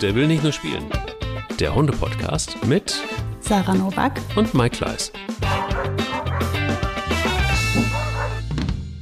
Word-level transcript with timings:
Der 0.00 0.14
will 0.14 0.26
nicht 0.26 0.42
nur 0.42 0.52
spielen. 0.52 0.86
Der 1.58 1.74
Hunde-Podcast 1.74 2.64
mit 2.64 3.02
Sarah 3.40 3.74
Novak 3.74 4.18
und 4.34 4.54
Mike 4.54 4.78
Kleiss. 4.78 5.12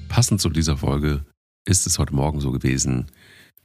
Passend 0.08 0.40
zu 0.40 0.50
dieser 0.50 0.76
Folge 0.76 1.24
ist 1.64 1.86
es 1.86 2.00
heute 2.00 2.16
Morgen 2.16 2.40
so 2.40 2.50
gewesen, 2.50 3.06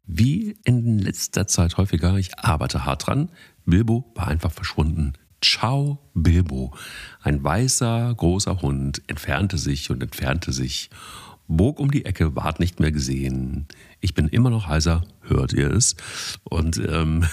wie 0.05 0.59
in 0.63 0.99
letzter 0.99 1.47
Zeit 1.47 1.77
häufiger. 1.77 2.17
Ich 2.17 2.37
arbeite 2.37 2.85
hart 2.85 3.07
dran. 3.07 3.31
Bilbo 3.65 4.11
war 4.13 4.27
einfach 4.27 4.51
verschwunden. 4.51 5.13
Ciao, 5.43 6.11
Bilbo. 6.13 6.75
Ein 7.19 7.43
weißer, 7.43 8.13
großer 8.15 8.61
Hund 8.61 9.01
entfernte 9.07 9.57
sich 9.57 9.89
und 9.89 10.03
entfernte 10.03 10.51
sich, 10.51 10.91
bog 11.47 11.79
um 11.79 11.89
die 11.89 12.05
Ecke, 12.05 12.35
ward 12.35 12.59
nicht 12.59 12.79
mehr 12.79 12.91
gesehen. 12.91 13.67
Ich 14.03 14.13
bin 14.13 14.27
immer 14.27 14.49
noch 14.49 14.67
heiser, 14.67 15.05
hört 15.21 15.53
ihr 15.53 15.71
es? 15.71 15.95
Und, 16.43 16.77
ähm, 16.77 17.25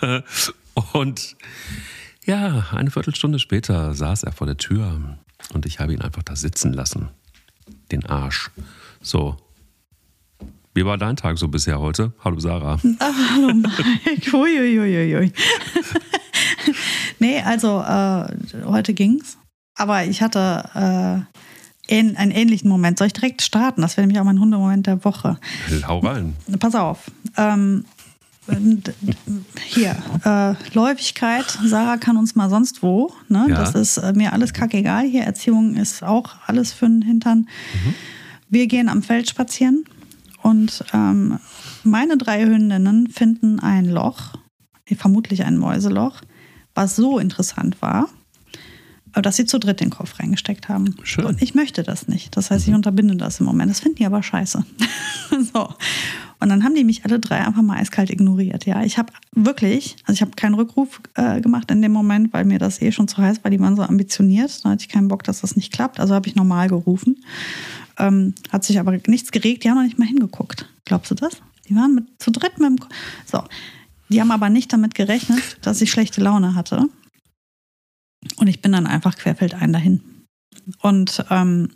und 0.92 1.36
ja, 2.24 2.68
eine 2.70 2.92
Viertelstunde 2.92 3.40
später 3.40 3.92
saß 3.92 4.22
er 4.22 4.30
vor 4.30 4.46
der 4.46 4.56
Tür 4.56 5.18
und 5.52 5.66
ich 5.66 5.80
habe 5.80 5.92
ihn 5.92 6.00
einfach 6.00 6.22
da 6.22 6.36
sitzen 6.36 6.72
lassen. 6.72 7.08
Den 7.90 8.06
Arsch. 8.06 8.52
So. 9.02 9.36
Wie 10.74 10.84
war 10.84 10.96
dein 10.96 11.16
Tag 11.16 11.38
so 11.38 11.48
bisher 11.48 11.80
heute? 11.80 12.12
Hallo 12.22 12.38
Sarah. 12.38 12.78
Ach, 13.00 13.14
hallo 13.34 13.52
Mike. 13.52 14.30
Uiuiuiui. 14.36 15.32
nee, 17.18 17.40
also 17.40 17.80
äh, 17.80 18.64
heute 18.64 18.94
ging's. 18.94 19.38
Aber 19.74 20.04
ich 20.04 20.22
hatte 20.22 21.26
äh, 21.26 21.40
einen 21.90 22.30
ähnlichen 22.30 22.68
Moment. 22.68 22.98
Soll 22.98 23.08
ich 23.08 23.12
direkt 23.12 23.42
starten? 23.42 23.82
Das 23.82 23.96
wäre 23.96 24.06
nämlich 24.06 24.20
auch 24.20 24.24
mein 24.24 24.40
Hundemoment 24.40 24.86
der 24.86 25.04
Woche. 25.04 25.38
Hau 25.86 25.98
rein. 25.98 26.36
Pass 26.58 26.74
auf. 26.74 27.10
Ähm, 27.36 27.84
hier, 29.64 29.96
äh, 30.24 30.54
Läufigkeit, 30.74 31.46
Sarah 31.64 31.96
kann 31.98 32.16
uns 32.16 32.34
mal 32.34 32.50
sonst 32.50 32.82
wo. 32.82 33.12
Ne? 33.28 33.46
Ja. 33.48 33.56
Das 33.56 33.74
ist 33.74 33.98
äh, 33.98 34.12
mir 34.12 34.32
alles 34.32 34.52
kackegal. 34.52 35.04
Hier, 35.04 35.22
Erziehung 35.22 35.76
ist 35.76 36.02
auch 36.02 36.34
alles 36.46 36.72
für 36.72 36.86
den 36.86 37.02
Hintern. 37.02 37.48
Wir 38.48 38.66
gehen 38.66 38.88
am 38.88 39.02
Feld 39.02 39.28
spazieren 39.28 39.84
und 40.42 40.84
ähm, 40.92 41.38
meine 41.84 42.16
drei 42.16 42.44
Hündinnen 42.44 43.08
finden 43.08 43.60
ein 43.60 43.84
Loch, 43.84 44.34
vermutlich 44.96 45.44
ein 45.44 45.56
Mäuseloch, 45.56 46.20
was 46.74 46.96
so 46.96 47.18
interessant 47.18 47.80
war, 47.80 48.08
dass 49.14 49.36
sie 49.36 49.46
zu 49.46 49.58
dritt 49.58 49.80
den 49.80 49.90
Kopf 49.90 50.18
reingesteckt 50.18 50.68
haben. 50.68 50.94
Schön. 51.02 51.24
Und 51.24 51.42
ich 51.42 51.54
möchte 51.54 51.82
das 51.82 52.08
nicht. 52.08 52.36
Das 52.36 52.50
heißt, 52.50 52.68
ich 52.68 52.74
unterbinde 52.74 53.16
das 53.16 53.40
im 53.40 53.46
Moment. 53.46 53.70
Das 53.70 53.80
finden 53.80 53.96
die 53.96 54.06
aber 54.06 54.22
scheiße. 54.22 54.64
so. 55.52 55.68
Und 56.40 56.48
dann 56.48 56.64
haben 56.64 56.74
die 56.74 56.84
mich 56.84 57.04
alle 57.04 57.20
drei 57.20 57.44
einfach 57.46 57.62
mal 57.62 57.78
eiskalt 57.78 58.08
ignoriert. 58.08 58.64
Ja, 58.64 58.82
ich 58.82 58.96
habe 58.96 59.12
wirklich, 59.32 59.96
also 60.04 60.14
ich 60.14 60.22
habe 60.22 60.32
keinen 60.32 60.54
Rückruf 60.54 61.00
äh, 61.14 61.40
gemacht 61.40 61.70
in 61.70 61.82
dem 61.82 61.92
Moment, 61.92 62.32
weil 62.32 62.46
mir 62.46 62.58
das 62.58 62.80
eh 62.80 62.92
schon 62.92 63.08
zu 63.08 63.18
heiß 63.18 63.44
war. 63.44 63.50
Die 63.50 63.60
waren 63.60 63.76
so 63.76 63.82
ambitioniert. 63.82 64.64
Da 64.64 64.70
hatte 64.70 64.82
ich 64.82 64.88
keinen 64.88 65.08
Bock, 65.08 65.22
dass 65.22 65.42
das 65.42 65.54
nicht 65.54 65.72
klappt. 65.72 66.00
Also 66.00 66.14
habe 66.14 66.28
ich 66.28 66.34
normal 66.34 66.68
gerufen. 66.68 67.22
Ähm, 67.98 68.34
hat 68.50 68.64
sich 68.64 68.80
aber 68.80 68.98
nichts 69.06 69.32
geregt. 69.32 69.64
Die 69.64 69.70
haben 69.70 69.76
noch 69.76 69.84
nicht 69.84 69.98
mal 69.98 70.08
hingeguckt. 70.08 70.66
Glaubst 70.86 71.10
du 71.10 71.14
das? 71.14 71.34
Die 71.68 71.76
waren 71.76 71.94
mit, 71.94 72.04
zu 72.18 72.30
dritt 72.30 72.58
mit 72.58 72.68
dem. 72.68 72.78
Ko 72.78 72.88
so. 73.26 73.42
Die 74.08 74.20
haben 74.20 74.32
aber 74.32 74.48
nicht 74.48 74.72
damit 74.72 74.94
gerechnet, 74.94 75.58
dass 75.62 75.80
ich 75.80 75.90
schlechte 75.90 76.20
Laune 76.20 76.54
hatte. 76.54 76.88
Und 78.40 78.46
ich 78.46 78.62
bin 78.62 78.72
dann 78.72 78.86
einfach 78.86 79.16
querfeldein 79.16 79.72
dahin. 79.72 80.00
Und 80.80 81.24
ähm, 81.30 81.68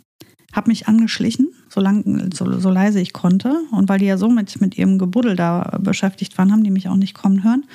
habe 0.51 0.69
mich 0.69 0.87
angeschlichen, 0.87 1.49
so, 1.69 1.79
lang, 1.79 2.31
so, 2.33 2.59
so 2.59 2.69
leise 2.71 2.99
ich 2.99 3.13
konnte. 3.13 3.61
Und 3.71 3.87
weil 3.87 3.99
die 3.99 4.05
ja 4.05 4.17
so 4.17 4.29
mit, 4.29 4.59
mit 4.61 4.75
ihrem 4.77 4.97
Gebuddel 4.97 5.35
da 5.35 5.77
beschäftigt 5.79 6.37
waren, 6.37 6.51
haben 6.51 6.63
die 6.63 6.71
mich 6.71 6.89
auch 6.89 6.95
nicht 6.95 7.13
kommen 7.13 7.43
hören. 7.43 7.65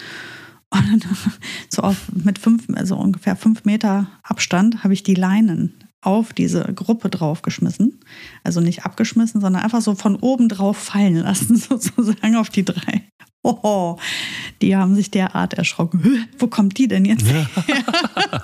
Und 0.71 0.89
dann, 0.91 1.03
so 1.69 1.83
auf, 1.83 2.11
mit 2.13 2.39
fünf, 2.39 2.67
also 2.75 2.97
ungefähr 2.97 3.37
fünf 3.37 3.65
Meter 3.65 4.09
Abstand 4.25 4.83
habe 4.83 4.93
ich 4.93 5.05
die 5.05 5.15
Leinen 5.15 5.73
auf 6.03 6.33
diese 6.33 6.65
Gruppe 6.75 7.11
draufgeschmissen. 7.11 8.01
Also 8.45 8.61
nicht 8.61 8.85
abgeschmissen, 8.85 9.41
sondern 9.41 9.63
einfach 9.63 9.83
so 9.83 9.95
von 9.95 10.17
oben 10.17 10.49
drauf 10.49 10.77
fallen 10.77 11.17
lassen, 11.17 11.57
sozusagen 11.69 12.37
auf 12.37 12.51
die 12.51 12.65
drei. 12.65 13.05
Oh, 13.43 13.97
die 14.61 14.77
haben 14.77 14.95
sich 14.95 15.11
derart 15.11 15.55
erschrocken. 15.55 16.27
Wo 16.39 16.47
kommt 16.47 16.77
die 16.77 16.89
denn 16.89 17.07
jetzt 17.07 17.27
her? 17.27 17.49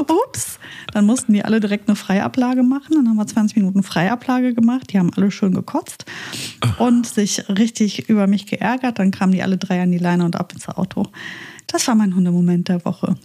Ups. 0.00 0.58
Dann 0.92 1.06
mussten 1.06 1.32
die 1.32 1.44
alle 1.44 1.60
direkt 1.60 1.88
eine 1.88 1.96
Freiablage 1.96 2.62
machen. 2.62 2.94
Dann 2.94 3.08
haben 3.08 3.16
wir 3.16 3.26
20 3.26 3.56
Minuten 3.56 3.82
Freiablage 3.82 4.54
gemacht. 4.54 4.92
Die 4.92 4.98
haben 4.98 5.12
alle 5.16 5.30
schön 5.30 5.54
gekotzt 5.54 6.04
und 6.78 7.06
sich 7.06 7.48
richtig 7.48 8.08
über 8.08 8.26
mich 8.26 8.46
geärgert. 8.46 8.98
Dann 8.98 9.12
kamen 9.12 9.32
die 9.32 9.42
alle 9.42 9.56
drei 9.56 9.82
an 9.82 9.92
die 9.92 9.98
Leine 9.98 10.24
und 10.24 10.36
ab 10.36 10.52
ins 10.52 10.68
Auto. 10.68 11.06
Das 11.66 11.86
war 11.86 11.94
mein 11.94 12.14
Hundemoment 12.14 12.68
der 12.68 12.84
Woche. 12.84 13.16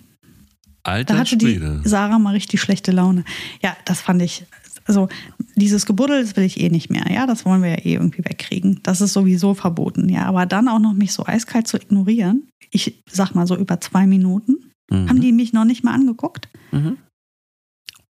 Alter 0.85 1.15
Da 1.15 1.19
hatte 1.19 1.37
die 1.37 1.45
Schwede. 1.45 1.81
Sarah 1.83 2.19
mal 2.19 2.31
richtig 2.31 2.61
schlechte 2.61 2.91
Laune. 2.91 3.23
Ja, 3.61 3.75
das 3.85 4.01
fand 4.01 4.21
ich. 4.21 4.45
Also, 4.87 5.09
dieses 5.55 5.87
Gebuddel, 5.87 6.21
das 6.21 6.35
will 6.35 6.43
ich 6.43 6.59
eh 6.59 6.69
nicht 6.69 6.91
mehr. 6.91 7.11
Ja, 7.11 7.25
das 7.25 7.43
wollen 7.43 7.63
wir 7.63 7.71
ja 7.71 7.77
eh 7.77 7.93
irgendwie 7.93 8.23
wegkriegen. 8.23 8.81
Das 8.83 9.01
ist 9.01 9.13
sowieso 9.13 9.55
verboten. 9.55 10.09
Ja, 10.09 10.25
aber 10.25 10.45
dann 10.45 10.67
auch 10.67 10.79
noch 10.79 10.93
mich 10.93 11.11
so 11.11 11.25
eiskalt 11.25 11.67
zu 11.67 11.77
ignorieren. 11.77 12.47
Ich 12.69 13.03
sag 13.11 13.33
mal 13.33 13.47
so 13.47 13.55
über 13.57 13.81
zwei 13.81 14.05
Minuten. 14.05 14.71
Mhm. 14.91 15.09
Haben 15.09 15.21
die 15.21 15.31
mich 15.31 15.53
noch 15.53 15.65
nicht 15.65 15.83
mal 15.83 15.93
angeguckt? 15.93 16.49
Mhm. 16.71 16.97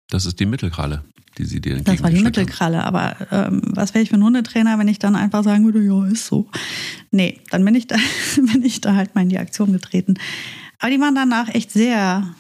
Das 0.10 0.26
ist 0.26 0.40
die 0.40 0.48
Mittelkralle, 0.48 1.04
die 1.38 1.46
sie 1.46 1.62
dir 1.62 1.82
Das 1.82 2.02
war 2.02 2.10
die 2.10 2.22
Mittelkralle. 2.22 2.84
Aber 2.84 3.16
ähm, 3.32 3.62
was 3.66 3.94
wäre 3.94 4.02
ich 4.02 4.10
für 4.10 4.16
ein 4.16 4.24
Hundetrainer, 4.24 4.80
wenn 4.80 4.88
ich 4.88 4.98
dann 4.98 5.16
einfach 5.16 5.44
sagen 5.44 5.66
würde, 5.66 5.84
ja, 5.84 6.06
ist 6.08 6.26
so. 6.26 6.50
Nee, 7.12 7.42
dann 7.52 7.64
bin 7.64 7.76
ich 7.76 7.86
da, 7.86 7.98
bin 8.38 8.64
ich 8.64 8.82
da 8.82 8.96
halt 8.96 9.14
mal 9.14 9.22
in 9.22 9.30
die 9.30 9.38
Aktion 9.38 9.72
getreten. 9.72 10.16
Aber 10.80 10.92
die 10.92 11.00
waren 11.00 11.16
danach 11.16 11.50
echt 11.50 11.72
sehr, 11.72 12.36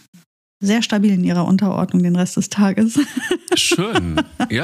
sehr 0.65 0.81
stabil 0.81 1.11
in 1.11 1.23
ihrer 1.23 1.45
Unterordnung 1.45 2.03
den 2.03 2.15
Rest 2.15 2.37
des 2.37 2.49
Tages. 2.49 2.99
Schön. 3.55 4.21
Ja. 4.49 4.63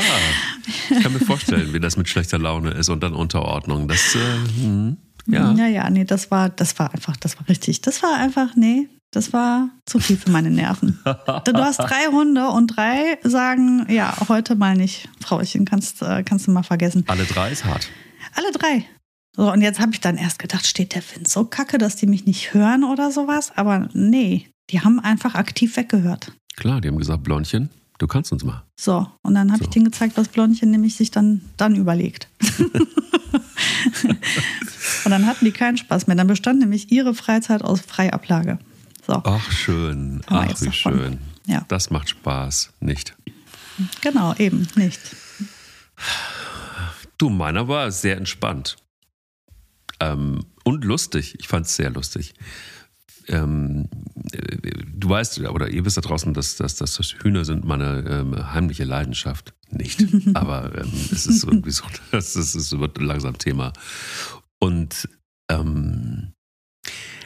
Ich 0.89 1.01
kann 1.01 1.13
mir 1.13 1.19
vorstellen, 1.19 1.73
wie 1.73 1.79
das 1.79 1.97
mit 1.97 2.09
schlechter 2.09 2.37
Laune 2.37 2.71
ist 2.71 2.89
und 2.89 3.01
dann 3.01 3.13
Unterordnung. 3.13 3.87
Das, 3.87 4.15
äh, 4.15 4.61
mhm. 4.61 4.97
ja. 5.27 5.51
ja, 5.53 5.67
ja, 5.67 5.89
nee, 5.89 6.05
das 6.05 6.31
war, 6.31 6.49
das 6.49 6.77
war 6.79 6.93
einfach, 6.93 7.15
das 7.17 7.37
war 7.37 7.47
richtig. 7.47 7.81
Das 7.81 8.03
war 8.03 8.17
einfach, 8.17 8.55
nee, 8.55 8.89
das 9.11 9.33
war 9.33 9.69
zu 9.85 9.99
viel 9.99 10.17
für 10.17 10.31
meine 10.31 10.49
Nerven. 10.49 10.99
Du 11.03 11.53
hast 11.53 11.77
drei 11.77 12.07
Hunde 12.11 12.47
und 12.47 12.67
drei 12.67 13.17
sagen, 13.23 13.85
ja, 13.89 14.15
heute 14.29 14.55
mal 14.55 14.75
nicht, 14.75 15.09
Frauchen, 15.19 15.65
kannst, 15.65 16.01
äh, 16.01 16.23
kannst 16.23 16.47
du 16.47 16.51
mal 16.51 16.63
vergessen. 16.63 17.03
Alle 17.07 17.25
drei 17.25 17.51
ist 17.51 17.65
hart. 17.65 17.89
Alle 18.35 18.51
drei. 18.51 18.85
So, 19.35 19.51
und 19.51 19.61
jetzt 19.61 19.79
habe 19.79 19.93
ich 19.93 20.01
dann 20.01 20.17
erst 20.17 20.39
gedacht, 20.39 20.67
steht 20.67 20.93
der 20.93 21.03
Wind 21.13 21.27
so 21.27 21.45
kacke, 21.45 21.77
dass 21.77 21.95
die 21.95 22.07
mich 22.07 22.25
nicht 22.25 22.53
hören 22.53 22.83
oder 22.83 23.11
sowas? 23.11 23.51
Aber 23.55 23.89
nee, 23.93 24.50
die 24.71 24.81
haben 24.81 24.99
einfach 24.99 25.35
aktiv 25.35 25.75
weggehört. 25.77 26.31
Klar, 26.55 26.81
die 26.81 26.87
haben 26.87 26.97
gesagt, 26.97 27.23
Blondchen, 27.23 27.69
du 27.97 28.07
kannst 28.07 28.31
uns 28.31 28.43
mal. 28.43 28.63
So, 28.75 29.07
und 29.21 29.35
dann 29.35 29.51
habe 29.51 29.59
So. 29.63 29.65
ich 29.65 29.73
denen 29.73 29.85
gezeigt, 29.85 30.17
was 30.17 30.27
Blondchen 30.29 30.71
nämlich 30.71 30.95
sich 30.95 31.11
dann, 31.11 31.41
dann 31.57 31.75
überlegt. 31.75 32.27
und 35.05 35.11
dann 35.11 35.25
hatten 35.25 35.45
die 35.45 35.51
keinen 35.51 35.77
Spaß 35.77 36.07
mehr. 36.07 36.15
Dann 36.15 36.27
bestand 36.27 36.59
nämlich 36.59 36.91
ihre 36.91 37.13
Freizeit 37.13 37.63
aus 37.63 37.81
Freiablage. 37.81 38.59
So, 39.05 39.21
Ach, 39.23 39.51
schön. 39.51 40.21
Ach, 40.27 40.47
wie 40.61 40.65
davon. 40.65 40.71
schön. 40.71 41.17
Ja. 41.47 41.65
Das 41.67 41.89
macht 41.89 42.09
Spaß. 42.09 42.71
Nicht. 42.79 43.15
genau, 44.01 44.33
eben, 44.35 44.67
nicht. 44.75 44.99
Du, 47.17 47.29
meiner 47.29 47.67
war 47.67 47.91
sehr 47.91 48.17
entspannt. 48.17 48.77
Ähm, 49.99 50.45
und 50.63 50.83
lustig. 50.85 51.35
Ich 51.39 51.47
fand 51.47 51.65
es 51.65 51.75
sehr 51.75 51.89
lustig. 51.89 52.33
Ähm, 53.27 53.87
äh, 54.33 54.71
du 54.93 55.09
weißt, 55.09 55.39
oder 55.41 55.69
ihr 55.69 55.85
wisst 55.85 55.97
da 55.97 56.01
draußen, 56.01 56.33
dass, 56.33 56.55
dass, 56.55 56.75
dass 56.75 56.95
das 56.95 57.13
Hühner 57.21 57.45
sind 57.45 57.65
meine 57.65 58.05
ähm, 58.07 58.53
heimliche 58.53 58.83
Leidenschaft. 58.83 59.53
Nicht. 59.69 60.05
Aber 60.33 60.75
ähm, 60.77 60.91
es 61.11 61.25
ist 61.25 61.43
irgendwie 61.43 61.71
so, 61.71 61.83
das 62.11 62.35
ist, 62.35 62.55
es 62.55 62.77
wird 62.77 62.99
langsam 62.99 63.37
Thema. 63.37 63.73
Und 64.59 65.09
ähm, 65.49 66.33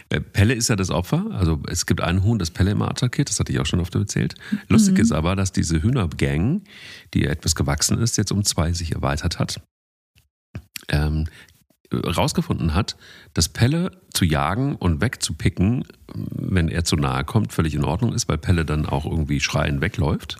äh, 0.09 0.21
Pelle 0.21 0.53
ist 0.53 0.67
ja 0.69 0.75
das 0.75 0.89
Opfer. 0.91 1.25
Also 1.31 1.61
es 1.67 1.85
gibt 1.85 2.01
einen 2.01 2.23
Huhn, 2.23 2.39
das 2.39 2.51
Pelle 2.51 2.71
immer 2.71 2.89
attackiert. 2.89 3.29
Das 3.29 3.39
hatte 3.39 3.51
ich 3.51 3.59
auch 3.59 3.65
schon 3.65 3.79
oft 3.79 3.95
erzählt. 3.95 4.35
Lustig 4.67 4.95
Mhm. 4.95 5.01
ist 5.01 5.11
aber, 5.11 5.35
dass 5.35 5.51
diese 5.51 5.81
Hühnergang, 5.81 6.63
die 7.13 7.25
etwas 7.25 7.55
gewachsen 7.55 7.97
ist, 7.97 8.17
jetzt 8.17 8.31
um 8.31 8.43
zwei 8.43 8.71
sich 8.73 8.93
erweitert 8.93 9.39
hat, 9.39 9.61
ähm, 10.89 11.27
rausgefunden 12.03 12.73
hat, 12.73 12.97
dass 13.33 13.49
Pelle 13.49 13.91
zu 14.13 14.25
jagen 14.25 14.75
und 14.75 15.01
wegzupicken, 15.01 15.85
wenn 16.13 16.69
er 16.69 16.83
zu 16.83 16.95
nahe 16.95 17.23
kommt, 17.23 17.53
völlig 17.53 17.75
in 17.75 17.83
Ordnung 17.83 18.13
ist, 18.13 18.27
weil 18.27 18.37
Pelle 18.37 18.65
dann 18.65 18.85
auch 18.85 19.05
irgendwie 19.05 19.39
schreiend 19.39 19.81
wegläuft. 19.81 20.37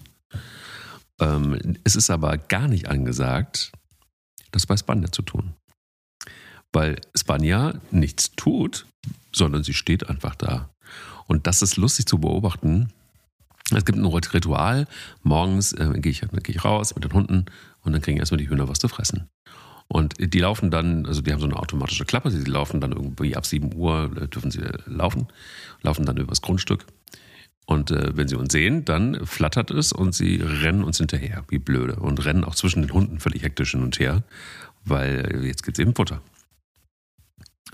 Ähm, 1.20 1.78
es 1.84 1.96
ist 1.96 2.10
aber 2.10 2.38
gar 2.38 2.68
nicht 2.68 2.90
angesagt, 2.90 3.72
das 4.52 4.66
bei 4.66 4.78
Spanja 4.78 5.12
zu 5.12 5.22
tun. 5.22 5.54
Weil 6.74 7.00
Spanja 7.16 7.76
nichts 7.92 8.32
tut, 8.32 8.86
sondern 9.32 9.64
sie 9.64 9.74
steht 9.74 10.10
einfach 10.10 10.36
da. 10.36 10.70
Und 11.28 11.48
das 11.48 11.62
ist 11.62 11.78
lustig 11.78 12.06
zu 12.06 12.20
beobachten. 12.20 12.92
Es 13.72 13.86
gibt 13.86 13.98
ein 13.98 14.06
Ritual. 14.06 14.88
Morgens 15.24 15.74
äh, 15.74 15.92
gehe 15.96 16.12
ich, 16.12 16.22
geh 16.44 16.52
ich 16.52 16.64
raus 16.64 16.94
mit 16.96 17.04
den 17.04 17.14
Hunden 17.14 17.46
und 17.82 17.94
dann 17.94 18.02
kriegen 18.02 18.18
erstmal 18.18 18.38
die 18.38 18.50
Hühner 18.50 18.68
was 18.68 18.80
zu 18.80 18.88
fressen. 18.88 19.28
Und 19.88 20.16
die 20.20 20.40
laufen 20.40 20.72
dann, 20.72 21.06
also 21.06 21.22
die 21.22 21.32
haben 21.32 21.40
so 21.40 21.46
eine 21.46 21.58
automatische 21.58 22.06
Klappe, 22.06 22.32
die 22.32 22.50
laufen 22.50 22.82
dann 22.82 22.92
irgendwie 22.92 23.36
ab 23.36 23.46
7 23.46 23.74
Uhr, 23.76 24.12
äh, 24.20 24.28
dürfen 24.28 24.52
sie 24.52 24.62
laufen, 24.86 25.28
laufen 25.82 26.06
dann 26.06 26.18
übers 26.18 26.42
Grundstück. 26.42 26.86
Und 27.66 27.92
äh, 27.92 28.16
wenn 28.16 28.28
sie 28.28 28.36
uns 28.36 28.52
sehen, 28.52 28.86
dann 28.86 29.26
flattert 29.26 29.72
es 29.72 29.92
und 29.92 30.14
sie 30.14 30.38
rennen 30.42 30.84
uns 30.84 30.98
hinterher, 30.98 31.44
wie 31.50 31.60
blöde. 31.60 31.96
Und 31.96 32.24
rennen 32.26 32.44
auch 32.44 32.56
zwischen 32.56 32.82
den 32.82 32.94
Hunden 32.94 33.20
völlig 33.20 33.44
hektisch 33.44 33.72
hin 33.72 33.84
und 33.84 34.00
her, 34.00 34.24
weil 34.84 35.44
jetzt 35.44 35.64
gibt 35.64 35.78
es 35.78 35.82
eben 35.82 35.96
Futter. 35.96 36.22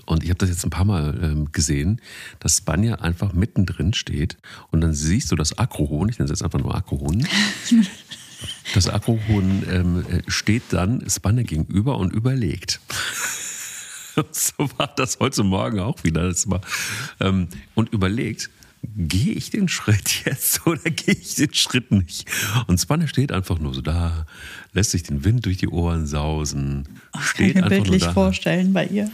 Und 0.06 0.24
ich 0.24 0.30
habe 0.30 0.38
das 0.38 0.48
jetzt 0.48 0.64
ein 0.64 0.70
paar 0.70 0.84
Mal 0.84 1.18
ähm, 1.22 1.52
gesehen, 1.52 2.00
dass 2.40 2.58
Spanja 2.58 2.96
einfach 2.96 3.34
mittendrin 3.34 3.94
steht 3.94 4.36
und 4.70 4.80
dann 4.80 4.94
siehst 4.94 5.30
du 5.30 5.36
das 5.36 5.58
Akrohuhn, 5.58 6.08
ich 6.08 6.18
nenne 6.18 6.24
es 6.24 6.40
jetzt 6.40 6.42
einfach 6.42 6.58
nur 6.58 6.74
Akrohuhn. 6.74 7.26
Das 8.74 8.88
Akrohuhn 8.88 9.64
ähm, 9.70 10.04
steht 10.28 10.62
dann 10.70 11.08
Spanja 11.08 11.42
gegenüber 11.42 11.98
und 11.98 12.12
überlegt. 12.12 12.80
so 14.30 14.68
war 14.76 14.92
das 14.96 15.18
heute 15.20 15.42
Morgen 15.42 15.80
auch 15.80 16.04
wieder. 16.04 16.28
Das 16.28 16.48
war, 16.48 16.60
ähm, 17.20 17.48
und 17.74 17.92
überlegt, 17.92 18.50
gehe 18.96 19.32
ich 19.32 19.50
den 19.50 19.68
Schritt 19.68 20.24
jetzt 20.24 20.66
oder 20.66 20.90
gehe 20.90 21.14
ich 21.14 21.34
den 21.34 21.54
Schritt 21.54 21.90
nicht? 21.90 22.26
Und 22.66 22.80
Spanne 22.80 23.08
steht 23.08 23.32
einfach 23.32 23.58
nur 23.58 23.74
so 23.74 23.80
da, 23.80 24.26
lässt 24.72 24.90
sich 24.90 25.02
den 25.02 25.24
Wind 25.24 25.46
durch 25.46 25.58
die 25.58 25.68
Ohren 25.68 26.06
sausen, 26.06 26.88
steht 27.20 27.54
Kann 27.54 27.64
ich 27.64 27.70
mir 27.70 27.82
bildlich 27.82 28.04
vorstellen 28.04 28.72
bei 28.72 28.86
ihr. 28.86 29.10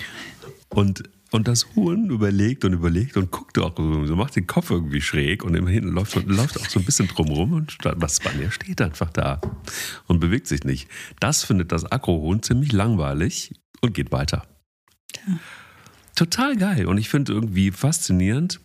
Und, 0.69 1.05
und 1.31 1.49
das 1.49 1.75
Huhn 1.75 2.11
überlegt 2.11 2.65
und 2.65 2.73
überlegt 2.73 3.17
und 3.17 3.31
guckt 3.31 3.59
auch 3.59 3.77
so, 3.77 4.17
macht 4.17 4.37
den 4.37 4.47
Kopf 4.47 4.71
irgendwie 4.71 5.01
schräg 5.01 5.45
und 5.45 5.55
immerhin 5.55 5.85
läuft, 5.85 6.15
läuft 6.27 6.59
auch 6.59 6.69
so 6.69 6.79
ein 6.79 6.85
bisschen 6.85 7.09
drumrum 7.09 7.53
und 7.53 7.77
was 7.83 8.17
Spanier 8.17 8.51
steht 8.51 8.81
einfach 8.81 9.11
da 9.11 9.41
und 10.07 10.21
bewegt 10.21 10.47
sich 10.47 10.65
nicht. 10.65 10.89
Das 11.21 11.45
findet 11.45 11.73
das 11.73 11.85
Akrohuhn 11.85 12.43
ziemlich 12.43 12.73
langweilig 12.73 13.55
und 13.81 13.95
geht 13.95 14.11
weiter. 14.13 14.47
Tja. 15.13 15.39
Total 16.19 16.57
geil. 16.57 16.87
Und 16.87 16.99
ich 16.99 17.09
finde 17.09 17.33
irgendwie 17.33 17.71
faszinierend, 17.71 18.61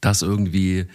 dass 0.00 0.22
irgendwie, 0.22 0.86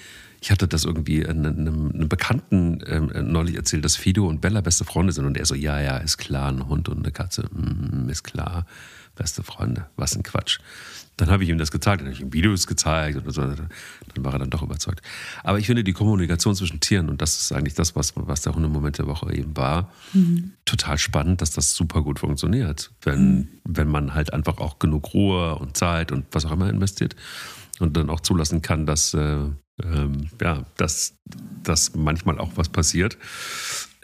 ich 0.41 0.49
hatte 0.49 0.67
das 0.67 0.85
irgendwie 0.85 1.23
einem, 1.23 1.45
einem, 1.45 1.91
einem 1.91 2.09
Bekannten 2.09 2.83
ähm, 2.87 3.11
neulich 3.31 3.55
erzählt, 3.55 3.85
dass 3.85 3.95
Fido 3.95 4.27
und 4.27 4.41
Bella 4.41 4.61
beste 4.61 4.85
Freunde 4.85 5.13
sind. 5.13 5.25
Und 5.25 5.37
er 5.37 5.45
so, 5.45 5.53
ja, 5.53 5.79
ja, 5.79 5.97
ist 5.97 6.17
klar, 6.17 6.51
ein 6.51 6.67
Hund 6.67 6.89
und 6.89 6.97
eine 6.97 7.11
Katze, 7.11 7.47
mm, 7.51 8.09
ist 8.09 8.23
klar, 8.23 8.65
beste 9.15 9.43
Freunde, 9.43 9.87
was 9.95 10.15
ein 10.15 10.23
Quatsch. 10.23 10.59
Dann 11.17 11.29
habe 11.29 11.43
ich 11.43 11.49
ihm 11.49 11.57
das 11.57 11.71
gezeigt, 11.71 12.01
dann 12.01 12.07
habe 12.07 12.15
ich 12.15 12.21
ihm 12.21 12.33
Videos 12.33 12.67
gezeigt 12.67 13.25
und 13.25 13.31
so. 13.31 13.41
Dann 13.41 13.69
war 14.17 14.33
er 14.33 14.39
dann 14.39 14.49
doch 14.49 14.63
überzeugt. 14.63 15.01
Aber 15.43 15.59
ich 15.59 15.65
finde 15.65 15.83
die 15.83 15.93
Kommunikation 15.93 16.55
zwischen 16.55 16.81
Tieren, 16.81 17.09
und 17.09 17.21
das 17.21 17.39
ist 17.39 17.51
eigentlich 17.53 17.73
das, 17.73 17.95
was, 17.95 18.13
was 18.15 18.41
der 18.41 18.53
Hundemoment 18.53 18.97
der 18.97 19.07
Woche 19.07 19.33
eben 19.33 19.55
war, 19.55 19.93
total 20.65 20.97
spannend, 20.97 21.41
dass 21.41 21.51
das 21.51 21.73
super 21.73 22.01
gut 22.01 22.19
funktioniert. 22.19 22.91
Wenn, 23.01 23.61
wenn 23.63 23.87
man 23.87 24.13
halt 24.13 24.33
einfach 24.33 24.57
auch 24.57 24.77
genug 24.77 25.13
Ruhe 25.13 25.55
und 25.55 25.77
Zeit 25.77 26.11
und 26.11 26.25
was 26.31 26.45
auch 26.45 26.51
immer 26.51 26.69
investiert 26.69 27.15
und 27.79 27.95
dann 27.95 28.09
auch 28.09 28.19
zulassen 28.19 28.61
kann, 28.61 28.85
dass, 28.85 29.13
äh, 29.13 29.37
ähm, 29.83 30.27
ja, 30.41 30.65
dass, 30.75 31.15
dass 31.63 31.95
manchmal 31.95 32.39
auch 32.39 32.51
was 32.55 32.67
passiert. 32.67 33.17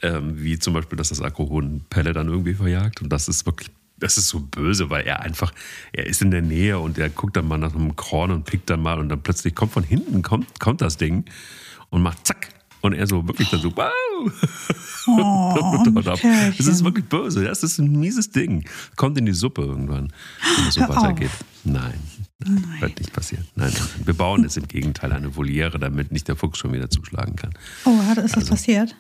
Ähm, 0.02 0.42
wie 0.42 0.58
zum 0.58 0.74
Beispiel, 0.74 0.98
dass 0.98 1.10
das 1.10 1.22
Akkuhuhn 1.22 1.86
Pelle 1.90 2.13
dann 2.13 2.28
irgendwie 2.28 2.56
verjagt. 2.56 3.02
Und 3.02 3.10
das 3.10 3.28
ist 3.28 3.46
wirklich, 3.46 3.69
das 4.01 4.18
ist 4.18 4.27
so 4.27 4.39
böse, 4.39 4.89
weil 4.89 5.06
er 5.07 5.21
einfach, 5.21 5.53
er 5.94 6.06
ist 6.07 6.21
in 6.21 6.31
der 6.31 6.42
Nähe 6.42 6.77
und 6.80 6.98
er 6.98 7.09
guckt 7.09 7.38
dann 7.38 7.48
mal 7.48 7.57
nach 7.57 7.74
einem 7.74 7.95
Korn 7.95 8.31
und 8.31 8.44
pickt 8.45 8.69
dann 8.69 8.81
mal 8.81 9.00
und 9.00 9.09
dann 9.09 9.21
plötzlich 9.24 9.56
kommt 9.56 9.71
von 9.71 9.83
hinten, 9.83 10.21
kommt, 10.21 10.59
kommt 10.59 10.81
das 10.81 10.98
Ding 10.98 11.25
und 11.89 12.01
macht 12.01 12.25
zack. 12.27 12.50
Und 12.81 12.94
er 12.94 13.06
so 13.06 13.27
wirklich 13.27 13.48
dann 13.50 13.62
so, 13.62 13.71
wow! 13.75 13.92
Oh. 15.07 15.83
Es 16.57 16.68
ist 16.68 16.83
wirklich 16.83 17.06
böse. 17.06 17.44
Das 17.44 17.63
ist 17.63 17.77
ein 17.77 17.92
mieses 17.92 18.31
Ding. 18.31 18.65
Kommt 18.95 19.18
in 19.19 19.25
die 19.27 19.33
Suppe 19.33 19.62
irgendwann, 19.62 20.12
wenn 20.57 20.68
es 20.68 20.74
so 20.75 20.81
weitergeht. 20.81 21.30
Nein, 21.63 21.94
nein, 22.39 22.75
wird 22.80 23.00
nicht 23.00 23.13
passieren. 23.13 23.48
Nein, 23.56 23.71
nein. 23.74 23.88
Wir 24.06 24.15
bauen 24.15 24.42
jetzt 24.44 24.57
im 24.57 24.68
Gegenteil 24.68 25.13
eine 25.13 25.36
Voliere, 25.36 25.77
damit 25.80 26.12
nicht 26.12 26.27
der 26.27 26.36
Fuchs 26.36 26.57
schon 26.57 26.74
wieder 26.74 26.89
zuschlagen 26.89 27.36
kann. 27.36 27.51
Oh, 27.86 28.00
ist 28.09 28.18
das 28.18 28.33
Also- 28.36 28.50
passiert? 28.50 28.95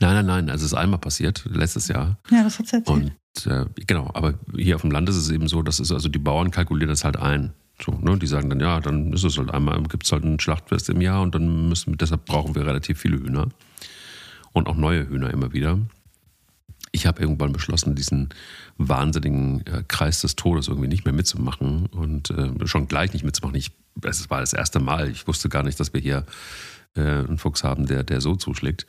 Nein, 0.00 0.14
nein, 0.14 0.26
nein. 0.26 0.50
Also 0.50 0.64
es 0.66 0.72
ist 0.72 0.78
einmal 0.78 0.98
passiert, 0.98 1.44
letztes 1.50 1.88
Jahr. 1.88 2.18
Ja, 2.30 2.42
das 2.44 2.58
hat 2.58 2.66
sie 2.68 2.76
erzählt. 2.76 2.96
Und 2.96 3.12
äh, 3.46 3.66
genau, 3.86 4.10
aber 4.14 4.34
hier 4.56 4.76
auf 4.76 4.82
dem 4.82 4.90
Land 4.90 5.08
ist 5.08 5.16
es 5.16 5.30
eben 5.30 5.48
so, 5.48 5.62
dass 5.62 5.78
es, 5.80 5.92
also 5.92 6.08
die 6.08 6.18
Bauern 6.18 6.50
kalkulieren 6.50 6.90
das 6.90 7.04
halt 7.04 7.16
ein. 7.16 7.52
So, 7.80 7.92
ne? 7.92 8.18
Die 8.18 8.26
sagen 8.26 8.50
dann, 8.50 8.60
ja, 8.60 8.80
dann 8.80 9.12
ist 9.12 9.24
es 9.24 9.38
halt 9.38 9.50
einmal, 9.50 9.82
gibt 9.84 10.04
es 10.04 10.12
halt 10.12 10.24
ein 10.24 10.40
Schlachtfest 10.40 10.88
im 10.88 11.00
Jahr 11.00 11.22
und 11.22 11.34
dann 11.34 11.68
müssen, 11.68 11.96
deshalb 11.96 12.24
brauchen 12.24 12.54
wir 12.54 12.66
relativ 12.66 12.98
viele 12.98 13.18
Hühner. 13.18 13.48
Und 14.52 14.68
auch 14.68 14.76
neue 14.76 15.08
Hühner 15.08 15.30
immer 15.30 15.52
wieder. 15.52 15.78
Ich 16.90 17.06
habe 17.06 17.20
irgendwann 17.20 17.52
beschlossen, 17.52 17.94
diesen 17.94 18.30
wahnsinnigen 18.78 19.64
äh, 19.66 19.84
Kreis 19.86 20.22
des 20.22 20.36
Todes 20.36 20.68
irgendwie 20.68 20.88
nicht 20.88 21.04
mehr 21.04 21.14
mitzumachen 21.14 21.86
und 21.86 22.30
äh, 22.30 22.66
schon 22.66 22.88
gleich 22.88 23.12
nicht 23.12 23.24
mitzumachen. 23.24 23.56
Ich, 23.56 23.72
es 24.02 24.30
war 24.30 24.40
das 24.40 24.54
erste 24.54 24.80
Mal. 24.80 25.10
Ich 25.10 25.28
wusste 25.28 25.48
gar 25.48 25.62
nicht, 25.62 25.78
dass 25.78 25.92
wir 25.92 26.00
hier 26.00 26.24
äh, 26.96 27.00
einen 27.00 27.38
Fuchs 27.38 27.62
haben, 27.62 27.86
der, 27.86 28.04
der 28.04 28.20
so 28.20 28.36
zuschlägt. 28.36 28.86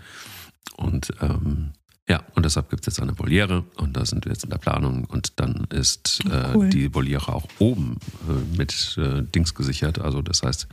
Und 0.78 1.12
ähm, 1.22 1.74
ja, 2.10 2.24
und 2.36 2.44
deshalb 2.44 2.70
gibt 2.70 2.82
es 2.82 2.88
jetzt 2.98 3.02
eine 3.02 3.18
Voliere 3.18 3.64
und 3.78 3.96
da 3.96 4.06
sind 4.06 4.26
wir 4.26 4.32
jetzt 4.32 4.44
in 4.44 4.50
der 4.50 4.58
Planung 4.58 5.06
und 5.06 5.40
dann 5.40 5.66
ist 5.70 6.22
äh, 6.26 6.54
Cool. 6.56 6.70
die 6.70 6.94
Voliere 6.94 7.34
auch 7.34 7.48
oben 7.60 7.98
äh, 8.28 8.58
mit 8.58 8.98
äh, 8.98 9.22
Dings 9.24 9.54
gesichert, 9.54 10.00
also 10.00 10.22
das 10.22 10.42
heißt 10.44 10.68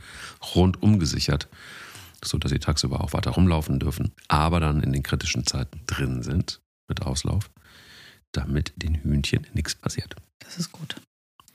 rundum 0.55 0.99
gesichert, 0.99 1.47
sodass 2.23 2.51
sie 2.51 2.59
tagsüber 2.59 3.01
auch 3.01 3.13
weiter 3.13 3.31
rumlaufen 3.31 3.79
dürfen, 3.79 4.11
aber 4.27 4.59
dann 4.59 4.81
in 4.81 4.91
den 4.93 5.03
kritischen 5.03 5.45
Zeiten 5.45 5.81
drin 5.87 6.23
sind 6.23 6.59
mit 6.89 7.01
Auslauf, 7.03 7.49
damit 8.31 8.73
den 8.75 8.95
Hühnchen 8.95 9.45
nichts 9.53 9.75
passiert. 9.75 10.15
Das 10.39 10.57
ist 10.57 10.71
gut. 10.71 10.95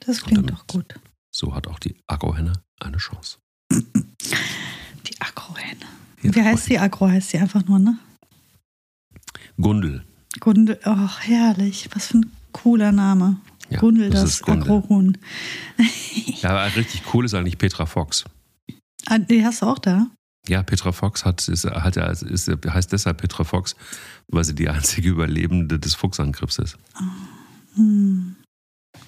Das 0.01 0.23
klingt 0.23 0.39
damit- 0.39 0.53
doch 0.53 0.67
gut. 0.67 0.95
So 1.35 1.55
hat 1.55 1.67
auch 1.67 1.79
die 1.79 1.97
Akkuhenne 2.07 2.53
eine 2.81 2.99
Chance. 2.99 3.39
Die 3.71 5.21
Agrohenne. 5.21 5.87
Wie 6.21 6.43
heißt 6.43 6.67
sie? 6.67 6.79
Agro 6.79 7.09
heißt 7.09 7.31
sie 7.31 7.39
einfach 7.39 7.65
nur, 7.67 7.79
ne? 7.79 7.99
Gundel. 9.61 10.05
Gundel. 10.41 10.79
Ach, 10.85 11.21
herrlich. 11.21 11.89
Was 11.95 12.09
für 12.09 12.19
ein 12.19 12.33
cooler 12.53 12.93
Name. 12.93 13.41
Ja, 13.71 13.79
Gundel, 13.79 14.11
das 14.11 14.41
das. 14.41 14.49
Agrohuhn. 14.49 15.19
Ja, 16.43 16.51
aber 16.51 16.77
richtig 16.77 17.03
cool 17.15 17.25
ist 17.25 17.35
eigentlich 17.35 17.57
Petra 17.57 17.87
Fox. 17.87 18.25
Ah, 19.07 19.19
die 19.19 19.45
hast 19.45 19.63
du 19.63 19.67
auch 19.67 19.79
da? 19.79 20.09
Ja, 20.49 20.63
Petra 20.65 20.91
Fox 20.91 21.25
hat, 21.25 21.47
ist, 21.47 21.65
hat, 21.65 21.97
ist, 21.97 22.49
heißt 22.49 22.93
deshalb 22.93 23.19
Petra 23.19 23.45
Fox, 23.45 23.77
weil 24.27 24.43
sie 24.43 24.55
die 24.55 24.69
einzige 24.69 25.09
Überlebende 25.09 25.79
des 25.79 25.95
Fuchsangriffs 25.95 26.59
ist. 26.59 26.79
Hm. 27.75 28.35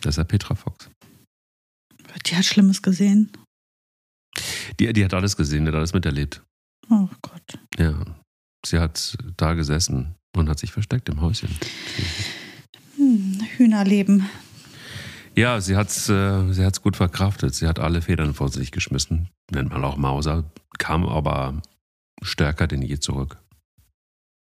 Deshalb 0.05 0.29
Petra 0.29 0.55
Fox. 0.55 0.89
Die 2.27 2.37
hat 2.37 2.45
Schlimmes 2.45 2.83
gesehen. 2.83 3.33
Die, 4.79 4.93
die 4.93 5.05
hat 5.05 5.13
alles 5.13 5.37
gesehen, 5.37 5.65
die 5.65 5.71
hat 5.71 5.77
alles 5.77 5.93
miterlebt. 5.93 6.41
Oh 6.89 7.09
Gott. 7.21 7.59
Ja. 7.79 8.05
Sie 8.65 8.79
hat 8.79 9.17
da 9.37 9.55
gesessen 9.55 10.15
und 10.37 10.49
hat 10.49 10.59
sich 10.59 10.73
versteckt 10.73 11.09
im 11.09 11.21
Häuschen. 11.21 11.51
Hm, 12.97 13.41
Hühnerleben. 13.57 14.29
Ja, 15.37 15.61
sie 15.61 15.77
hat 15.77 15.89
es 15.89 16.09
äh, 16.09 16.53
sie 16.53 16.65
hat's 16.65 16.81
gut 16.81 16.97
verkraftet. 16.97 17.55
Sie 17.55 17.67
hat 17.67 17.79
alle 17.79 18.03
Federn 18.03 18.35
vor 18.35 18.49
sich 18.49 18.71
geschmissen. 18.71 19.29
Nennt 19.51 19.71
man 19.71 19.85
auch 19.85 19.97
Mauser. 19.97 20.45
Kam 20.79 21.05
aber 21.07 21.61
stärker 22.23 22.67
denn 22.67 22.83
je 22.83 22.99
zurück. 22.99 23.39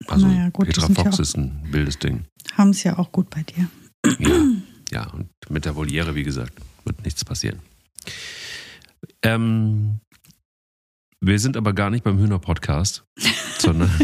Also 0.07 0.27
Naja, 0.27 0.49
gut, 0.49 0.67
Petra 0.67 0.87
ja 0.87 0.95
Fox 0.95 1.19
ist 1.19 1.37
ein 1.37 1.61
wildes 1.71 1.99
Ding. 1.99 2.25
Haben 2.53 2.71
es 2.71 2.83
ja 2.83 2.97
auch 2.97 3.11
gut 3.11 3.29
bei 3.29 3.43
dir. 3.43 3.67
Ja, 4.19 4.45
ja, 4.91 5.07
und 5.11 5.29
mit 5.49 5.65
der 5.65 5.75
Voliere, 5.75 6.15
wie 6.15 6.23
gesagt, 6.23 6.53
wird 6.85 7.03
nichts 7.03 7.23
passieren. 7.25 7.59
Ähm, 9.21 9.99
wir 11.21 11.37
sind 11.37 11.57
aber 11.57 11.73
gar 11.73 11.89
nicht 11.89 12.03
beim 12.03 12.17
Hühner-Podcast, 12.17 13.03
sondern 13.57 13.91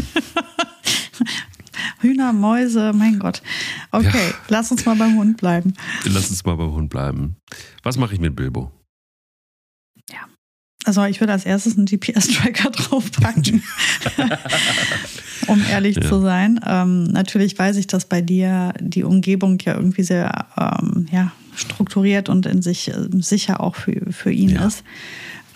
Hühner, 2.00 2.32
Mäuse, 2.32 2.92
mein 2.94 3.18
Gott. 3.18 3.42
Okay, 3.90 4.32
lass 4.48 4.70
uns 4.70 4.84
mal 4.86 4.96
beim 4.96 5.16
Hund 5.16 5.36
bleiben. 5.38 5.74
lass 6.04 6.30
uns 6.30 6.44
mal 6.44 6.56
beim 6.56 6.72
Hund 6.72 6.90
bleiben. 6.90 7.36
Was 7.82 7.96
mache 7.96 8.14
ich 8.14 8.20
mit 8.20 8.36
Bilbo? 8.36 8.70
Also 10.84 11.02
ich 11.04 11.18
würde 11.18 11.32
als 11.32 11.44
erstes 11.44 11.76
einen 11.76 11.86
GPS-Tracker 11.86 12.70
draufpacken, 12.70 13.60
um 15.48 15.60
ehrlich 15.68 15.96
Ja. 15.96 16.02
zu 16.02 16.20
sein. 16.20 16.60
Ähm, 16.64 17.04
natürlich 17.04 17.58
weiß 17.58 17.74
ich, 17.78 17.88
dass 17.88 18.04
bei 18.04 18.20
dir 18.20 18.72
die 18.78 19.02
Umgebung 19.02 19.58
ja 19.64 19.74
irgendwie 19.74 20.04
sehr 20.04 20.46
ähm, 20.56 21.08
ja, 21.10 21.32
strukturiert 21.56 22.28
und 22.28 22.46
in 22.46 22.62
sich 22.62 22.86
äh, 22.88 23.08
sicher 23.14 23.60
auch 23.60 23.74
für, 23.74 24.12
für 24.12 24.30
ihn 24.30 24.50
Ja. 24.50 24.66
ist. 24.68 24.84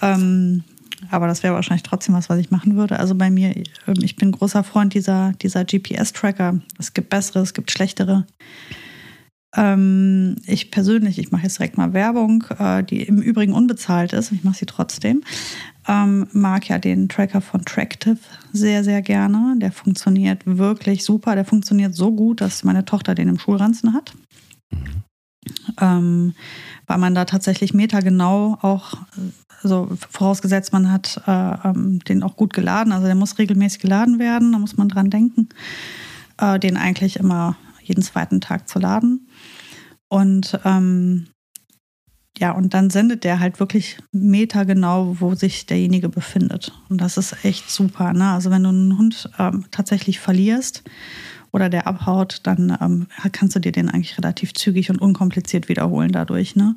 Ähm, 0.02 0.64
aber 1.10 1.26
das 1.26 1.42
wäre 1.42 1.54
wahrscheinlich 1.54 1.82
trotzdem 1.82 2.14
was, 2.14 2.28
was 2.28 2.38
ich 2.38 2.50
machen 2.50 2.76
würde. 2.76 2.98
Also 2.98 3.14
bei 3.14 3.30
mir, 3.30 3.56
ähm, 3.56 3.94
ich 4.02 4.16
bin 4.16 4.32
großer 4.32 4.64
Freund 4.64 4.94
dieser, 4.94 5.32
dieser 5.42 5.64
GPS-Tracker. 5.64 6.60
Es 6.78 6.94
gibt 6.94 7.10
bessere, 7.10 7.40
es 7.40 7.54
gibt 7.54 7.70
schlechtere. 7.70 8.26
Ähm, 9.56 10.36
ich 10.46 10.70
persönlich, 10.70 11.18
ich 11.18 11.32
mache 11.32 11.42
jetzt 11.42 11.58
direkt 11.58 11.76
mal 11.76 11.92
Werbung, 11.92 12.44
äh, 12.58 12.84
die 12.84 13.02
im 13.02 13.20
Übrigen 13.20 13.52
unbezahlt 13.52 14.12
ist. 14.12 14.30
Ich 14.30 14.44
mache 14.44 14.58
sie 14.58 14.66
trotzdem. 14.66 15.22
ähm, 15.88 16.28
mag 16.32 16.68
ja 16.68 16.78
den 16.78 17.08
Tracker 17.08 17.40
von 17.40 17.64
Tractive 17.64 18.18
sehr, 18.52 18.84
sehr 18.84 19.02
gerne. 19.02 19.56
Der 19.58 19.72
funktioniert 19.72 20.42
wirklich 20.44 21.04
super. 21.04 21.34
Der 21.34 21.44
funktioniert 21.44 21.94
so 21.94 22.12
gut, 22.12 22.40
dass 22.40 22.62
meine 22.64 22.84
Tochter 22.84 23.14
den 23.14 23.28
im 23.28 23.38
Schulranzen 23.38 23.92
hat. 23.92 24.14
Mhm. 24.70 25.02
Ähm, 25.80 26.34
weil 26.86 26.98
man 26.98 27.14
da 27.14 27.24
tatsächlich 27.24 27.74
metergenau 27.74 28.58
auch, 28.60 28.94
also 29.62 29.88
vorausgesetzt, 30.10 30.72
man 30.72 30.90
hat 30.90 31.20
äh, 31.26 31.68
ähm, 31.68 31.98
den 32.00 32.22
auch 32.22 32.36
gut 32.36 32.52
geladen, 32.52 32.92
also 32.92 33.06
der 33.06 33.14
muss 33.14 33.38
regelmäßig 33.38 33.80
geladen 33.80 34.18
werden, 34.18 34.52
da 34.52 34.58
muss 34.58 34.76
man 34.76 34.88
dran 34.88 35.10
denken, 35.10 35.48
äh, 36.38 36.58
den 36.58 36.76
eigentlich 36.76 37.16
immer 37.16 37.56
jeden 37.82 38.02
zweiten 38.02 38.40
Tag 38.40 38.68
zu 38.68 38.78
laden. 38.78 39.28
Und 40.08 40.58
ähm, 40.64 41.26
ja, 42.38 42.52
und 42.52 42.72
dann 42.72 42.88
sendet 42.88 43.24
der 43.24 43.38
halt 43.38 43.60
wirklich 43.60 43.98
metergenau, 44.12 45.16
wo 45.20 45.34
sich 45.34 45.66
derjenige 45.66 46.08
befindet. 46.08 46.72
Und 46.88 47.00
das 47.00 47.18
ist 47.18 47.44
echt 47.44 47.70
super. 47.70 48.14
Ne? 48.14 48.30
Also 48.30 48.50
wenn 48.50 48.62
du 48.62 48.70
einen 48.70 48.96
Hund 48.96 49.28
ähm, 49.38 49.66
tatsächlich 49.70 50.20
verlierst 50.20 50.82
oder 51.52 51.68
der 51.68 51.86
abhaut, 51.86 52.40
dann 52.44 52.76
ähm, 52.80 53.06
kannst 53.32 53.56
du 53.56 53.60
dir 53.60 53.72
den 53.72 53.90
eigentlich 53.90 54.16
relativ 54.16 54.54
zügig 54.54 54.88
und 54.88 55.02
unkompliziert 55.02 55.68
wiederholen 55.68 56.12
dadurch. 56.12 56.56
Ne? 56.56 56.76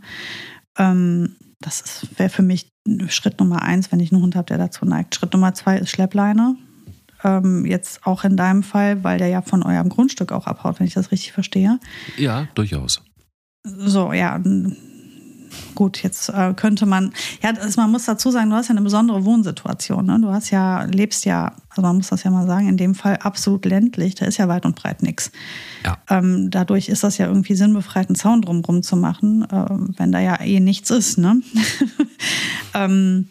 Ähm, 0.78 1.36
das 1.64 2.08
wäre 2.18 2.30
für 2.30 2.42
mich 2.42 2.70
Schritt 3.08 3.40
Nummer 3.40 3.62
eins, 3.62 3.92
wenn 3.92 4.00
ich 4.00 4.12
einen 4.12 4.22
Hund 4.22 4.36
habe, 4.36 4.46
der 4.46 4.58
dazu 4.58 4.86
neigt. 4.86 5.16
Schritt 5.16 5.34
Nummer 5.34 5.54
zwei 5.54 5.78
ist 5.78 5.90
Schleppleine. 5.90 6.56
Ähm, 7.24 7.66
jetzt 7.66 8.06
auch 8.06 8.24
in 8.26 8.36
deinem 8.36 8.64
Fall, 8.64 9.04
weil 9.04 9.18
der 9.18 9.30
ja 9.30 9.42
von 9.42 9.64
eurem 9.64 9.90
Grundstück 9.90 10.32
auch 10.32 10.46
abhaut, 10.46 10.80
wenn 10.80 10.88
ich 10.88 10.94
das 10.94 11.12
richtig 11.12 11.32
verstehe. 11.32 11.80
Ja, 12.18 12.48
durchaus. 12.56 13.02
So, 13.64 14.12
ja, 14.12 14.42
gut, 15.76 16.04
jetzt 16.04 16.30
äh, 16.30 16.54
könnte 16.56 16.86
man, 16.86 17.14
ja, 17.42 17.54
das, 17.54 17.78
man 17.78 17.92
muss 17.92 18.06
dazu 18.06 18.32
sagen, 18.32 18.50
du 18.50 18.56
hast 18.56 18.68
ja 18.68 18.72
eine 18.72 18.82
besondere 18.82 19.26
Wohnsituation. 19.26 20.06
Ne? 20.06 20.20
Du 20.22 20.30
hast 20.30 20.50
ja, 20.50 20.84
lebst 20.84 21.26
ja, 21.26 21.54
also 21.70 21.82
man 21.82 21.98
muss 21.98 22.10
das 22.10 22.24
ja 22.24 22.32
mal 22.32 22.46
sagen, 22.48 22.68
in 22.68 22.78
dem 22.78 22.96
Fall 22.96 23.18
absolut 23.18 23.66
ländlich, 23.66 24.16
da 24.16 24.26
ist 24.26 24.38
ja 24.38 24.48
weit 24.48 24.66
und 24.66 24.76
breit 24.76 25.02
nichts. 25.04 25.32
Ja. 25.84 25.98
Ähm, 26.10 26.50
dadurch 26.52 26.90
ist 26.90 27.04
das 27.04 27.18
ja 27.18 27.28
irgendwie 27.28 27.56
sinnbefreit, 27.56 28.08
einen 28.08 28.16
Zaun 28.16 28.42
drumherum 28.42 28.84
zu 28.84 28.96
machen, 28.96 29.44
äh, 29.50 29.66
wenn 29.98 30.12
da 30.12 30.20
ja 30.20 30.40
eh 30.42 30.60
nichts 30.60 30.90
ist. 30.90 31.18
Ne? 31.18 31.42
ähm, 32.74 33.30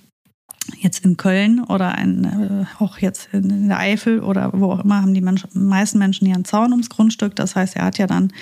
jetzt 0.79 1.05
in 1.05 1.17
Köln 1.17 1.65
oder 1.65 1.93
ein, 1.93 2.25
äh, 2.25 2.83
auch 2.83 2.99
jetzt 2.99 3.29
in 3.33 3.69
der 3.69 3.79
Eifel 3.79 4.21
oder 4.21 4.53
wo 4.55 4.71
auch 4.73 4.85
immer 4.85 5.03
haben 5.03 5.15
die 5.15 5.21
Menschen, 5.21 5.51
meisten 5.55 5.99
Menschen 5.99 6.27
hier 6.27 6.35
einen 6.35 6.45
Zaun 6.45 6.71
ums 6.71 6.89
Grundstück. 6.89 7.35
Das 7.37 7.57
heißt, 7.57 7.77
er 7.77 7.87
hat 7.87 7.99
ja 7.99 8.07
dann, 8.07 8.33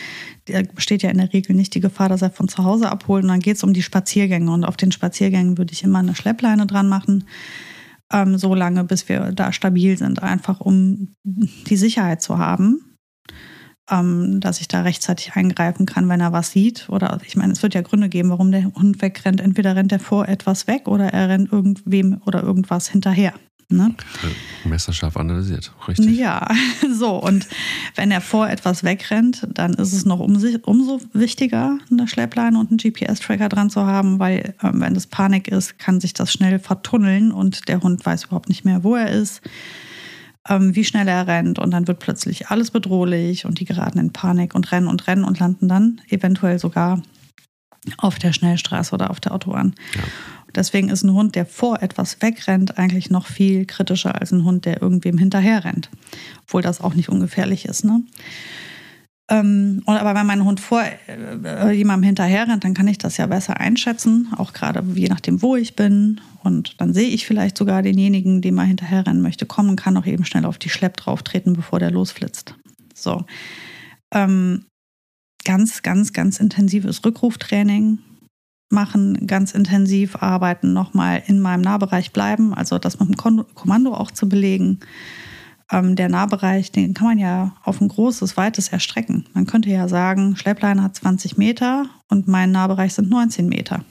besteht 0.75 1.03
ja 1.03 1.11
in 1.11 1.19
der 1.19 1.33
Regel 1.33 1.55
nicht 1.55 1.75
die 1.75 1.81
Gefahr, 1.81 2.09
dass 2.09 2.23
er 2.23 2.31
von 2.31 2.49
zu 2.49 2.65
Hause 2.65 2.91
abholt. 2.91 3.23
Und 3.23 3.29
dann 3.29 3.41
geht 3.41 3.57
es 3.57 3.63
um 3.63 3.73
die 3.73 3.83
Spaziergänge. 3.83 4.51
Und 4.51 4.65
auf 4.65 4.77
den 4.77 4.93
Spaziergängen 4.93 5.59
würde 5.59 5.73
ich 5.73 5.83
immer 5.83 6.01
eine 6.01 6.15
Schleppleine 6.15 6.67
dran 6.67 6.89
machen, 6.89 7.25
ähm, 8.13 8.37
so 8.37 8.55
lange, 8.55 8.85
bis 8.85 9.09
wir 9.09 9.33
da 9.33 9.53
stabil 9.53 9.97
sind, 9.97 10.23
einfach 10.23 10.61
um 10.61 11.15
die 11.25 11.77
Sicherheit 11.77 12.23
zu 12.23 12.39
haben 12.39 12.90
ähm, 13.91 14.41
dass 14.41 14.61
ich 14.61 14.69
da 14.69 14.83
rechtzeitig 14.83 15.35
eingreifen 15.35 15.87
kann, 15.87 16.09
wenn 16.09 16.21
er 16.21 16.33
was 16.33 16.51
sieht. 16.51 16.89
Oder 16.89 17.21
ich 17.27 17.37
meine, 17.37 17.53
es 17.53 17.63
wird 17.63 17.75
ja 17.75 17.83
Gründe 17.83 18.09
geben, 18.09 18.31
warum 18.31 18.53
der 18.53 18.65
Hund 18.65 19.03
wegrennt. 19.03 19.41
Entweder 19.41 19.77
rennt 19.77 19.93
er 19.93 20.01
vor 20.01 20.29
etwas 20.29 20.67
weg 20.67 20.89
oder 20.89 21.13
er 21.13 21.29
rennt 21.29 21.53
irgendwem 21.53 22.21
oder 22.25 22.43
irgendwas 22.43 22.89
hinterher. 22.89 23.35
Ne? 23.73 23.95
Messerscharf 24.65 25.17
analysiert, 25.17 25.73
richtig. 25.87 26.19
Ja, 26.19 26.49
so. 26.93 27.23
Und 27.23 27.47
wenn 27.95 28.11
er 28.11 28.21
vor 28.21 28.49
etwas 28.49 28.83
wegrennt, 28.83 29.47
dann 29.55 29.75
ist 29.75 29.93
es 29.93 30.05
noch 30.05 30.19
umso 30.19 31.01
wichtiger, 31.13 31.79
eine 31.89 32.09
Schleppleine 32.09 32.59
und 32.59 32.71
einen 32.71 32.79
GPS-Tracker 32.79 33.49
dran 33.49 33.71
zu 33.71 33.87
haben, 33.87 34.19
weil 34.19 34.55
äh, 34.61 34.71
wenn 34.73 34.95
das 34.95 35.07
Panik 35.07 35.47
ist, 35.47 35.79
kann 35.79 36.01
sich 36.01 36.15
das 36.15 36.33
schnell 36.33 36.59
vertunneln 36.59 37.31
und 37.31 37.69
der 37.69 37.81
Hund 37.81 38.05
weiß 38.05 38.25
überhaupt 38.25 38.49
nicht 38.49 38.65
mehr, 38.65 38.83
wo 38.83 38.97
er 38.97 39.11
ist 39.11 39.41
ähm, 40.49 40.75
wie 40.75 40.85
schnell 40.85 41.09
er 41.09 41.27
rennt 41.27 41.59
und 41.59 41.71
dann 41.71 41.87
wird 41.87 41.99
plötzlich 41.99 42.49
alles 42.49 42.71
bedrohlich 42.71 43.45
und 43.45 43.61
die 43.61 43.65
geraten 43.65 43.99
in 43.99 44.13
Panik 44.13 44.55
und 44.55 44.73
rennen 44.73 44.87
und 44.87 45.07
rennen 45.07 45.25
und 45.25 45.39
landen 45.39 45.69
dann 45.69 46.01
eventuell 46.09 46.59
sogar 46.59 47.03
auf 47.99 48.19
der 48.19 48.33
Schnellstraße 48.33 48.95
oder 48.95 49.11
auf 49.11 49.21
der 49.21 49.33
Autobahn. 49.33 49.75
Ja. 49.95 50.03
Deswegen 50.55 50.89
ist 50.89 51.03
ein 51.03 51.13
Hund, 51.13 51.37
der 51.37 51.47
vor 51.47 51.83
etwas 51.83 52.21
wegrennt, 52.23 52.77
eigentlich 52.79 53.11
noch 53.11 53.27
viel 53.27 53.67
kritischer 53.67 54.21
als 54.21 54.33
ein 54.33 54.45
Hund, 54.45 54.65
der 54.65 54.83
irgendwem 54.83 55.17
hinterher 55.17 55.65
rennt. 55.65 55.91
Obwohl 56.43 56.63
das 56.63 56.81
auch 56.81 56.95
nicht 56.95 57.09
ungefährlich 57.09 57.67
ist. 57.67 57.85
Ne? 57.85 58.03
Ähm, 59.31 59.83
aber 59.87 60.17
wenn 60.17 60.27
mein 60.27 60.45
Hund 60.45 60.59
vor 60.59 60.83
äh, 61.07 61.71
jemandem 61.71 62.09
hinterher 62.09 62.49
rennt, 62.49 62.65
dann 62.65 62.75
kann 62.75 62.89
ich 62.89 62.99
das 62.99 63.17
ja 63.17 63.27
besser 63.27 63.61
einschätzen, 63.61 64.29
auch 64.37 64.53
gerade 64.53 64.85
je 64.95 65.09
nachdem, 65.09 65.41
wo 65.41 65.55
ich 65.55 65.77
bin. 65.77 66.21
Und 66.43 66.81
dann 66.81 66.93
sehe 66.93 67.09
ich 67.09 67.27
vielleicht 67.27 67.57
sogar 67.57 67.83
denjenigen, 67.83 68.43
dem 68.43 68.59
er 68.59 68.65
hinterher 68.65 69.07
rennen 69.07 69.23
möchte, 69.23 69.47
kommen 69.47 69.77
kann 69.77 69.97
auch 69.97 70.07
eben 70.07 70.25
schnell 70.25 70.45
auf 70.45 70.59
die 70.59 70.69
Schlepp 70.69 70.97
drauf 70.97 71.23
treten, 71.23 71.53
bevor 71.53 71.79
der 71.79 71.93
losflitzt. 71.93 72.57
So. 72.93 73.25
Ähm, 74.13 74.65
ganz, 75.45 75.83
ganz, 75.83 76.13
ganz 76.13 76.41
intensives 76.41 77.05
Rückruftraining 77.05 77.99
machen, 78.69 79.29
ganz 79.29 79.53
intensiv 79.53 80.17
arbeiten, 80.17 80.73
nochmal 80.73 81.23
in 81.27 81.39
meinem 81.39 81.61
Nahbereich 81.61 82.13
bleiben, 82.13 82.53
also 82.53 82.79
das 82.79 82.99
mit 82.99 83.11
dem 83.11 83.45
Kommando 83.55 83.95
auch 83.95 84.11
zu 84.11 84.29
belegen 84.29 84.81
ähm, 85.71 85.97
der 85.97 86.09
Nahbereich, 86.09 86.73
den 86.73 86.95
kann 86.95 87.09
man 87.09 87.19
ja 87.19 87.55
auf 87.63 87.81
ein 87.81 87.89
großes, 87.89 88.37
weites 88.37 88.69
erstrecken. 88.69 89.27
Man 89.35 89.47
könnte 89.47 89.71
ja 89.71 89.89
sagen, 89.89 90.37
Schleppleine 90.37 90.83
hat 90.83 90.97
20 90.97 91.37
Meter 91.37 91.87
und 92.09 92.29
mein 92.29 92.51
Nahbereich 92.51 92.95
sind 92.95 93.09
19 93.09 93.49
Meter. 93.49 93.85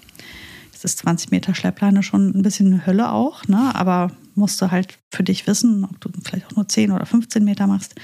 Jetzt 0.72 0.86
ist 0.86 1.00
20 1.00 1.32
Meter 1.32 1.56
Schleppleine 1.56 2.04
schon 2.04 2.30
ein 2.30 2.42
bisschen 2.42 2.68
eine 2.68 2.86
Hölle 2.86 3.12
auch, 3.12 3.48
ne? 3.48 3.74
aber 3.76 4.12
musst 4.36 4.62
du 4.62 4.72
halt 4.72 4.98
für 5.12 5.24
dich 5.24 5.48
wissen, 5.48 5.84
ob 5.86 6.00
du 6.00 6.10
vielleicht 6.24 6.48
auch 6.48 6.56
nur 6.56 6.68
10 6.68 6.92
oder 6.92 7.06
15 7.06 7.44
Meter 7.44 7.68
machst. 7.68 7.96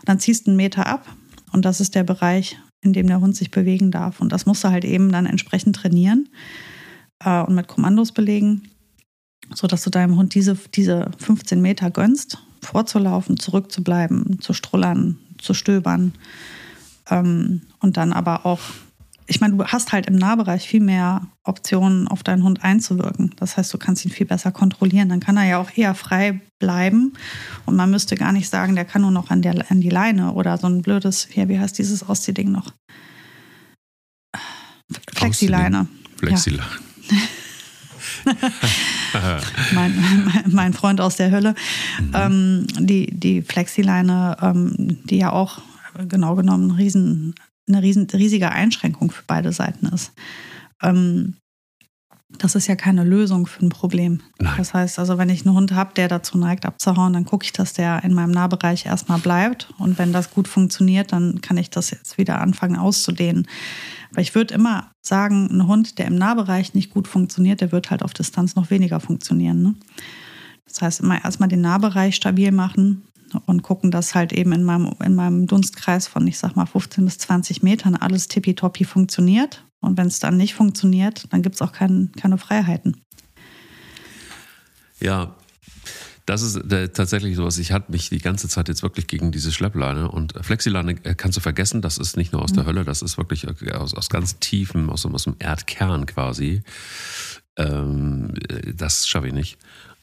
Und 0.00 0.08
dann 0.08 0.20
ziehst 0.20 0.46
du 0.46 0.50
einen 0.50 0.56
Meter 0.56 0.86
ab 0.86 1.06
und 1.52 1.64
das 1.64 1.80
ist 1.80 1.94
der 1.94 2.04
Bereich, 2.04 2.58
in 2.82 2.92
dem 2.92 3.06
der 3.06 3.20
Hund 3.20 3.36
sich 3.36 3.50
bewegen 3.50 3.90
darf. 3.90 4.20
Und 4.20 4.32
das 4.32 4.46
musst 4.46 4.62
du 4.64 4.70
halt 4.70 4.84
eben 4.84 5.10
dann 5.10 5.26
entsprechend 5.26 5.76
trainieren 5.76 6.28
äh, 7.24 7.42
und 7.42 7.54
mit 7.54 7.68
Kommandos 7.68 8.12
belegen, 8.12 8.68
sodass 9.54 9.82
du 9.82 9.90
deinem 9.90 10.16
Hund 10.16 10.34
diese, 10.34 10.56
diese 10.74 11.10
15 11.18 11.60
Meter 11.60 11.90
gönnst 11.90 12.38
vorzulaufen, 12.66 13.38
zurückzubleiben, 13.38 14.40
zu 14.40 14.52
strullern, 14.52 15.18
zu 15.38 15.54
stöbern. 15.54 16.12
Ähm, 17.10 17.62
und 17.80 17.96
dann 17.96 18.12
aber 18.12 18.44
auch, 18.44 18.60
ich 19.26 19.40
meine, 19.40 19.56
du 19.56 19.64
hast 19.64 19.92
halt 19.92 20.06
im 20.06 20.16
Nahbereich 20.16 20.68
viel 20.68 20.80
mehr 20.80 21.26
Optionen, 21.44 22.08
auf 22.08 22.22
deinen 22.22 22.42
Hund 22.42 22.62
einzuwirken. 22.62 23.34
Das 23.36 23.56
heißt, 23.56 23.72
du 23.72 23.78
kannst 23.78 24.04
ihn 24.04 24.10
viel 24.10 24.26
besser 24.26 24.52
kontrollieren. 24.52 25.08
Dann 25.08 25.20
kann 25.20 25.36
er 25.36 25.44
ja 25.44 25.58
auch 25.58 25.70
eher 25.76 25.94
frei 25.94 26.40
bleiben. 26.58 27.14
Und 27.64 27.76
man 27.76 27.90
müsste 27.90 28.16
gar 28.16 28.32
nicht 28.32 28.48
sagen, 28.48 28.74
der 28.74 28.84
kann 28.84 29.02
nur 29.02 29.10
noch 29.10 29.30
an, 29.30 29.42
der, 29.42 29.70
an 29.70 29.80
die 29.80 29.90
Leine 29.90 30.32
oder 30.32 30.58
so 30.58 30.66
ein 30.66 30.82
blödes, 30.82 31.28
ja, 31.34 31.48
wie 31.48 31.58
heißt 31.58 31.78
dieses 31.78 32.02
Auszieh-Ding 32.02 32.50
noch? 32.50 32.72
Flexileine. 35.12 35.88
Flexileine. 36.18 36.70
Ja. 37.10 37.16
mein, 39.72 40.32
mein, 40.46 40.72
Freund 40.72 41.00
aus 41.00 41.16
der 41.16 41.30
Hölle. 41.30 41.54
Mhm. 42.00 42.12
Ähm, 42.14 42.66
die, 42.78 43.06
die 43.12 43.42
Flexileine, 43.42 44.36
ähm, 44.40 44.98
die 45.04 45.18
ja 45.18 45.32
auch 45.32 45.60
genau 46.08 46.34
genommen 46.34 46.72
riesen, 46.72 47.34
eine 47.68 47.82
riesen, 47.82 48.06
riesige 48.12 48.50
Einschränkung 48.50 49.10
für 49.10 49.24
beide 49.26 49.52
Seiten 49.52 49.86
ist. 49.86 50.12
Ähm, 50.82 51.34
das 52.28 52.56
ist 52.56 52.66
ja 52.66 52.74
keine 52.74 53.04
Lösung 53.04 53.46
für 53.46 53.64
ein 53.64 53.68
Problem. 53.68 54.20
Nein. 54.40 54.54
Das 54.56 54.74
heißt, 54.74 54.98
also 54.98 55.16
wenn 55.16 55.28
ich 55.28 55.46
einen 55.46 55.54
Hund 55.54 55.72
habe, 55.72 55.94
der 55.94 56.08
dazu 56.08 56.36
neigt, 56.36 56.66
abzuhauen, 56.66 57.12
dann 57.12 57.24
gucke 57.24 57.44
ich, 57.44 57.52
dass 57.52 57.72
der 57.72 58.02
in 58.02 58.14
meinem 58.14 58.32
Nahbereich 58.32 58.86
erstmal 58.86 59.18
bleibt. 59.18 59.72
Und 59.78 59.98
wenn 59.98 60.12
das 60.12 60.32
gut 60.32 60.48
funktioniert, 60.48 61.12
dann 61.12 61.40
kann 61.40 61.56
ich 61.56 61.70
das 61.70 61.90
jetzt 61.90 62.18
wieder 62.18 62.40
anfangen 62.40 62.76
auszudehnen. 62.76 63.46
Aber 64.10 64.22
ich 64.22 64.34
würde 64.34 64.54
immer 64.54 64.90
sagen, 65.02 65.48
ein 65.50 65.66
Hund, 65.68 65.98
der 65.98 66.06
im 66.06 66.16
Nahbereich 66.16 66.74
nicht 66.74 66.90
gut 66.90 67.06
funktioniert, 67.06 67.60
der 67.60 67.70
wird 67.70 67.90
halt 67.90 68.02
auf 68.02 68.12
Distanz 68.12 68.56
noch 68.56 68.70
weniger 68.70 68.98
funktionieren. 68.98 69.62
Ne? 69.62 69.74
Das 70.66 70.82
heißt, 70.82 71.00
immer 71.00 71.24
erstmal 71.24 71.48
den 71.48 71.60
Nahbereich 71.60 72.16
stabil 72.16 72.50
machen 72.50 73.02
und 73.46 73.62
gucken, 73.62 73.90
dass 73.90 74.14
halt 74.14 74.32
eben 74.32 74.52
in 74.52 74.64
meinem, 74.64 74.92
in 75.04 75.14
meinem 75.14 75.46
Dunstkreis 75.46 76.08
von, 76.08 76.26
ich 76.26 76.38
sag 76.38 76.56
mal, 76.56 76.66
15 76.66 77.04
bis 77.04 77.18
20 77.18 77.62
Metern 77.62 77.94
alles 77.94 78.28
tippitoppi 78.28 78.84
funktioniert. 78.84 79.65
Und 79.86 79.96
wenn 79.96 80.08
es 80.08 80.18
dann 80.18 80.36
nicht 80.36 80.54
funktioniert, 80.54 81.32
dann 81.32 81.42
gibt 81.42 81.54
es 81.54 81.62
auch 81.62 81.72
kein, 81.72 82.10
keine 82.20 82.38
Freiheiten. 82.38 83.00
Ja, 85.00 85.36
das 86.26 86.42
ist 86.42 86.56
äh, 86.72 86.88
tatsächlich 86.88 87.36
so 87.36 87.44
was. 87.44 87.56
Ich 87.58 87.70
hatte 87.70 87.92
mich 87.92 88.08
die 88.08 88.18
ganze 88.18 88.48
Zeit 88.48 88.66
jetzt 88.66 88.82
wirklich 88.82 89.06
gegen 89.06 89.30
diese 89.30 89.52
Schleppleine 89.52 90.10
und 90.10 90.34
Flexileine 90.40 90.96
äh, 91.04 91.14
kannst 91.14 91.36
du 91.36 91.40
vergessen. 91.40 91.82
Das 91.82 91.98
ist 91.98 92.16
nicht 92.16 92.32
nur 92.32 92.42
aus 92.42 92.50
mhm. 92.50 92.56
der 92.56 92.64
Hölle, 92.66 92.84
das 92.84 93.00
ist 93.00 93.16
wirklich 93.16 93.46
äh, 93.46 93.72
aus, 93.72 93.94
aus 93.94 94.08
ganz 94.08 94.40
tiefem, 94.40 94.90
aus, 94.90 95.06
aus 95.06 95.22
dem 95.22 95.36
Erdkern 95.38 96.06
quasi. 96.06 96.62
Ähm, 97.56 98.34
das 98.74 99.06
schaffe 99.06 99.28
ich 99.28 99.34
nicht. 99.34 99.56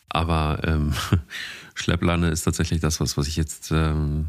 Aber 0.07 0.61
ähm, 0.63 0.93
Schleppleine 1.75 2.29
ist 2.29 2.43
tatsächlich 2.43 2.79
das, 2.79 3.01
was, 3.01 3.17
was 3.17 3.27
ich 3.27 3.35
jetzt 3.35 3.71
ähm, 3.71 4.27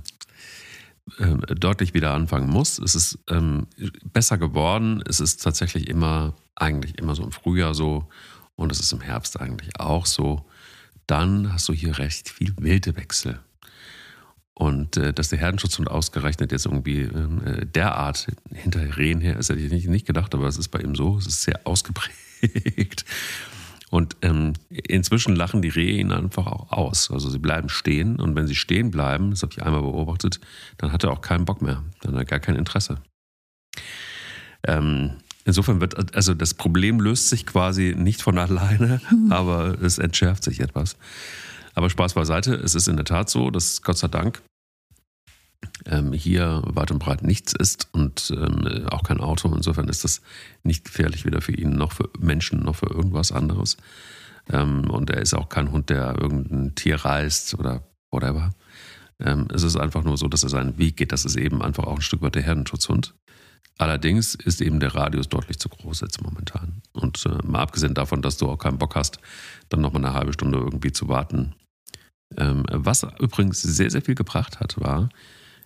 äh, 1.18 1.54
deutlich 1.54 1.94
wieder 1.94 2.12
anfangen 2.12 2.49
muss. 2.49 2.78
Es 2.78 2.94
ist 2.94 3.18
ähm, 3.28 3.66
besser 4.12 4.38
geworden. 4.38 5.02
Es 5.08 5.20
ist 5.20 5.42
tatsächlich 5.42 5.88
immer, 5.88 6.34
eigentlich 6.56 6.99
immer 6.99 7.14
so 7.14 7.23
im 7.23 7.32
Frühjahr 7.32 7.75
so 7.75 8.08
und 8.56 8.70
es 8.70 8.80
ist 8.80 8.92
im 8.92 9.00
Herbst 9.00 9.40
eigentlich 9.40 9.80
auch 9.80 10.06
so 10.06 10.44
dann 11.06 11.52
hast 11.52 11.68
du 11.68 11.73
hier 11.73 11.99
recht 11.99 12.28
viel 12.28 12.54
Wildewechsel. 12.56 13.40
Und 14.54 14.96
äh, 14.96 15.12
dass 15.12 15.30
der 15.30 15.40
Herdenschutzhund 15.40 15.90
ausgerechnet 15.90 16.52
jetzt 16.52 16.66
irgendwie 16.66 17.00
äh, 17.00 17.66
derart 17.66 18.28
hinter 18.52 18.96
Rehen 18.96 19.20
her 19.20 19.37
ist, 19.37 19.49
hätte 19.49 19.61
ich 19.61 19.73
nicht, 19.73 19.88
nicht 19.88 20.06
gedacht, 20.06 20.32
aber 20.34 20.46
es 20.46 20.58
ist 20.58 20.68
bei 20.68 20.80
ihm 20.80 20.94
so, 20.94 21.18
es 21.18 21.26
ist 21.26 21.42
sehr 21.42 21.61
ausgeprägt. 21.64 23.04
Und 23.95 24.17
ähm, 24.23 24.55
inzwischen 24.71 25.37
lachen 25.37 25.63
die 25.63 25.69
Rehe 25.69 26.01
ihn 26.01 26.11
einfach 26.11 26.49
auch 26.49 26.73
aus. 26.73 27.13
Also 27.13 27.31
sie 27.31 27.39
bleiben 27.39 27.69
stehen 27.69 28.17
und 28.17 28.35
wenn 28.35 28.49
sie 28.49 28.57
stehen 28.57 28.91
bleiben, 28.91 29.31
das 29.31 29.43
habe 29.43 29.53
ich 29.53 29.63
einmal 29.63 29.83
beobachtet, 29.83 30.41
dann 30.79 30.91
hat 30.91 31.05
er 31.05 31.13
auch 31.13 31.21
keinen 31.21 31.45
Bock 31.45 31.63
mehr, 31.63 31.81
dann 32.01 32.15
hat 32.15 32.23
er 32.23 32.25
gar 32.25 32.41
kein 32.41 32.57
Interesse. 32.57 32.99
Ähm, 34.67 35.13
insofern 35.45 35.81
wird, 35.81 36.13
also 36.13 36.35
das 36.35 36.55
Problem 36.55 36.99
löst 36.99 37.29
sich 37.29 37.47
quasi 37.47 37.95
nicht 37.97 38.21
von 38.21 38.37
alleine, 38.37 39.01
hm. 39.11 39.31
aber 39.31 39.81
es 39.81 39.99
entschärft 39.99 40.43
sich 40.43 40.59
etwas. 40.59 40.97
Aber 41.75 41.89
Spaß 41.89 42.15
beiseite, 42.15 42.53
es 42.53 42.75
ist 42.75 42.89
in 42.89 42.97
der 42.97 43.05
Tat 43.05 43.31
so, 43.31 43.53
dass 43.53 43.81
Gott 43.83 43.99
sei 43.99 44.09
Dank 44.09 44.43
ähm, 45.87 46.12
hier 46.12 46.62
weit 46.66 46.90
und 46.90 46.99
breit 46.99 47.23
nichts 47.23 47.52
ist 47.52 47.88
und 47.92 48.33
ähm, 48.37 48.87
auch 48.90 49.02
kein 49.02 49.21
Auto. 49.21 49.52
Insofern 49.54 49.88
ist 49.88 50.04
das 50.04 50.23
nicht 50.62 50.85
gefährlich 50.85 51.25
weder 51.25 51.40
für 51.40 51.52
ihn 51.52 51.76
noch 51.76 51.92
für 51.92 52.11
Menschen 52.18 52.61
noch 52.61 52.76
für 52.76 52.90
irgendwas 52.90 53.33
anderes. 53.33 53.76
Ähm, 54.50 54.90
und 54.90 55.11
er 55.11 55.23
ist 55.23 55.35
auch 55.35 55.49
kein 55.49 55.73
Hund, 55.73 55.90
der 55.90 56.16
irgendein 56.21 56.75
Tier 56.75 56.97
reißt 56.97 57.54
oder 57.59 57.83
whatever. 58.11 58.50
Ähm, 59.21 59.49
es 59.52 59.62
ist 59.62 59.76
einfach 59.76 60.04
nur 60.04 60.16
so, 60.16 60.28
dass 60.28 60.42
er 60.42 60.49
seinen 60.49 60.78
Weg 60.78 60.97
geht. 60.97 61.12
Das 61.12 61.25
ist 61.25 61.37
eben 61.37 61.62
einfach 61.62 61.85
auch 61.85 61.97
ein 61.97 62.02
Stück 62.02 62.23
weit 62.23 62.35
der 62.35 62.42
Herdenschutzhund. 62.42 63.14
Allerdings 63.78 64.35
ist 64.35 64.61
eben 64.61 64.78
der 64.78 64.94
Radius 64.94 65.28
deutlich 65.28 65.59
zu 65.59 65.68
groß 65.68 66.00
jetzt 66.00 66.23
momentan. 66.23 66.83
Und 66.92 67.26
äh, 67.26 67.44
mal 67.44 67.61
abgesehen 67.61 67.94
davon, 67.94 68.23
dass 68.23 68.37
du 68.37 68.49
auch 68.49 68.59
keinen 68.59 68.78
Bock 68.78 68.94
hast, 68.94 69.18
dann 69.68 69.80
nochmal 69.80 70.04
eine 70.04 70.14
halbe 70.14 70.33
Stunde 70.33 70.59
irgendwie 70.59 70.92
zu 70.92 71.09
warten. 71.09 71.54
Ähm, 72.37 72.64
was 72.68 73.06
übrigens 73.18 73.62
sehr, 73.62 73.90
sehr 73.90 74.02
viel 74.02 74.14
gebracht 74.14 74.61
hat, 74.61 74.80
war, 74.80 75.09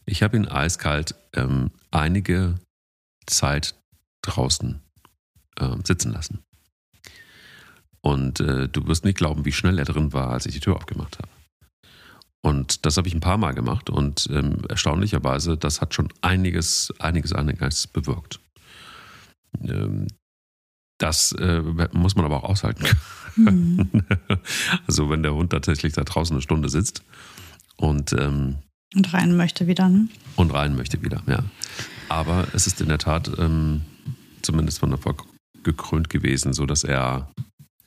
ich 0.08 0.22
habe 0.22 0.36
ihn 0.36 0.48
eiskalt 0.48 1.14
ähm, 1.34 1.70
einige 1.90 2.58
Zeit 3.26 3.74
draußen 4.22 4.80
äh, 5.56 5.76
sitzen 5.84 6.12
lassen. 6.12 6.42
Und 8.00 8.40
äh, 8.40 8.68
du 8.68 8.86
wirst 8.86 9.04
nicht 9.04 9.18
glauben, 9.18 9.44
wie 9.44 9.52
schnell 9.52 9.78
er 9.78 9.84
drin 9.84 10.12
war, 10.12 10.30
als 10.30 10.46
ich 10.46 10.54
die 10.54 10.60
Tür 10.60 10.76
aufgemacht 10.76 11.18
habe. 11.18 11.28
Und 12.40 12.86
das 12.86 12.96
habe 12.96 13.08
ich 13.08 13.14
ein 13.14 13.20
paar 13.20 13.36
Mal 13.36 13.52
gemacht 13.52 13.90
und 13.90 14.28
ähm, 14.30 14.62
erstaunlicherweise, 14.68 15.56
das 15.56 15.80
hat 15.80 15.92
schon 15.92 16.08
einiges, 16.22 16.94
einiges, 17.00 17.32
einiges 17.32 17.88
bewirkt. 17.88 18.40
Ähm, 19.60 20.06
das 20.98 21.32
äh, 21.32 21.62
muss 21.92 22.16
man 22.16 22.24
aber 22.24 22.38
auch 22.38 22.48
aushalten 22.48 22.84
können. 22.84 23.90
Mhm. 23.92 24.02
also 24.86 25.10
wenn 25.10 25.22
der 25.22 25.34
Hund 25.34 25.50
tatsächlich 25.50 25.92
da 25.92 26.04
draußen 26.04 26.34
eine 26.34 26.42
Stunde 26.42 26.68
sitzt 26.68 27.02
und 27.76 28.12
ähm, 28.12 28.58
und 28.94 29.12
rein 29.12 29.36
möchte 29.36 29.66
wieder, 29.66 29.88
ne? 29.88 30.08
Und 30.36 30.52
rein 30.52 30.76
möchte 30.76 31.02
wieder, 31.02 31.22
ja. 31.26 31.44
Aber 32.08 32.48
es 32.54 32.66
ist 32.66 32.80
in 32.80 32.88
der 32.88 32.98
Tat 32.98 33.30
ähm, 33.38 33.82
zumindest 34.42 34.78
von 34.78 34.92
Erfolg 34.92 35.24
gekrönt 35.62 36.08
gewesen, 36.08 36.52
sodass 36.52 36.84
er 36.84 37.30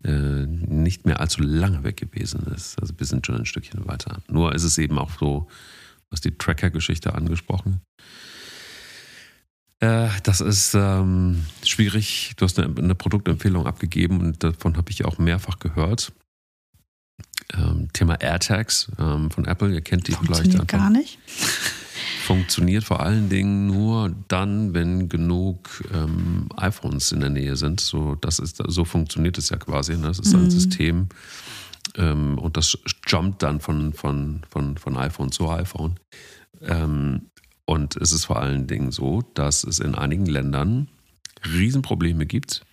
äh, 0.03 0.45
nicht 0.45 1.05
mehr 1.05 1.19
allzu 1.19 1.41
lange 1.41 1.83
weg 1.83 1.97
gewesen 1.97 2.45
ist. 2.55 2.79
Also 2.79 2.93
wir 2.97 3.05
sind 3.05 3.25
schon 3.25 3.35
ein 3.35 3.45
Stückchen 3.45 3.87
weiter. 3.87 4.21
Nur 4.27 4.53
ist 4.53 4.63
es 4.63 4.77
eben 4.77 4.97
auch 4.97 5.11
so, 5.19 5.47
was 6.09 6.21
die 6.21 6.37
Tracker-Geschichte 6.37 7.15
angesprochen. 7.15 7.81
Äh, 9.79 10.09
das 10.23 10.41
ist 10.41 10.75
ähm, 10.75 11.45
schwierig. 11.63 12.33
Du 12.37 12.45
hast 12.45 12.59
eine, 12.59 12.75
eine 12.77 12.95
Produktempfehlung 12.95 13.65
abgegeben 13.65 14.19
und 14.19 14.43
davon 14.43 14.77
habe 14.77 14.91
ich 14.91 15.05
auch 15.05 15.17
mehrfach 15.17 15.57
gehört 15.57 16.11
ähm, 17.53 17.89
Thema 17.93 18.15
AirTags 18.15 18.91
ähm, 18.99 19.31
von 19.31 19.45
Apple. 19.45 19.73
Ihr 19.73 19.81
kennt 19.81 20.07
die 20.07 20.13
vielleicht 20.13 20.51
einfach. 20.51 20.67
gar 20.67 20.89
nicht. 20.89 21.19
Funktioniert 22.25 22.83
vor 22.83 23.01
allen 23.01 23.29
Dingen 23.29 23.67
nur 23.67 24.15
dann, 24.27 24.73
wenn 24.73 25.09
genug 25.09 25.83
ähm, 25.93 26.49
iPhones 26.55 27.11
in 27.11 27.19
der 27.19 27.29
Nähe 27.29 27.55
sind. 27.55 27.79
So, 27.79 28.15
das 28.15 28.39
ist, 28.39 28.61
so 28.65 28.85
funktioniert 28.85 29.37
es 29.37 29.49
ja 29.49 29.57
quasi. 29.57 29.97
Ne? 29.97 30.07
Das 30.07 30.19
ist 30.19 30.33
ein 30.33 30.43
mhm. 30.43 30.51
System 30.51 31.09
ähm, 31.97 32.37
und 32.37 32.57
das 32.57 32.77
jumpt 33.07 33.43
dann 33.43 33.59
von, 33.59 33.93
von, 33.93 34.41
von, 34.49 34.77
von 34.77 34.97
iPhone 34.97 35.31
zu 35.31 35.49
iPhone. 35.49 35.95
Ähm, 36.61 37.27
und 37.65 37.95
es 37.97 38.11
ist 38.11 38.25
vor 38.25 38.39
allen 38.39 38.67
Dingen 38.67 38.91
so, 38.91 39.21
dass 39.33 39.63
es 39.63 39.79
in 39.79 39.95
einigen 39.95 40.25
Ländern 40.25 40.87
Riesenprobleme 41.53 42.25
gibt, 42.25 42.63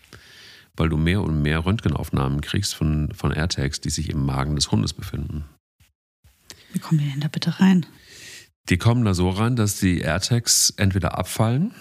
weil 0.78 0.88
du 0.88 0.96
mehr 0.96 1.22
und 1.22 1.42
mehr 1.42 1.64
Röntgenaufnahmen 1.64 2.40
kriegst 2.40 2.74
von, 2.74 3.12
von 3.12 3.32
AirTags, 3.32 3.80
die 3.80 3.90
sich 3.90 4.10
im 4.10 4.24
Magen 4.24 4.56
des 4.56 4.70
Hundes 4.70 4.92
befinden. 4.92 5.44
Wie 6.72 6.78
kommen 6.78 7.00
die 7.00 7.10
denn 7.10 7.20
da 7.20 7.28
bitte 7.28 7.60
rein? 7.60 7.86
Die 8.68 8.76
kommen 8.76 9.04
da 9.04 9.14
so 9.14 9.30
rein, 9.30 9.56
dass 9.56 9.78
die 9.78 10.00
AirTags 10.00 10.74
entweder 10.76 11.16
abfallen. 11.16 11.72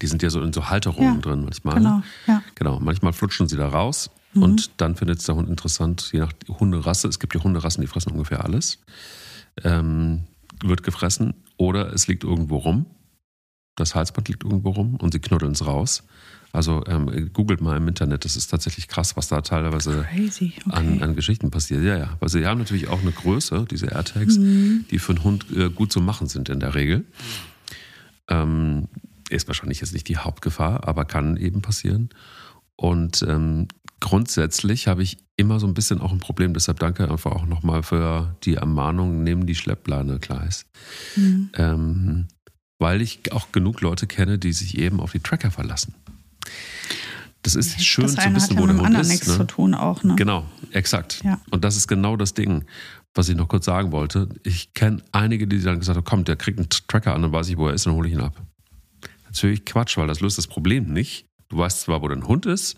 Die 0.00 0.06
sind 0.06 0.22
ja 0.22 0.30
so 0.30 0.42
in 0.42 0.52
so 0.52 0.68
Halterungen 0.68 1.16
ja, 1.16 1.20
drin 1.20 1.44
manchmal. 1.44 1.76
Genau, 1.76 2.02
ja. 2.26 2.42
genau, 2.56 2.80
manchmal 2.80 3.12
flutschen 3.12 3.46
sie 3.46 3.56
da 3.56 3.68
raus 3.68 4.10
mhm. 4.34 4.42
und 4.42 4.70
dann 4.78 4.96
findet 4.96 5.20
es 5.20 5.26
der 5.26 5.36
Hund 5.36 5.48
interessant, 5.48 6.10
je 6.12 6.18
nach 6.18 6.32
Hunderasse. 6.48 7.06
Es 7.06 7.20
gibt 7.20 7.34
ja 7.34 7.42
Hunderassen, 7.42 7.82
die 7.82 7.86
fressen 7.86 8.10
ungefähr 8.12 8.44
alles. 8.44 8.80
Ähm, 9.62 10.24
wird 10.64 10.82
gefressen 10.82 11.34
oder 11.56 11.92
es 11.92 12.08
liegt 12.08 12.24
irgendwo 12.24 12.56
rum. 12.56 12.86
Das 13.76 13.94
Halsband 13.94 14.28
liegt 14.28 14.44
irgendwo 14.44 14.70
rum 14.70 14.96
und 14.96 15.12
sie 15.12 15.20
knuddeln 15.20 15.52
es 15.52 15.66
raus. 15.66 16.02
Also 16.52 16.84
ähm, 16.86 17.30
googelt 17.32 17.62
mal 17.62 17.78
im 17.78 17.88
Internet, 17.88 18.26
das 18.26 18.36
ist 18.36 18.48
tatsächlich 18.48 18.86
krass, 18.86 19.16
was 19.16 19.28
da 19.28 19.40
teilweise 19.40 20.00
okay. 20.00 20.52
an, 20.68 21.02
an, 21.02 21.16
Geschichten 21.16 21.50
passiert. 21.50 21.82
Ja, 21.82 21.96
ja. 21.96 22.16
Weil 22.20 22.28
sie 22.28 22.46
haben 22.46 22.58
natürlich 22.58 22.88
auch 22.88 23.00
eine 23.00 23.12
Größe, 23.12 23.64
diese 23.70 23.86
AirTags, 23.86 24.36
mhm. 24.36 24.84
die 24.90 24.98
für 24.98 25.12
einen 25.12 25.24
Hund 25.24 25.46
äh, 25.56 25.70
gut 25.70 25.90
zu 25.92 26.02
machen 26.02 26.26
sind 26.26 26.50
in 26.50 26.60
der 26.60 26.74
Regel. 26.74 27.06
Ähm, 28.28 28.88
ist 29.30 29.48
wahrscheinlich 29.48 29.80
jetzt 29.80 29.94
nicht 29.94 30.08
die 30.08 30.18
Hauptgefahr, 30.18 30.86
aber 30.86 31.06
kann 31.06 31.38
eben 31.38 31.62
passieren. 31.62 32.10
Und 32.76 33.24
ähm, 33.26 33.68
grundsätzlich 34.00 34.88
habe 34.88 35.02
ich 35.02 35.18
immer 35.36 35.58
so 35.58 35.66
ein 35.66 35.74
bisschen 35.74 36.00
auch 36.02 36.12
ein 36.12 36.20
Problem, 36.20 36.52
deshalb 36.52 36.80
danke 36.80 37.10
einfach 37.10 37.32
auch 37.32 37.46
nochmal 37.46 37.82
für 37.82 38.36
die 38.42 38.54
Ermahnung, 38.54 39.22
nehmen 39.22 39.46
die 39.46 39.54
Schleppleine 39.54 40.18
Gleis. 40.18 40.66
Mhm. 41.16 41.50
Ähm, 41.54 42.28
weil 42.78 43.00
ich 43.00 43.32
auch 43.32 43.52
genug 43.52 43.80
Leute 43.80 44.06
kenne, 44.06 44.38
die 44.38 44.52
sich 44.52 44.76
eben 44.76 45.00
auf 45.00 45.12
die 45.12 45.20
Tracker 45.20 45.50
verlassen. 45.50 45.94
Das 47.42 47.56
ist 47.56 47.74
das 47.74 47.84
schön 47.84 48.08
zu 48.08 48.16
wissen, 48.16 48.58
wo 48.58 48.66
der 48.66 48.76
Hund 48.78 48.96
ist. 48.96 49.08
nichts 49.08 49.26
ne? 49.26 49.36
zu 49.36 49.44
tun 49.44 49.74
auch, 49.74 50.04
ne? 50.04 50.14
Genau, 50.14 50.44
exakt. 50.70 51.20
Ja. 51.24 51.40
Und 51.50 51.64
das 51.64 51.76
ist 51.76 51.88
genau 51.88 52.16
das 52.16 52.34
Ding, 52.34 52.64
was 53.14 53.28
ich 53.28 53.36
noch 53.36 53.48
kurz 53.48 53.64
sagen 53.64 53.90
wollte. 53.90 54.28
Ich 54.44 54.74
kenne 54.74 55.02
einige, 55.10 55.48
die 55.48 55.60
dann 55.60 55.80
gesagt 55.80 55.96
haben, 55.96 56.04
komm, 56.04 56.24
der 56.24 56.36
kriegt 56.36 56.58
einen 56.58 56.68
Tracker 56.70 57.14
an, 57.14 57.22
dann 57.22 57.32
weiß 57.32 57.48
ich, 57.48 57.56
wo 57.56 57.66
er 57.66 57.74
ist, 57.74 57.86
dann 57.86 57.94
hole 57.94 58.08
ich 58.08 58.14
ihn 58.14 58.20
ab. 58.20 58.40
Natürlich 59.24 59.64
Quatsch, 59.64 59.96
weil 59.96 60.06
das 60.06 60.20
löst 60.20 60.38
das 60.38 60.46
Problem 60.46 60.92
nicht. 60.92 61.26
Du 61.48 61.58
weißt 61.58 61.82
zwar, 61.82 62.00
wo 62.00 62.08
dein 62.08 62.26
Hund 62.26 62.46
ist, 62.46 62.76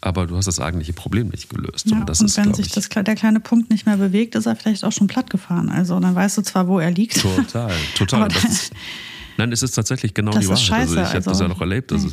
aber 0.00 0.26
du 0.26 0.36
hast 0.36 0.46
das 0.46 0.60
eigentliche 0.60 0.92
Problem 0.92 1.28
nicht 1.28 1.48
gelöst. 1.48 1.90
Ja, 1.90 1.98
und, 1.98 2.08
das 2.08 2.20
und 2.20 2.26
ist, 2.26 2.36
wenn 2.36 2.52
sich 2.52 2.70
das, 2.70 2.88
der 2.88 3.14
kleine 3.14 3.40
Punkt 3.40 3.70
nicht 3.70 3.86
mehr 3.86 3.96
bewegt, 3.96 4.34
ist 4.34 4.46
er 4.46 4.56
vielleicht 4.56 4.84
auch 4.84 4.92
schon 4.92 5.06
platt 5.06 5.30
gefahren. 5.30 5.70
Also 5.70 5.98
dann 5.98 6.14
weißt 6.14 6.38
du 6.38 6.42
zwar, 6.42 6.68
wo 6.68 6.78
er 6.80 6.90
liegt. 6.90 7.20
Total, 7.20 7.72
total. 7.96 8.28
Ist, 8.48 8.72
nein, 9.38 9.52
es 9.52 9.62
ist 9.62 9.72
tatsächlich 9.72 10.12
genau 10.12 10.32
die 10.32 10.46
Wahrheit. 10.46 10.62
Scheiße, 10.62 10.98
also 10.98 11.00
ich 11.00 11.06
habe 11.06 11.16
also, 11.16 11.30
das 11.30 11.40
ja 11.40 11.48
noch 11.48 11.60
erlebt. 11.60 11.92
Also, 11.92 12.08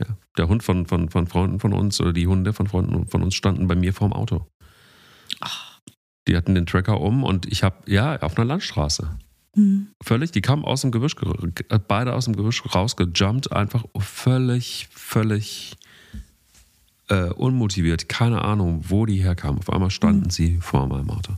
ja, 0.00 0.16
der 0.36 0.48
Hund 0.48 0.62
von, 0.62 0.86
von, 0.86 1.08
von 1.08 1.26
Freunden 1.26 1.60
von 1.60 1.72
uns 1.72 2.00
oder 2.00 2.12
die 2.12 2.26
Hunde 2.26 2.52
von 2.52 2.66
Freunden 2.66 3.06
von 3.06 3.22
uns 3.22 3.34
standen 3.34 3.66
bei 3.66 3.76
mir 3.76 3.92
vorm 3.92 4.12
Auto. 4.12 4.46
Ach. 5.40 5.80
Die 6.26 6.36
hatten 6.36 6.54
den 6.54 6.66
Tracker 6.66 7.00
um 7.00 7.22
und 7.22 7.50
ich 7.50 7.62
habe, 7.62 7.90
ja, 7.90 8.20
auf 8.22 8.36
einer 8.36 8.46
Landstraße. 8.46 9.18
Mhm. 9.54 9.88
Völlig, 10.02 10.32
die 10.32 10.40
kamen 10.40 10.64
aus 10.64 10.80
dem 10.80 10.90
Gebüsch, 10.90 11.14
beide 11.86 12.14
aus 12.14 12.24
dem 12.24 12.34
Gebüsch 12.34 12.62
rausgejumpt, 12.74 13.52
einfach 13.52 13.84
völlig, 13.98 14.88
völlig 14.90 15.76
äh, 17.08 17.28
unmotiviert. 17.30 18.08
Keine 18.08 18.42
Ahnung, 18.42 18.84
wo 18.88 19.06
die 19.06 19.22
herkamen. 19.22 19.58
Auf 19.58 19.70
einmal 19.70 19.90
standen 19.90 20.24
mhm. 20.24 20.30
sie 20.30 20.58
vor 20.60 20.86
meinem 20.86 21.10
Auto. 21.10 21.34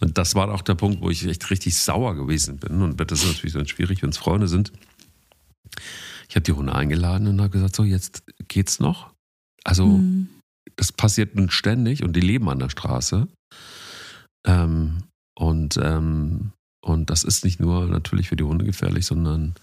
Und 0.00 0.18
das 0.18 0.34
war 0.34 0.52
auch 0.52 0.62
der 0.62 0.74
Punkt, 0.74 1.00
wo 1.00 1.10
ich 1.10 1.26
echt 1.26 1.50
richtig 1.50 1.76
sauer 1.76 2.14
gewesen 2.14 2.58
bin. 2.58 2.82
Und 2.82 2.98
das 2.98 3.22
ist 3.22 3.26
natürlich 3.28 3.54
dann 3.54 3.68
schwierig, 3.68 4.02
wenn 4.02 4.10
es 4.10 4.18
Freunde 4.18 4.48
sind. 4.48 4.72
Ich 6.28 6.36
habe 6.36 6.44
die 6.44 6.52
Hunde 6.52 6.74
eingeladen 6.74 7.26
und 7.26 7.40
habe 7.40 7.50
gesagt, 7.50 7.74
so 7.74 7.84
jetzt 7.84 8.22
geht's 8.48 8.80
noch. 8.80 9.10
Also 9.64 9.86
mhm. 9.86 10.28
das 10.76 10.92
passiert 10.92 11.34
nun 11.34 11.50
ständig 11.50 12.02
und 12.02 12.14
die 12.14 12.20
leben 12.20 12.48
an 12.48 12.58
der 12.58 12.68
Straße. 12.68 13.28
Ähm, 14.46 15.04
und, 15.34 15.78
ähm, 15.82 16.52
und 16.84 17.10
das 17.10 17.24
ist 17.24 17.44
nicht 17.44 17.60
nur 17.60 17.86
natürlich 17.86 18.28
für 18.28 18.36
die 18.36 18.44
Hunde 18.44 18.64
gefährlich, 18.64 19.06
sondern 19.06 19.54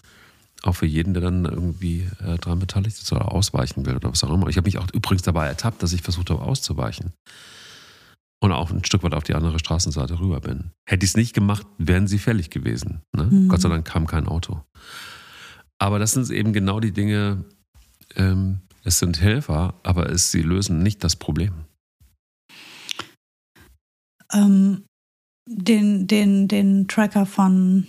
auch 0.62 0.74
für 0.74 0.86
jeden, 0.86 1.14
der 1.14 1.22
dann 1.22 1.44
irgendwie 1.44 2.08
äh, 2.20 2.38
daran 2.38 2.58
beteiligt 2.58 2.98
ist 2.98 3.12
oder 3.12 3.32
ausweichen 3.32 3.86
will 3.86 3.96
oder 3.96 4.10
was 4.10 4.24
auch 4.24 4.32
immer. 4.32 4.48
Ich 4.48 4.56
habe 4.56 4.66
mich 4.66 4.78
auch 4.78 4.86
übrigens 4.92 5.22
dabei 5.22 5.46
ertappt, 5.46 5.82
dass 5.82 5.92
ich 5.92 6.02
versucht 6.02 6.30
habe 6.30 6.42
auszuweichen. 6.42 7.12
Und 8.40 8.52
auch 8.52 8.70
ein 8.70 8.84
Stück 8.84 9.02
weit 9.02 9.14
auf 9.14 9.24
die 9.24 9.34
andere 9.34 9.58
Straßenseite 9.58 10.20
rüber 10.20 10.40
bin. 10.40 10.72
Hätte 10.86 11.04
ich 11.04 11.12
es 11.12 11.16
nicht 11.16 11.34
gemacht, 11.34 11.66
wären 11.78 12.06
sie 12.06 12.18
fällig 12.18 12.50
gewesen. 12.50 13.02
Ne? 13.14 13.24
Mhm. 13.24 13.48
Gott 13.48 13.60
sei 13.60 13.68
Dank 13.68 13.86
kam 13.86 14.06
kein 14.06 14.26
Auto. 14.26 14.62
Aber 15.78 15.98
das 15.98 16.12
sind 16.12 16.30
eben 16.30 16.52
genau 16.52 16.80
die 16.80 16.92
Dinge, 16.92 17.44
ähm, 18.14 18.60
es 18.84 18.98
sind 18.98 19.20
Helfer, 19.20 19.74
aber 19.82 20.10
es, 20.10 20.30
sie 20.30 20.42
lösen 20.42 20.82
nicht 20.82 21.02
das 21.04 21.16
Problem. 21.16 21.52
Ähm, 24.32 24.84
den, 25.48 26.06
den, 26.06 26.48
den 26.48 26.88
Tracker 26.88 27.26
von 27.26 27.86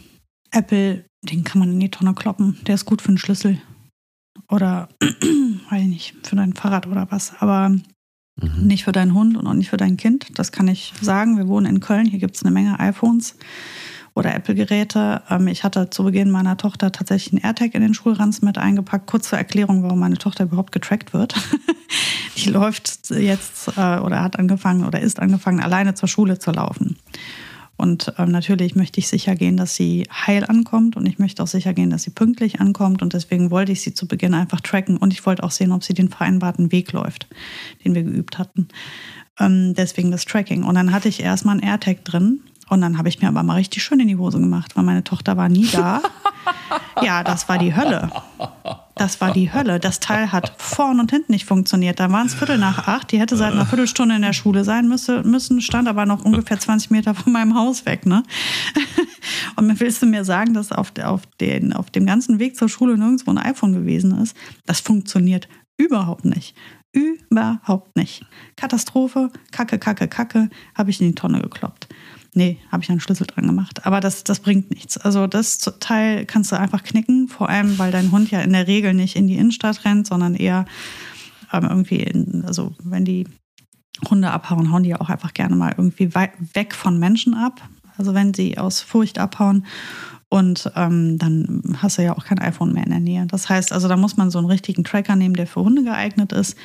Apple, 0.51 1.05
den 1.23 1.43
kann 1.43 1.59
man 1.59 1.71
in 1.71 1.79
die 1.79 1.91
Tonne 1.91 2.13
kloppen. 2.13 2.57
Der 2.65 2.75
ist 2.75 2.85
gut 2.85 3.01
für 3.01 3.09
einen 3.09 3.17
Schlüssel. 3.17 3.61
Oder, 4.49 4.89
weiß 5.01 5.81
ich 5.81 5.87
nicht, 5.87 6.27
für 6.27 6.35
dein 6.35 6.53
Fahrrad 6.53 6.87
oder 6.87 7.11
was. 7.11 7.33
Aber 7.41 7.69
mhm. 7.69 7.83
nicht 8.61 8.83
für 8.83 8.91
deinen 8.91 9.13
Hund 9.13 9.37
und 9.37 9.47
auch 9.47 9.53
nicht 9.53 9.69
für 9.69 9.77
dein 9.77 9.97
Kind. 9.97 10.37
Das 10.37 10.51
kann 10.51 10.67
ich 10.67 10.93
sagen. 11.01 11.37
Wir 11.37 11.47
wohnen 11.47 11.65
in 11.65 11.79
Köln. 11.79 12.05
Hier 12.05 12.19
gibt 12.19 12.35
es 12.35 12.43
eine 12.43 12.51
Menge 12.51 12.79
iPhones 12.79 13.35
oder 14.17 14.33
Apple-Geräte. 14.33 15.21
Ähm, 15.29 15.47
ich 15.47 15.63
hatte 15.63 15.91
zu 15.91 16.03
Beginn 16.03 16.31
meiner 16.31 16.57
Tochter 16.57 16.91
tatsächlich 16.91 17.33
einen 17.33 17.43
AirTag 17.43 17.75
in 17.75 17.81
den 17.81 17.93
Schulranzen 17.93 18.45
mit 18.45 18.57
eingepackt. 18.57 19.05
Kurz 19.05 19.29
zur 19.29 19.37
Erklärung, 19.37 19.83
warum 19.83 19.99
meine 19.99 20.17
Tochter 20.17 20.45
überhaupt 20.45 20.71
getrackt 20.71 21.13
wird. 21.13 21.35
Die 22.37 22.49
läuft 22.49 23.11
jetzt 23.11 23.67
äh, 23.77 23.99
oder 23.99 24.23
hat 24.23 24.39
angefangen 24.39 24.85
oder 24.85 24.99
ist 24.99 25.19
angefangen, 25.19 25.59
alleine 25.59 25.93
zur 25.93 26.09
Schule 26.09 26.39
zu 26.39 26.51
laufen. 26.51 26.97
Und 27.77 28.11
ähm, 28.17 28.31
natürlich 28.31 28.75
möchte 28.75 28.99
ich 28.99 29.07
sicher 29.07 29.35
gehen, 29.35 29.55
dass 29.55 29.75
sie 29.75 30.07
heil 30.11 30.43
ankommt 30.45 30.97
und 30.97 31.05
ich 31.05 31.19
möchte 31.19 31.43
auch 31.43 31.47
sicher 31.47 31.75
gehen, 31.75 31.91
dass 31.91 32.01
sie 32.01 32.09
pünktlich 32.09 32.59
ankommt. 32.59 33.03
Und 33.03 33.13
deswegen 33.13 33.51
wollte 33.51 33.71
ich 33.71 33.81
sie 33.81 33.93
zu 33.93 34.07
Beginn 34.07 34.33
einfach 34.33 34.61
tracken 34.61 34.97
und 34.97 35.13
ich 35.13 35.23
wollte 35.27 35.43
auch 35.43 35.51
sehen, 35.51 35.71
ob 35.71 35.83
sie 35.83 35.93
den 35.93 36.09
vereinbarten 36.09 36.71
Weg 36.71 36.91
läuft, 36.91 37.27
den 37.85 37.93
wir 37.93 38.01
geübt 38.01 38.39
hatten. 38.39 38.67
Ähm, 39.39 39.75
deswegen 39.75 40.09
das 40.09 40.25
Tracking. 40.25 40.63
Und 40.63 40.73
dann 40.73 40.91
hatte 40.91 41.07
ich 41.07 41.21
erstmal 41.21 41.57
ein 41.57 41.63
AirTag 41.63 42.03
drin 42.03 42.39
und 42.69 42.81
dann 42.81 42.97
habe 42.97 43.09
ich 43.09 43.21
mir 43.21 43.27
aber 43.27 43.43
mal 43.43 43.55
richtig 43.55 43.83
schön 43.83 43.99
in 43.99 44.07
die 44.07 44.17
Hose 44.17 44.39
gemacht, 44.39 44.75
weil 44.75 44.83
meine 44.83 45.03
Tochter 45.03 45.37
war 45.37 45.49
nie 45.49 45.67
da. 45.67 46.01
ja, 47.01 47.23
das 47.23 47.47
war 47.47 47.57
die 47.57 47.75
Hölle. 47.75 48.11
Das 48.95 49.21
war 49.21 49.31
die 49.31 49.53
Hölle. 49.53 49.79
Das 49.79 49.99
Teil 49.99 50.31
hat 50.31 50.53
vorn 50.57 50.99
und 50.99 51.11
hinten 51.11 51.31
nicht 51.31 51.45
funktioniert. 51.45 51.99
Da 51.99 52.11
waren 52.11 52.27
es 52.27 52.33
Viertel 52.33 52.57
nach 52.57 52.87
acht. 52.87 53.11
Die 53.11 53.19
hätte 53.19 53.37
seit 53.37 53.53
einer 53.53 53.65
Viertelstunde 53.65 54.15
in 54.15 54.21
der 54.21 54.33
Schule 54.33 54.63
sein 54.63 54.87
müssen, 54.87 55.61
stand 55.61 55.87
aber 55.87 56.05
noch 56.05 56.25
ungefähr 56.25 56.59
20 56.59 56.91
Meter 56.91 57.13
von 57.13 57.31
meinem 57.31 57.55
Haus 57.55 57.85
weg. 57.85 58.05
Ne? 58.05 58.23
Und 59.55 59.79
willst 59.79 60.01
du 60.01 60.05
mir 60.05 60.25
sagen, 60.25 60.53
dass 60.53 60.71
auf, 60.71 60.91
auf, 61.03 61.21
den, 61.39 61.73
auf 61.73 61.89
dem 61.91 62.05
ganzen 62.05 62.39
Weg 62.39 62.57
zur 62.57 62.69
Schule 62.69 62.97
nirgendwo 62.97 63.31
ein 63.31 63.37
iPhone 63.37 63.73
gewesen 63.73 64.19
ist? 64.19 64.35
Das 64.65 64.79
funktioniert 64.79 65.47
überhaupt 65.77 66.25
nicht. 66.25 66.55
Überhaupt 66.91 67.95
nicht. 67.95 68.25
Katastrophe, 68.55 69.29
Kacke, 69.51 69.77
Kacke, 69.77 70.07
Kacke, 70.07 70.49
habe 70.75 70.89
ich 70.89 70.99
in 70.99 71.09
die 71.09 71.15
Tonne 71.15 71.41
gekloppt. 71.41 71.87
Nee, 72.33 72.59
habe 72.71 72.83
ich 72.83 72.89
einen 72.89 72.99
Schlüssel 72.99 73.27
dran 73.27 73.47
gemacht. 73.47 73.85
Aber 73.85 73.99
das, 73.99 74.23
das 74.23 74.39
bringt 74.39 74.69
nichts. 74.69 74.97
Also 74.97 75.27
das 75.27 75.57
Teil 75.79 76.25
kannst 76.25 76.51
du 76.51 76.59
einfach 76.59 76.83
knicken, 76.83 77.27
vor 77.27 77.49
allem, 77.49 77.77
weil 77.79 77.91
dein 77.91 78.11
Hund 78.11 78.29
ja 78.31 78.41
in 78.41 78.53
der 78.53 78.67
Regel 78.67 78.93
nicht 78.93 79.15
in 79.15 79.27
die 79.27 79.37
Innenstadt 79.37 79.85
rennt, 79.85 80.07
sondern 80.07 80.35
eher 80.35 80.65
ähm, 81.51 81.63
irgendwie, 81.63 81.97
in, 81.97 82.43
also 82.45 82.75
wenn 82.83 83.05
die 83.05 83.27
Hunde 84.09 84.31
abhauen, 84.31 84.71
hauen 84.71 84.83
die 84.83 84.89
ja 84.89 85.01
auch 85.01 85.09
einfach 85.09 85.33
gerne 85.33 85.55
mal 85.55 85.73
irgendwie 85.75 86.13
weg 86.13 86.75
von 86.75 86.99
Menschen 86.99 87.33
ab. 87.33 87.61
Also 87.97 88.13
wenn 88.13 88.33
sie 88.33 88.57
aus 88.57 88.81
Furcht 88.81 89.17
abhauen. 89.17 89.65
Und 90.29 90.71
ähm, 90.75 91.17
dann 91.17 91.77
hast 91.77 91.97
du 91.97 92.03
ja 92.03 92.15
auch 92.15 92.25
kein 92.25 92.39
iPhone 92.39 92.73
mehr 92.73 92.83
in 92.83 92.91
der 92.91 92.99
Nähe. 92.99 93.25
Das 93.27 93.47
heißt, 93.47 93.71
also 93.71 93.87
da 93.87 93.95
muss 93.95 94.17
man 94.17 94.29
so 94.29 94.37
einen 94.39 94.47
richtigen 94.47 94.83
Tracker 94.83 95.15
nehmen, 95.15 95.35
der 95.35 95.47
für 95.47 95.61
Hunde 95.61 95.83
geeignet 95.83 96.33
ist. 96.33 96.57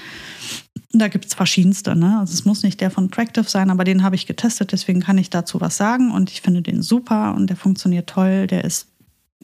Da 0.93 1.09
gibt 1.09 1.25
es 1.25 1.35
verschiedenste. 1.35 1.97
Ne? 1.97 2.19
Also 2.19 2.35
es 2.35 2.45
muss 2.45 2.63
nicht 2.63 2.81
der 2.81 2.91
von 2.91 3.11
Tractive 3.11 3.49
sein, 3.49 3.71
aber 3.71 3.85
den 3.85 4.03
habe 4.03 4.15
ich 4.15 4.27
getestet, 4.27 4.73
deswegen 4.73 5.01
kann 5.01 5.17
ich 5.19 5.31
dazu 5.31 5.61
was 5.61 5.77
sagen. 5.77 6.11
Und 6.11 6.31
ich 6.31 6.43
finde 6.43 6.63
den 6.63 6.83
super 6.83 7.35
und 7.35 7.49
der 7.49 7.57
funktioniert 7.57 8.09
toll. 8.09 8.47
Der 8.47 8.65
ist 8.65 8.89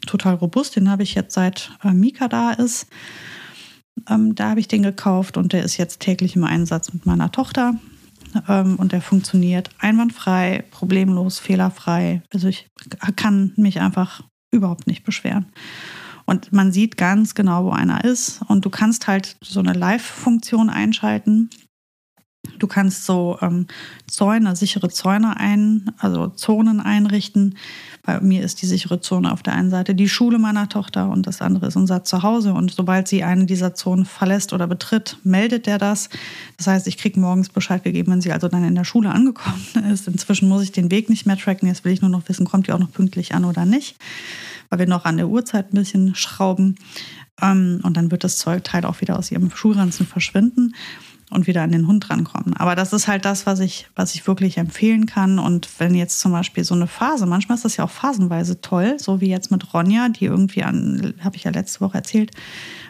total 0.05 0.35
robust. 0.35 0.75
Den 0.75 0.89
habe 0.89 1.03
ich 1.03 1.15
jetzt 1.15 1.33
seit 1.33 1.71
äh, 1.83 1.91
Mika 1.91 2.27
da 2.27 2.51
ist. 2.51 2.87
Ähm, 4.07 4.35
da 4.35 4.51
habe 4.51 4.59
ich 4.59 4.67
den 4.67 4.83
gekauft 4.83 5.37
und 5.37 5.53
der 5.53 5.63
ist 5.63 5.77
jetzt 5.77 5.99
täglich 5.99 6.35
im 6.35 6.43
Einsatz 6.43 6.93
mit 6.93 7.05
meiner 7.05 7.31
Tochter. 7.31 7.75
Ähm, 8.47 8.75
und 8.75 8.91
der 8.91 9.01
funktioniert 9.01 9.69
einwandfrei, 9.79 10.63
problemlos, 10.71 11.39
fehlerfrei. 11.39 12.21
Also 12.33 12.47
ich 12.47 12.67
kann 13.15 13.53
mich 13.55 13.81
einfach 13.81 14.21
überhaupt 14.51 14.87
nicht 14.87 15.03
beschweren. 15.03 15.47
Und 16.29 16.53
man 16.53 16.71
sieht 16.71 16.95
ganz 16.95 17.33
genau, 17.33 17.65
wo 17.65 17.71
einer 17.71 18.03
ist. 18.03 18.41
Und 18.47 18.63
du 18.63 18.69
kannst 18.69 19.07
halt 19.07 19.35
so 19.41 19.61
eine 19.61 19.73
Live-Funktion 19.73 20.69
einschalten. 20.69 21.49
Du 22.59 22.67
kannst 22.67 23.05
so 23.05 23.37
ähm, 23.41 23.65
Zäune, 24.07 24.55
sichere 24.55 24.89
Zäune 24.89 25.37
ein, 25.37 25.91
also 25.97 26.27
Zonen 26.27 26.81
einrichten. 26.81 27.57
Bei 28.03 28.21
mir 28.21 28.43
ist 28.43 28.61
die 28.61 28.67
sichere 28.67 29.01
Zone 29.01 29.31
auf 29.31 29.41
der 29.41 29.53
einen 29.53 29.71
Seite 29.71 29.95
die 29.95 30.07
Schule 30.07 30.37
meiner 30.37 30.69
Tochter 30.69 31.09
und 31.09 31.25
das 31.25 31.41
andere 31.41 31.67
ist 31.67 31.75
unser 31.75 32.03
Zuhause. 32.03 32.53
Und 32.53 32.71
sobald 32.71 33.07
sie 33.07 33.23
eine 33.23 33.45
dieser 33.45 33.73
Zonen 33.73 34.05
verlässt 34.05 34.53
oder 34.53 34.67
betritt, 34.67 35.17
meldet 35.23 35.65
der 35.65 35.79
das. 35.79 36.09
Das 36.57 36.67
heißt, 36.67 36.87
ich 36.87 36.97
kriege 36.97 37.19
morgens 37.19 37.49
Bescheid 37.49 37.83
gegeben, 37.83 38.11
wenn 38.11 38.21
sie 38.21 38.31
also 38.31 38.47
dann 38.47 38.63
in 38.63 38.75
der 38.75 38.85
Schule 38.85 39.09
angekommen 39.09 39.65
ist. 39.91 40.07
Inzwischen 40.07 40.47
muss 40.47 40.61
ich 40.61 40.71
den 40.71 40.91
Weg 40.91 41.09
nicht 41.09 41.25
mehr 41.25 41.37
tracken. 41.37 41.67
Jetzt 41.67 41.85
will 41.85 41.91
ich 41.91 42.01
nur 42.01 42.11
noch 42.11 42.29
wissen, 42.29 42.45
kommt 42.45 42.67
die 42.67 42.71
auch 42.71 42.79
noch 42.79 42.91
pünktlich 42.91 43.33
an 43.33 43.45
oder 43.45 43.65
nicht, 43.65 43.97
weil 44.69 44.79
wir 44.79 44.87
noch 44.87 45.05
an 45.05 45.17
der 45.17 45.27
Uhrzeit 45.27 45.73
ein 45.73 45.77
bisschen 45.77 46.15
schrauben. 46.15 46.75
Ähm, 47.41 47.79
und 47.83 47.97
dann 47.97 48.11
wird 48.11 48.23
das 48.23 48.37
Zeugteil 48.37 48.85
auch 48.85 49.01
wieder 49.01 49.17
aus 49.17 49.31
ihrem 49.31 49.51
Schulranzen 49.51 50.05
verschwinden 50.05 50.75
und 51.29 51.47
wieder 51.47 51.61
an 51.61 51.71
den 51.71 51.87
Hund 51.87 52.09
rankommen. 52.09 52.55
Aber 52.57 52.75
das 52.75 52.91
ist 52.91 53.07
halt 53.07 53.25
das, 53.25 53.45
was 53.45 53.59
ich, 53.59 53.87
was 53.95 54.15
ich 54.15 54.25
wirklich 54.27 54.57
empfehlen 54.57 55.05
kann. 55.05 55.37
Und 55.37 55.69
wenn 55.77 55.93
jetzt 55.93 56.19
zum 56.19 56.31
Beispiel 56.31 56.63
so 56.63 56.73
eine 56.73 56.87
Phase, 56.87 57.25
manchmal 57.25 57.55
ist 57.55 57.65
das 57.65 57.77
ja 57.77 57.83
auch 57.83 57.89
phasenweise 57.91 58.61
toll, 58.61 58.97
so 58.99 59.21
wie 59.21 59.29
jetzt 59.29 59.51
mit 59.51 59.73
Ronja, 59.73 60.09
die 60.09 60.25
irgendwie 60.25 60.63
an, 60.63 61.13
habe 61.23 61.35
ich 61.35 61.43
ja 61.43 61.51
letzte 61.51 61.81
Woche 61.81 61.97
erzählt, 61.97 62.31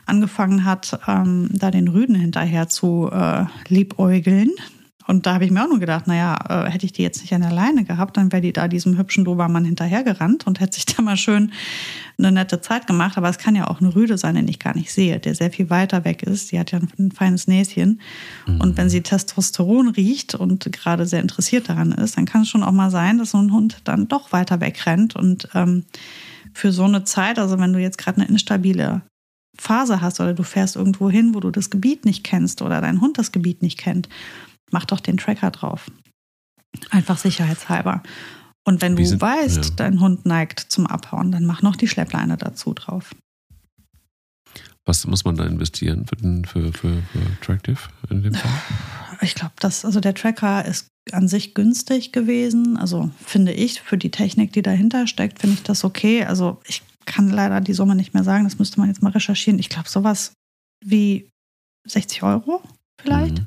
angefangen 0.06 0.64
hat, 0.64 1.00
ähm, 1.08 1.50
da 1.52 1.70
den 1.70 1.90
Rüden 1.90 2.16
hinterher 2.16 2.70
zu 2.70 3.10
äh, 3.12 3.46
liebäugeln. 3.68 4.52
Und 5.10 5.26
da 5.26 5.34
habe 5.34 5.44
ich 5.44 5.50
mir 5.50 5.64
auch 5.64 5.70
nur 5.70 5.80
gedacht, 5.80 6.06
naja, 6.06 6.38
äh, 6.48 6.70
hätte 6.70 6.86
ich 6.86 6.94
die 6.94 7.02
jetzt 7.02 7.22
nicht 7.22 7.34
an 7.34 7.42
der 7.42 7.52
Leine 7.52 7.84
gehabt, 7.84 8.16
dann 8.16 8.32
wäre 8.32 8.44
die 8.44 8.54
da 8.54 8.68
diesem 8.68 8.96
hübschen 8.96 9.26
Dobermann 9.26 9.66
hinterhergerannt 9.66 10.46
und 10.46 10.60
hätte 10.60 10.76
sich 10.76 10.86
da 10.86 11.02
mal 11.02 11.18
schön 11.18 11.52
eine 12.20 12.32
nette 12.32 12.62
Zeit 12.62 12.86
gemacht. 12.86 13.18
Aber 13.18 13.28
es 13.28 13.40
kann 13.40 13.56
ja 13.56 13.68
auch 13.68 13.82
eine 13.82 13.96
Rüde 13.96 14.20
sein, 14.20 14.36
den 14.36 14.48
ich 14.48 14.60
gar 14.60 14.76
nicht 14.76 14.92
sehe, 14.92 15.20
der 15.20 15.34
sehr 15.34 15.50
viel 15.50 15.72
weiter 15.72 16.06
weg 16.06 16.22
ist. 16.22 16.52
Die 16.52 16.60
hat 16.60 16.72
ja 16.72 16.80
ein 17.00 17.12
feines 17.12 17.48
Näschen. 17.48 18.02
Mhm. 18.46 18.62
Und 18.62 18.78
wenn 18.78 18.92
sie 18.92 19.02
Testosteron 19.02 19.90
riecht 19.90 20.36
und 20.36 20.72
gerade 20.72 21.08
sehr 21.08 21.22
interessiert 21.22 21.70
daran 21.70 21.92
ist, 21.92 22.16
dann 22.16 22.26
kann 22.26 22.44
es 22.44 22.50
schon 22.50 22.62
auch 22.62 22.72
mal 22.72 22.92
sein, 22.92 23.18
dass 23.18 23.32
so 23.32 23.40
ein 23.40 23.52
Hund 23.52 23.82
dann 23.86 24.08
doch 24.08 24.32
weiter 24.32 24.62
wegrennt. 24.62 25.16
Und 25.16 25.50
ähm, 25.56 25.86
für 26.54 26.72
so 26.72 26.84
eine 26.84 27.04
Zeit, 27.04 27.40
also 27.40 27.58
wenn 27.58 27.74
du 27.74 27.80
jetzt 27.80 27.98
gerade 27.98 28.22
eine 28.22 28.30
instabile 28.30 29.02
Phase 29.58 30.02
hast 30.02 30.20
oder 30.20 30.36
du 30.36 30.44
fährst 30.44 30.76
irgendwo 30.76 31.10
hin, 31.10 31.34
wo 31.34 31.40
du 31.40 31.50
das 31.50 31.72
Gebiet 31.72 32.06
nicht 32.06 32.24
kennst 32.24 32.62
oder 32.62 32.80
dein 32.80 33.02
Hund 33.02 33.18
das 33.18 33.32
Gebiet 33.32 33.64
nicht 33.64 33.80
kennt, 33.80 34.08
mach 34.72 34.86
doch 34.86 35.00
den 35.00 35.18
Tracker 35.18 35.52
drauf. 35.52 35.92
Einfach 36.90 37.18
sicherheitshalber. 37.18 38.04
Und 38.66 38.82
wenn 38.82 38.96
du 38.96 39.06
sind, 39.06 39.22
weißt, 39.22 39.66
ja. 39.66 39.76
dein 39.76 40.00
Hund 40.00 40.26
neigt 40.26 40.60
zum 40.60 40.86
Abhauen, 40.86 41.32
dann 41.32 41.46
mach 41.46 41.62
noch 41.62 41.76
die 41.76 41.88
Schleppleine 41.88 42.38
dazu 42.38 42.74
drauf. 42.74 43.16
Was 44.86 45.06
muss 45.06 45.26
man 45.26 45.36
da 45.36 45.46
investieren 45.46 46.06
für, 46.08 46.16
den, 46.16 46.46
für, 46.46 46.74
für, 46.74 47.02
für 47.12 47.42
Tractive 47.42 47.80
in 48.10 48.24
dem 48.24 48.34
Fall? 48.34 48.52
Ich 49.22 49.36
glaube, 49.36 49.54
also 49.62 50.00
der 50.00 50.14
Tracker 50.14 50.66
ist 50.66 50.88
an 51.12 51.28
sich 51.28 51.54
günstig 51.54 52.12
gewesen. 52.12 52.78
Also 52.78 53.10
finde 53.26 53.54
ich, 53.54 53.82
für 53.82 53.98
die 53.98 54.12
Technik, 54.12 54.54
die 54.54 54.62
dahinter 54.62 55.08
steckt, 55.08 55.40
finde 55.40 55.56
ich 55.56 55.64
das 55.64 55.84
okay. 55.84 56.24
Also 56.24 56.60
ich 56.66 56.84
kann 57.06 57.30
leider 57.30 57.62
die 57.62 57.74
Summe 57.74 57.96
nicht 57.96 58.14
mehr 58.14 58.24
sagen, 58.24 58.44
das 58.44 58.60
müsste 58.60 58.80
man 58.80 58.90
jetzt 58.90 59.02
mal 59.02 59.12
recherchieren. 59.12 59.60
Ich 59.60 59.70
glaube, 59.70 59.90
sowas 59.90 60.34
wie 60.86 61.30
60 61.88 62.24
Euro 62.24 62.62
vielleicht. 63.02 63.40
Mhm. 63.40 63.46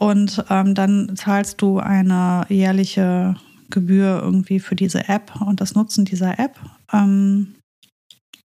Und 0.00 0.42
ähm, 0.48 0.74
dann 0.74 1.14
zahlst 1.14 1.60
du 1.60 1.78
eine 1.78 2.46
jährliche 2.48 3.36
Gebühr 3.68 4.20
irgendwie 4.22 4.58
für 4.58 4.74
diese 4.74 5.08
App 5.08 5.38
und 5.42 5.60
das 5.60 5.74
Nutzen 5.74 6.06
dieser 6.06 6.38
App. 6.38 6.58
Ähm, 6.90 7.54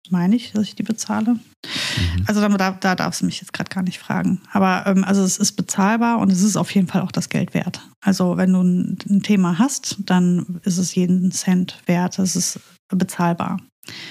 meine 0.09 0.35
ich, 0.35 0.53
dass 0.53 0.63
ich 0.63 0.73
die 0.73 0.81
bezahle. 0.81 1.33
Mhm. 1.33 2.25
Also 2.25 2.41
da, 2.47 2.71
da 2.71 2.95
darfst 2.95 3.21
du 3.21 3.27
mich 3.27 3.41
jetzt 3.41 3.53
gerade 3.53 3.69
gar 3.69 3.83
nicht 3.83 3.99
fragen. 3.99 4.41
Aber 4.53 4.87
ähm, 4.87 5.03
also 5.03 5.23
es 5.23 5.37
ist 5.37 5.51
bezahlbar 5.51 6.17
und 6.17 6.31
es 6.31 6.41
ist 6.41 6.57
auf 6.57 6.71
jeden 6.71 6.87
Fall 6.87 7.01
auch 7.01 7.11
das 7.11 7.29
Geld 7.29 7.53
wert. 7.53 7.79
Also 8.03 8.37
wenn 8.37 8.51
du 8.51 8.61
ein, 8.61 8.97
ein 9.07 9.21
Thema 9.21 9.59
hast, 9.59 9.97
dann 9.99 10.59
ist 10.63 10.79
es 10.79 10.95
jeden 10.95 11.31
Cent 11.31 11.79
wert. 11.85 12.17
Es 12.17 12.35
ist 12.35 12.59
bezahlbar. 12.89 13.61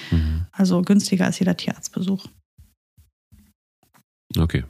Mhm. 0.09 0.45
Also 0.53 0.81
günstiger 0.83 1.25
als 1.25 1.39
jeder 1.39 1.57
Tierarztbesuch. 1.57 2.27
Okay. 4.37 4.63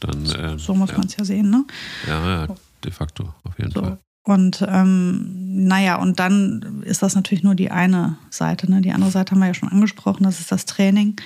Dann, 0.00 0.26
äh, 0.26 0.58
so 0.58 0.74
muss 0.74 0.90
ja. 0.90 0.98
man 0.98 1.06
es 1.06 1.16
ja 1.16 1.24
sehen, 1.24 1.50
ne? 1.50 1.64
Ja, 2.06 2.28
ja, 2.28 2.46
de 2.84 2.92
facto, 2.92 3.32
auf 3.44 3.58
jeden 3.58 3.72
so. 3.72 3.80
Fall. 3.80 3.98
Und 4.26 4.64
ähm, 4.68 5.66
naja, 5.66 5.96
und 5.96 6.18
dann 6.18 6.82
ist 6.84 7.02
das 7.02 7.14
natürlich 7.14 7.44
nur 7.44 7.54
die 7.54 7.70
eine 7.70 8.18
Seite. 8.28 8.68
Ne? 8.68 8.80
Die 8.80 8.90
andere 8.90 9.12
Seite 9.12 9.30
haben 9.30 9.38
wir 9.38 9.46
ja 9.46 9.54
schon 9.54 9.68
angesprochen, 9.68 10.24
das 10.24 10.40
ist 10.40 10.50
das 10.50 10.66
Training. 10.66 11.16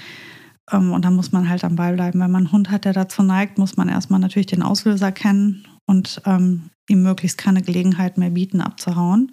Ähm, 0.70 0.92
und 0.92 1.04
da 1.04 1.10
muss 1.10 1.32
man 1.32 1.48
halt 1.48 1.64
am 1.64 1.76
Ball 1.76 1.94
bleiben. 1.94 2.20
Wenn 2.20 2.30
man 2.30 2.44
einen 2.44 2.52
Hund 2.52 2.70
hat, 2.70 2.84
der 2.84 2.92
dazu 2.92 3.22
neigt, 3.22 3.56
muss 3.56 3.78
man 3.78 3.88
erstmal 3.88 4.20
natürlich 4.20 4.48
den 4.48 4.62
Auslöser 4.62 5.12
kennen 5.12 5.66
und 5.86 6.20
ähm, 6.26 6.70
ihm 6.88 7.02
möglichst 7.02 7.38
keine 7.38 7.62
Gelegenheit 7.62 8.18
mehr 8.18 8.30
bieten, 8.30 8.60
abzuhauen. 8.60 9.30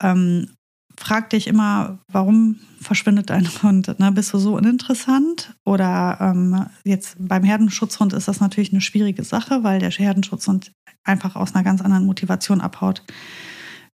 Ähm, 0.00 0.50
frag 0.98 1.30
dich 1.30 1.46
immer, 1.46 1.98
warum 2.08 2.56
verschwindet 2.80 3.30
dein 3.30 3.46
Hund? 3.62 3.98
Ne? 3.98 4.12
Bist 4.12 4.32
du 4.32 4.38
so 4.38 4.56
uninteressant? 4.56 5.54
Oder 5.64 6.18
ähm, 6.20 6.66
jetzt 6.84 7.16
beim 7.18 7.44
Herdenschutzhund 7.44 8.12
ist 8.12 8.28
das 8.28 8.40
natürlich 8.40 8.72
eine 8.72 8.80
schwierige 8.80 9.24
Sache, 9.24 9.62
weil 9.62 9.78
der 9.78 9.90
Herdenschutzhund 9.90 10.72
einfach 11.04 11.36
aus 11.36 11.54
einer 11.54 11.64
ganz 11.64 11.80
anderen 11.80 12.06
Motivation 12.06 12.60
abhaut. 12.60 13.02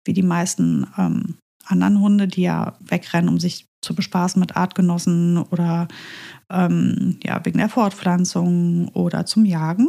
wie 0.07 0.13
die 0.13 0.23
meisten 0.23 0.87
ähm, 0.99 1.37
anderen 1.67 2.01
Hunde, 2.01 2.29
die 2.29 2.43
ja 2.43 2.77
wegrennen, 2.81 3.31
um 3.31 3.41
sich 3.41 3.67
zu 3.81 3.95
bespaßen 3.95 4.41
mit 4.41 4.57
Artgenossen 4.57 5.39
oder 5.39 5.89
ähm, 6.51 7.19
ja, 7.23 7.45
wegen 7.45 7.59
der 7.59 7.69
Fortpflanzung 7.69 8.89
oder 8.89 9.27
zum 9.27 9.45
Jagen. 9.45 9.89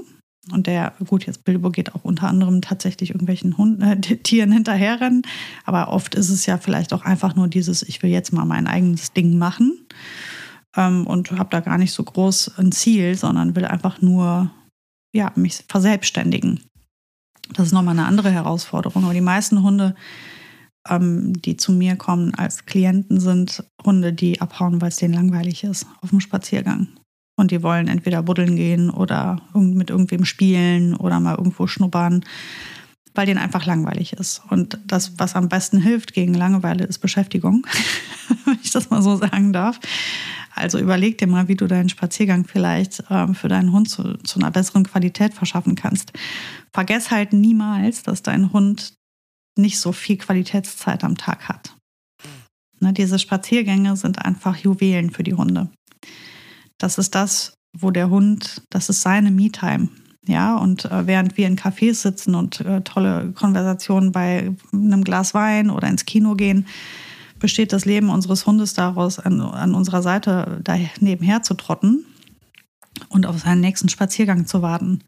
Und 0.52 0.68
der, 0.68 0.94
gut, 1.08 1.26
jetzt 1.26 1.44
Bilbo 1.44 1.72
geht 1.72 1.96
auch 1.96 2.04
unter 2.04 2.28
anderem 2.28 2.62
tatsächlich 2.62 3.10
irgendwelchen 3.10 3.58
Hunden, 3.58 3.82
äh, 3.82 4.00
Tieren 4.24 4.52
hinterherrennen. 4.52 5.24
Aber 5.64 5.90
oft 5.90 6.16
ist 6.16 6.30
es 6.30 6.46
ja 6.46 6.58
vielleicht 6.58 6.94
auch 6.94 7.04
einfach 7.04 7.36
nur 7.36 7.48
dieses, 7.48 7.82
ich 7.84 8.04
will 8.04 8.12
jetzt 8.12 8.32
mal 8.32 8.46
mein 8.46 8.68
eigenes 8.68 9.14
Ding 9.14 9.38
machen 9.38 9.88
ähm, 10.76 11.08
und 11.08 11.32
habe 11.32 11.50
da 11.50 11.62
gar 11.62 11.78
nicht 11.78 11.94
so 11.94 12.04
groß 12.04 12.60
ein 12.60 12.72
Ziel, 12.72 13.16
sondern 13.16 13.56
will 13.56 13.66
einfach 13.66 14.02
nur 14.02 14.52
ja, 15.14 15.32
mich 15.36 15.64
verselbstständigen. 15.68 16.62
Das 17.54 17.68
ist 17.68 17.74
nochmal 17.74 17.98
eine 17.98 18.08
andere 18.08 18.32
Herausforderung. 18.32 19.04
Aber 19.04 19.14
die 19.14 19.22
meisten 19.22 19.64
Hunde, 19.64 19.96
ähm, 20.88 21.34
die 21.42 21.58
zu 21.58 21.72
mir 21.72 21.96
kommen 21.96 22.36
als 22.36 22.66
Klienten, 22.66 23.20
sind 23.20 23.64
Hunde, 23.84 24.14
die 24.14 24.42
abhauen, 24.42 24.82
weil 24.82 24.90
es 24.90 24.98
denen 24.98 25.14
langweilig 25.14 25.64
ist 25.64 25.88
auf 26.02 26.10
dem 26.10 26.20
Spaziergang. 26.20 26.90
Und 27.36 27.52
die 27.52 27.64
wollen 27.64 27.88
entweder 27.88 28.24
buddeln 28.24 28.56
gehen 28.56 28.90
oder 28.90 29.42
mit 29.54 29.90
irgendwem 29.90 30.26
spielen 30.26 30.96
oder 30.96 31.20
mal 31.20 31.36
irgendwo 31.36 31.68
schnuppern, 31.68 32.24
weil 33.14 33.26
denen 33.26 33.40
einfach 33.40 33.66
langweilig 33.66 34.14
ist. 34.14 34.42
Und 34.50 34.80
das, 34.86 35.20
was 35.20 35.36
am 35.36 35.50
besten 35.50 35.80
hilft 35.80 36.14
gegen 36.14 36.34
Langeweile, 36.34 36.86
ist 36.86 37.00
Beschäftigung, 37.00 37.68
wenn 38.46 38.58
ich 38.64 38.72
das 38.72 38.90
mal 38.90 39.02
so 39.02 39.18
sagen 39.18 39.52
darf. 39.52 39.80
Also 40.54 40.80
überleg 40.80 41.18
dir 41.18 41.28
mal, 41.28 41.50
wie 41.50 41.56
du 41.56 41.68
deinen 41.68 41.90
Spaziergang 41.90 42.46
vielleicht 42.46 43.04
ähm, 43.10 43.36
für 43.36 43.50
deinen 43.50 43.74
Hund 43.74 43.90
zu, 43.90 44.18
zu 44.20 44.40
einer 44.40 44.52
besseren 44.52 44.86
Qualität 44.86 45.34
verschaffen 45.34 45.76
kannst. 45.76 46.14
Vergess 46.74 47.12
halt 47.12 47.34
niemals, 47.34 48.04
dass 48.04 48.24
dein 48.24 48.54
Hund 48.54 48.94
nicht 49.58 49.80
so 49.80 49.92
viel 49.92 50.18
Qualitätszeit 50.18 51.04
am 51.04 51.18
Tag 51.18 51.50
hat. 51.50 51.76
Ne, 52.80 52.94
diese 52.94 53.20
Spaziergänge 53.20 53.98
sind 53.98 54.24
einfach 54.24 54.56
Juwelen 54.58 55.12
für 55.12 55.24
die 55.24 55.34
Hunde. 55.34 55.70
Das 56.86 57.00
ist 57.00 57.16
das, 57.16 57.58
wo 57.76 57.90
der 57.90 58.12
Hund, 58.12 58.62
das 58.70 58.90
ist 58.90 59.02
seine 59.02 59.32
Me-Time. 59.32 59.90
Ja, 60.28 60.56
und 60.56 60.86
äh, 60.86 61.08
während 61.08 61.36
wir 61.36 61.48
in 61.48 61.58
Cafés 61.58 61.96
sitzen 61.96 62.36
und 62.36 62.60
äh, 62.60 62.82
tolle 62.82 63.32
Konversationen 63.32 64.12
bei 64.12 64.52
einem 64.72 65.04
Glas 65.04 65.34
Wein 65.34 65.72
oder 65.72 65.88
ins 65.88 66.06
Kino 66.06 66.36
gehen, 66.36 66.68
besteht 67.40 67.74
das 67.74 67.86
Leben 67.86 68.12
unseres 68.12 68.46
Hundes 68.46 68.76
daraus, 68.76 69.18
an, 69.18 69.42
an 69.42 69.74
unserer 69.74 70.04
Seite 70.04 70.62
da 70.64 70.78
nebenher 71.00 71.42
zu 71.42 71.56
trotten 71.56 72.06
und 73.10 73.26
auf 73.26 73.40
seinen 73.40 73.62
nächsten 73.62 73.90
Spaziergang 73.90 74.46
zu 74.46 74.62
warten. 74.62 75.00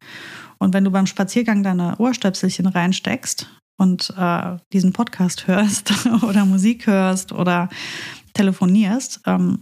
Und 0.58 0.74
wenn 0.74 0.84
du 0.84 0.90
beim 0.90 1.06
Spaziergang 1.06 1.62
deine 1.62 1.98
Ohrstöpselchen 2.00 2.66
reinsteckst 2.66 3.52
und 3.78 4.12
äh, 4.18 4.58
diesen 4.74 4.94
Podcast 4.94 5.46
hörst 5.46 5.94
oder 6.24 6.44
Musik 6.44 6.88
hörst 6.88 7.34
oder 7.34 7.70
telefonierst, 8.34 9.22
ähm, 9.28 9.60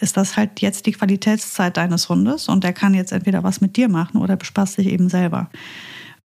ist 0.00 0.16
das 0.16 0.36
halt 0.36 0.60
jetzt 0.60 0.86
die 0.86 0.92
Qualitätszeit 0.92 1.76
deines 1.76 2.08
Hundes 2.08 2.48
und 2.48 2.64
der 2.64 2.72
kann 2.72 2.94
jetzt 2.94 3.12
entweder 3.12 3.42
was 3.42 3.60
mit 3.60 3.76
dir 3.76 3.88
machen 3.88 4.20
oder 4.20 4.36
bespaßt 4.36 4.74
sich 4.74 4.88
eben 4.88 5.08
selber. 5.08 5.50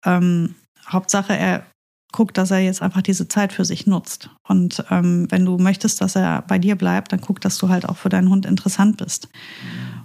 Ähm, 0.05 0.55
Hauptsache, 0.89 1.37
er 1.37 1.65
guckt, 2.13 2.39
dass 2.39 2.51
er 2.51 2.61
jetzt 2.61 2.81
einfach 2.81 3.03
diese 3.03 3.29
Zeit 3.29 3.53
für 3.53 3.65
sich 3.65 3.87
nutzt. 3.87 4.31
Und 4.47 4.83
ähm, 4.91 5.27
wenn 5.31 5.45
du 5.45 5.59
möchtest, 5.59 6.01
dass 6.01 6.17
er 6.17 6.43
bei 6.43 6.59
dir 6.59 6.77
bleibt, 6.77 7.13
dann 7.13 7.21
guck, 7.21 7.41
dass 7.41 7.59
du 7.59 7.69
halt 7.69 7.87
auch 7.87 7.99
für 7.99 8.09
deinen 8.09 8.31
Hund 8.31 8.47
interessant 8.47 8.97
bist. 8.97 9.29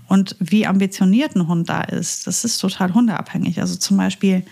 Und 0.08 0.36
wie 0.40 0.68
ambitioniert 0.68 1.36
ein 1.36 1.48
Hund 1.48 1.70
da 1.70 1.82
ist, 1.82 2.28
das 2.28 2.44
ist 2.44 2.58
total 2.58 2.94
hundeabhängig. 2.94 3.62
Also 3.62 3.78
zum 3.78 3.98
Beispiel 3.98 4.44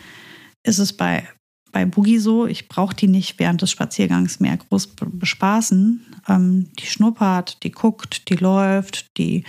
ist 0.63 0.79
es 0.79 0.93
bei, 0.93 1.27
bei 1.71 1.85
Boogie 1.85 2.19
so, 2.19 2.45
ich 2.45 2.67
brauche 2.67 2.95
die 2.95 3.07
nicht 3.07 3.39
während 3.39 3.61
des 3.61 3.71
Spaziergangs 3.71 4.39
mehr 4.39 4.57
groß 4.57 4.95
bespaßen. 5.05 6.05
Ähm, 6.27 6.69
die 6.79 6.85
schnuppert, 6.85 7.63
die 7.63 7.71
guckt, 7.71 8.29
die 8.29 8.35
läuft, 8.35 9.17
die 9.17 9.43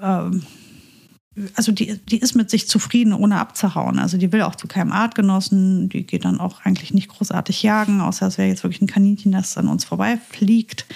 ähm, 0.00 0.42
also 1.56 1.72
die, 1.72 1.98
die 1.98 2.18
ist 2.18 2.34
mit 2.34 2.48
sich 2.48 2.68
zufrieden, 2.68 3.12
ohne 3.12 3.38
abzuhauen. 3.38 3.98
Also 3.98 4.16
die 4.18 4.32
will 4.32 4.42
auch 4.42 4.54
zu 4.54 4.68
keinem 4.68 4.92
Artgenossen, 4.92 5.88
die 5.88 6.06
geht 6.06 6.24
dann 6.24 6.38
auch 6.38 6.60
eigentlich 6.64 6.94
nicht 6.94 7.08
großartig 7.08 7.62
jagen, 7.62 8.00
außer 8.00 8.28
es 8.28 8.38
wäre 8.38 8.48
jetzt 8.48 8.62
wirklich 8.62 8.82
ein 8.82 8.86
Kaninchen, 8.86 9.32
das 9.32 9.58
an 9.58 9.68
uns 9.68 9.84
vorbeifliegt. 9.84 10.86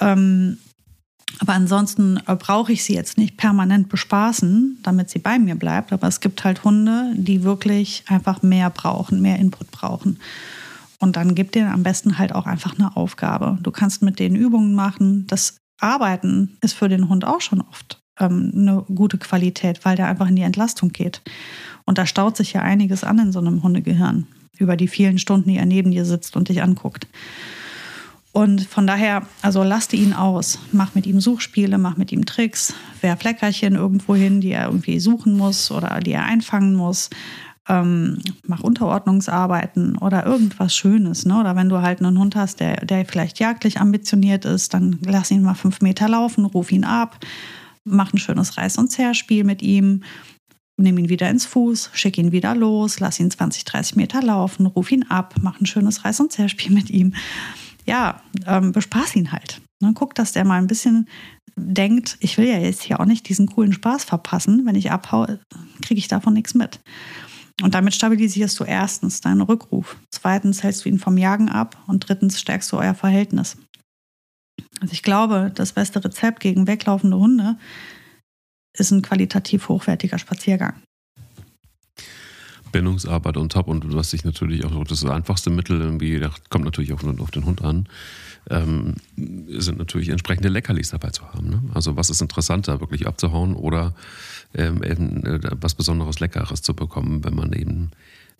Ähm, 0.00 0.58
aber 1.40 1.54
ansonsten 1.54 2.20
äh, 2.26 2.36
brauche 2.36 2.72
ich 2.72 2.84
sie 2.84 2.94
jetzt 2.94 3.18
nicht 3.18 3.36
permanent 3.36 3.88
bespaßen, 3.88 4.78
damit 4.82 5.10
sie 5.10 5.18
bei 5.18 5.38
mir 5.38 5.56
bleibt. 5.56 5.92
Aber 5.92 6.06
es 6.06 6.20
gibt 6.20 6.44
halt 6.44 6.64
Hunde, 6.64 7.12
die 7.16 7.42
wirklich 7.42 8.04
einfach 8.06 8.42
mehr 8.42 8.70
brauchen, 8.70 9.20
mehr 9.20 9.38
Input 9.38 9.70
brauchen. 9.70 10.18
Und 10.98 11.16
dann 11.16 11.34
gibt 11.34 11.54
denen 11.54 11.70
am 11.70 11.82
besten 11.82 12.18
halt 12.18 12.34
auch 12.34 12.46
einfach 12.46 12.78
eine 12.78 12.96
Aufgabe. 12.96 13.58
Du 13.62 13.70
kannst 13.70 14.02
mit 14.02 14.18
denen 14.18 14.36
Übungen 14.36 14.74
machen. 14.74 15.26
Das 15.26 15.56
Arbeiten 15.80 16.56
ist 16.60 16.74
für 16.74 16.88
den 16.88 17.08
Hund 17.08 17.24
auch 17.24 17.40
schon 17.40 17.60
oft 17.60 18.00
ähm, 18.18 18.52
eine 18.54 18.84
gute 18.94 19.18
Qualität, 19.18 19.84
weil 19.84 19.96
der 19.96 20.06
einfach 20.06 20.28
in 20.28 20.36
die 20.36 20.42
Entlastung 20.42 20.90
geht. 20.90 21.20
Und 21.84 21.98
da 21.98 22.06
staut 22.06 22.36
sich 22.36 22.52
ja 22.52 22.62
einiges 22.62 23.04
an 23.04 23.18
in 23.18 23.32
so 23.32 23.40
einem 23.40 23.62
Hundegehirn 23.62 24.26
über 24.56 24.76
die 24.76 24.88
vielen 24.88 25.18
Stunden, 25.18 25.50
die 25.50 25.56
er 25.56 25.66
neben 25.66 25.90
dir 25.90 26.04
sitzt 26.04 26.36
und 26.36 26.48
dich 26.48 26.62
anguckt. 26.62 27.08
Und 28.34 28.66
von 28.66 28.86
daher, 28.86 29.22
also 29.40 29.62
laste 29.62 29.96
ihn 29.96 30.12
aus. 30.12 30.58
Mach 30.72 30.94
mit 30.94 31.06
ihm 31.06 31.20
Suchspiele, 31.20 31.78
mach 31.78 31.96
mit 31.96 32.12
ihm 32.12 32.26
Tricks, 32.26 32.74
werf 33.00 33.22
Leckerchen 33.22 33.74
irgendwo 33.74 34.14
hin, 34.14 34.42
die 34.42 34.50
er 34.50 34.66
irgendwie 34.66 35.00
suchen 35.00 35.36
muss 35.36 35.70
oder 35.70 36.00
die 36.00 36.12
er 36.12 36.24
einfangen 36.24 36.74
muss. 36.74 37.08
Ähm, 37.66 38.18
mach 38.46 38.60
Unterordnungsarbeiten 38.60 39.96
oder 39.96 40.26
irgendwas 40.26 40.76
Schönes. 40.76 41.24
Ne? 41.24 41.40
Oder 41.40 41.56
wenn 41.56 41.70
du 41.70 41.80
halt 41.80 42.00
einen 42.02 42.18
Hund 42.18 42.36
hast, 42.36 42.60
der, 42.60 42.84
der 42.84 43.06
vielleicht 43.06 43.38
jagdlich 43.38 43.80
ambitioniert 43.80 44.44
ist, 44.44 44.74
dann 44.74 44.98
lass 45.06 45.30
ihn 45.30 45.42
mal 45.42 45.54
fünf 45.54 45.80
Meter 45.80 46.08
laufen, 46.08 46.44
ruf 46.44 46.72
ihn 46.72 46.84
ab 46.84 47.18
mach 47.84 48.12
ein 48.12 48.18
schönes 48.18 48.56
Reiß- 48.56 48.78
und 48.78 48.90
Zerrspiel 48.90 49.44
mit 49.44 49.62
ihm, 49.62 50.02
nimm 50.76 50.98
ihn 50.98 51.08
wieder 51.08 51.30
ins 51.30 51.44
Fuß, 51.46 51.90
schick 51.92 52.18
ihn 52.18 52.32
wieder 52.32 52.54
los, 52.54 52.98
lass 53.00 53.20
ihn 53.20 53.30
20, 53.30 53.64
30 53.64 53.96
Meter 53.96 54.22
laufen, 54.22 54.66
ruf 54.66 54.90
ihn 54.90 55.04
ab, 55.04 55.34
mach 55.40 55.60
ein 55.60 55.66
schönes 55.66 56.04
Reiß- 56.04 56.20
und 56.20 56.32
Zerrspiel 56.32 56.72
mit 56.72 56.90
ihm. 56.90 57.14
Ja, 57.84 58.22
ähm, 58.46 58.72
bespaß 58.72 59.16
ihn 59.16 59.32
halt. 59.32 59.60
Ne, 59.80 59.92
guck, 59.94 60.14
dass 60.14 60.32
der 60.32 60.44
mal 60.44 60.58
ein 60.58 60.66
bisschen 60.66 61.08
denkt, 61.56 62.16
ich 62.20 62.38
will 62.38 62.46
ja 62.46 62.58
jetzt 62.58 62.82
hier 62.82 63.00
auch 63.00 63.04
nicht 63.04 63.28
diesen 63.28 63.46
coolen 63.46 63.72
Spaß 63.72 64.04
verpassen. 64.04 64.64
Wenn 64.66 64.74
ich 64.74 64.90
abhaue, 64.90 65.40
kriege 65.82 65.98
ich 65.98 66.08
davon 66.08 66.34
nichts 66.34 66.54
mit. 66.54 66.80
Und 67.62 67.74
damit 67.74 67.94
stabilisierst 67.94 68.58
du 68.58 68.64
erstens 68.64 69.20
deinen 69.20 69.40
Rückruf, 69.40 69.96
zweitens 70.10 70.62
hältst 70.62 70.84
du 70.84 70.88
ihn 70.88 70.98
vom 70.98 71.16
Jagen 71.16 71.48
ab 71.48 71.80
und 71.86 72.08
drittens 72.08 72.40
stärkst 72.40 72.72
du 72.72 72.78
euer 72.78 72.94
Verhältnis. 72.94 73.56
Also 74.80 74.92
ich 74.92 75.04
glaube, 75.04 75.52
das 75.54 75.72
beste 75.72 76.04
Rezept 76.04 76.40
gegen 76.40 76.66
weglaufende 76.66 77.16
Hunde 77.16 77.56
ist 78.76 78.90
ein 78.90 79.02
qualitativ 79.02 79.68
hochwertiger 79.68 80.18
Spaziergang. 80.18 80.82
Bindungsarbeit 82.74 83.36
und 83.36 83.52
top 83.52 83.68
und 83.68 83.94
was 83.94 84.10
sich 84.10 84.24
natürlich 84.24 84.64
auch 84.64 84.84
das 84.84 85.04
einfachste 85.04 85.48
Mittel 85.48 85.80
irgendwie, 85.80 86.18
das 86.18 86.32
kommt 86.50 86.64
natürlich 86.64 86.92
auch 86.92 87.04
auf 87.04 87.30
den 87.30 87.44
Hund 87.44 87.62
an, 87.62 87.88
ähm, 88.50 88.96
sind 89.16 89.78
natürlich 89.78 90.08
entsprechende 90.08 90.48
Leckerlis 90.48 90.90
dabei 90.90 91.10
zu 91.10 91.22
haben. 91.32 91.50
Ne? 91.50 91.62
Also 91.72 91.94
was 91.96 92.10
ist 92.10 92.20
interessanter, 92.20 92.80
wirklich 92.80 93.06
abzuhauen 93.06 93.54
oder 93.54 93.94
ähm, 94.54 94.82
eben, 94.82 95.24
äh, 95.24 95.40
was 95.60 95.76
Besonderes 95.76 96.18
Leckeres 96.18 96.62
zu 96.62 96.74
bekommen, 96.74 97.24
wenn 97.24 97.36
man 97.36 97.52
eben 97.52 97.92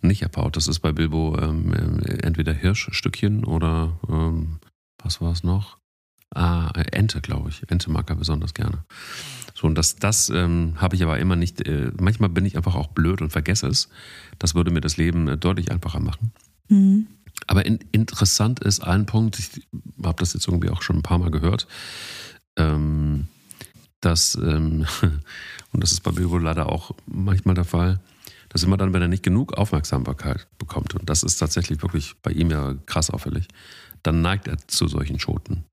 nicht 0.03 0.25
abhaut. 0.25 0.57
Das 0.57 0.67
ist 0.67 0.81
bei 0.81 0.91
Bilbo 0.91 1.39
ähm, 1.41 1.73
äh, 2.05 2.19
entweder 2.25 2.53
Hirschstückchen 2.53 3.45
oder 3.45 4.01
ähm, 4.09 4.59
was 4.99 5.21
war 5.21 5.31
es 5.31 5.45
noch? 5.45 5.79
Ah, 6.35 6.73
Ente, 6.91 7.21
glaube 7.21 7.51
ich. 7.51 7.63
Ente 7.71 7.89
mag 7.89 8.11
er 8.11 8.17
besonders 8.17 8.53
gerne. 8.53 8.85
So, 9.57 9.69
und 9.69 9.77
das, 9.77 9.97
das 9.97 10.31
ähm, 10.31 10.75
habe 10.77 10.97
ich 10.97 11.03
aber 11.03 11.19
immer 11.19 11.37
nicht. 11.37 11.67
Äh, 11.67 11.93
manchmal 11.99 12.29
bin 12.29 12.45
ich 12.45 12.57
einfach 12.57 12.75
auch 12.75 12.89
blöd 12.89 13.23
und 13.23 13.31
vergesse 13.31 13.69
es. 13.69 13.89
Das 14.39 14.55
würde 14.55 14.73
mir 14.73 14.81
das 14.81 14.97
Leben 14.97 15.29
äh, 15.29 15.37
deutlich 15.37 15.71
einfacher 15.71 16.01
machen. 16.01 16.33
Mhm. 16.69 17.07
Aber 17.47 17.65
in, 17.65 17.79
interessant 17.93 18.61
ist 18.61 18.81
ein 18.81 19.07
Punkt, 19.07 19.39
ich 19.39 19.67
habe 20.03 20.19
das 20.19 20.35
jetzt 20.35 20.49
irgendwie 20.49 20.71
auch 20.71 20.83
schon 20.83 20.97
ein 20.97 21.03
paar 21.03 21.19
Mal 21.19 21.31
gehört, 21.31 21.69
ähm, 22.57 23.29
dass, 24.01 24.35
ähm, 24.35 24.87
und 25.73 25.83
das 25.83 25.93
ist 25.93 26.03
bei 26.03 26.11
Bilbo 26.11 26.39
leider 26.39 26.69
auch 26.69 26.93
manchmal 27.07 27.55
der 27.55 27.65
Fall, 27.65 28.01
dass 28.49 28.65
immer 28.65 28.77
dann, 28.77 28.93
wenn 28.93 29.03
er 29.03 29.09
nicht 29.09 29.23
genug 29.23 29.55
Aufmerksamkeit 29.55 30.47
bekommt, 30.59 30.95
und 30.95 31.09
das 31.09 31.23
ist 31.23 31.39
tatsächlich 31.39 31.83
wirklich 31.83 32.15
bei 32.23 32.33
ihm 32.33 32.51
ja 32.51 32.75
krass 32.87 33.11
auffällig, 33.11 33.49
dann 34.03 34.21
neigt 34.21 34.49
er 34.49 34.59
zu 34.67 34.89
solchen 34.89 35.19
Schoten 35.19 35.65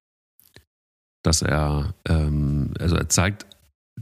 dass 1.24 1.42
er, 1.42 1.94
ähm, 2.08 2.74
also 2.80 2.96
er 2.96 3.10
zeigt 3.10 3.46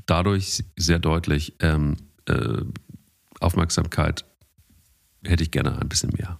dadurch 0.05 0.63
sehr 0.77 0.99
deutlich, 0.99 1.55
ähm, 1.59 1.97
äh, 2.25 2.63
Aufmerksamkeit 3.39 4.25
hätte 5.23 5.43
ich 5.43 5.51
gerne 5.51 5.79
ein 5.79 5.89
bisschen 5.89 6.11
mehr. 6.17 6.39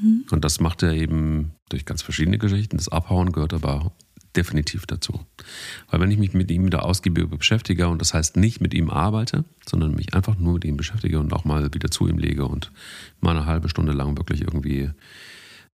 Mhm. 0.00 0.24
Und 0.30 0.44
das 0.44 0.60
macht 0.60 0.82
er 0.82 0.92
eben 0.92 1.52
durch 1.68 1.84
ganz 1.84 2.02
verschiedene 2.02 2.38
Geschichten. 2.38 2.76
Das 2.76 2.88
Abhauen 2.88 3.32
gehört 3.32 3.52
aber 3.52 3.92
definitiv 4.36 4.86
dazu. 4.86 5.24
Weil 5.90 6.00
wenn 6.00 6.10
ich 6.10 6.18
mich 6.18 6.34
mit 6.34 6.50
ihm 6.50 6.66
wieder 6.66 6.84
ausgiebig 6.84 7.28
beschäftige 7.28 7.88
und 7.88 8.00
das 8.00 8.14
heißt 8.14 8.36
nicht 8.36 8.60
mit 8.60 8.74
ihm 8.74 8.90
arbeite, 8.90 9.44
sondern 9.66 9.94
mich 9.94 10.14
einfach 10.14 10.38
nur 10.38 10.54
mit 10.54 10.64
ihm 10.64 10.76
beschäftige 10.76 11.18
und 11.18 11.32
auch 11.32 11.44
mal 11.44 11.72
wieder 11.74 11.90
zu 11.90 12.06
ihm 12.08 12.18
lege 12.18 12.46
und 12.46 12.70
mal 13.20 13.36
eine 13.36 13.46
halbe 13.46 13.68
Stunde 13.68 13.92
lang 13.92 14.16
wirklich 14.16 14.42
irgendwie 14.42 14.90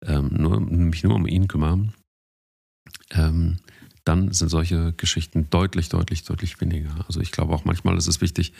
ähm, 0.03 0.31
nur, 0.33 0.61
mich 0.61 1.03
nur 1.03 1.14
um 1.14 1.27
ihn 1.27 1.49
kümmere, 1.49 1.88
ähm, 3.11 3.59
dann 4.05 4.33
sind 4.33 4.49
solche 4.49 4.93
Geschichten 4.93 5.49
deutlich, 5.51 5.88
deutlich, 5.88 6.25
deutlich 6.25 6.61
weniger. 6.61 6.90
Also 7.07 7.21
ich 7.21 7.33
glaube 7.33 7.55
auch 7.55 7.64
manchmal 7.64 7.97
ist 7.97 8.07
es 8.07 8.21
wichtig, 8.21 8.53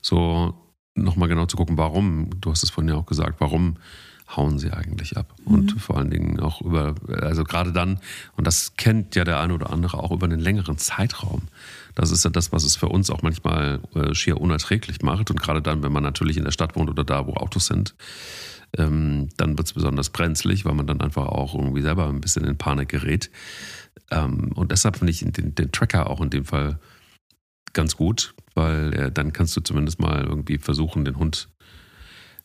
so 0.00 0.54
nochmal 0.94 1.28
genau 1.28 1.46
zu 1.46 1.56
gucken, 1.56 1.78
warum, 1.78 2.30
du 2.40 2.50
hast 2.50 2.62
es 2.62 2.70
vorhin 2.70 2.90
ja 2.90 2.96
auch 2.96 3.06
gesagt, 3.06 3.40
warum 3.40 3.76
hauen 4.36 4.58
sie 4.58 4.70
eigentlich 4.72 5.16
ab? 5.16 5.34
Mhm. 5.44 5.54
Und 5.54 5.72
vor 5.80 5.96
allen 5.96 6.10
Dingen 6.10 6.40
auch 6.40 6.60
über, 6.60 6.94
also 7.08 7.44
gerade 7.44 7.72
dann, 7.72 7.98
und 8.36 8.46
das 8.46 8.76
kennt 8.76 9.14
ja 9.16 9.24
der 9.24 9.40
eine 9.40 9.54
oder 9.54 9.70
andere 9.70 9.98
auch 9.98 10.10
über 10.10 10.26
einen 10.26 10.40
längeren 10.40 10.78
Zeitraum. 10.78 11.42
Das 11.94 12.10
ist 12.10 12.24
ja 12.24 12.30
das, 12.30 12.52
was 12.52 12.64
es 12.64 12.76
für 12.76 12.88
uns 12.88 13.10
auch 13.10 13.22
manchmal 13.22 13.80
äh, 13.94 14.14
schier 14.14 14.40
unerträglich 14.40 15.02
macht. 15.02 15.30
Und 15.30 15.40
gerade 15.40 15.62
dann, 15.62 15.82
wenn 15.82 15.92
man 15.92 16.02
natürlich 16.02 16.36
in 16.36 16.44
der 16.44 16.52
Stadt 16.52 16.76
wohnt 16.76 16.90
oder 16.90 17.04
da, 17.04 17.26
wo 17.26 17.34
Autos 17.34 17.66
sind, 17.66 17.94
ähm, 18.76 19.28
dann 19.36 19.58
wird 19.58 19.66
es 19.66 19.72
besonders 19.72 20.10
brenzlig, 20.10 20.64
weil 20.64 20.74
man 20.74 20.86
dann 20.86 21.00
einfach 21.00 21.26
auch 21.26 21.54
irgendwie 21.54 21.82
selber 21.82 22.08
ein 22.08 22.20
bisschen 22.20 22.44
in 22.44 22.56
Panik 22.56 22.88
gerät. 22.88 23.30
Ähm, 24.10 24.52
und 24.54 24.72
deshalb 24.72 24.96
finde 24.96 25.10
ich 25.12 25.20
den, 25.20 25.54
den, 25.54 25.72
Tracker 25.72 26.08
auch 26.08 26.20
in 26.20 26.30
dem 26.30 26.44
Fall 26.44 26.78
ganz 27.72 27.96
gut, 27.96 28.34
weil 28.54 28.92
äh, 28.94 29.12
dann 29.12 29.32
kannst 29.32 29.56
du 29.56 29.60
zumindest 29.60 30.00
mal 30.00 30.24
irgendwie 30.24 30.58
versuchen, 30.58 31.04
den 31.04 31.16
Hund, 31.16 31.48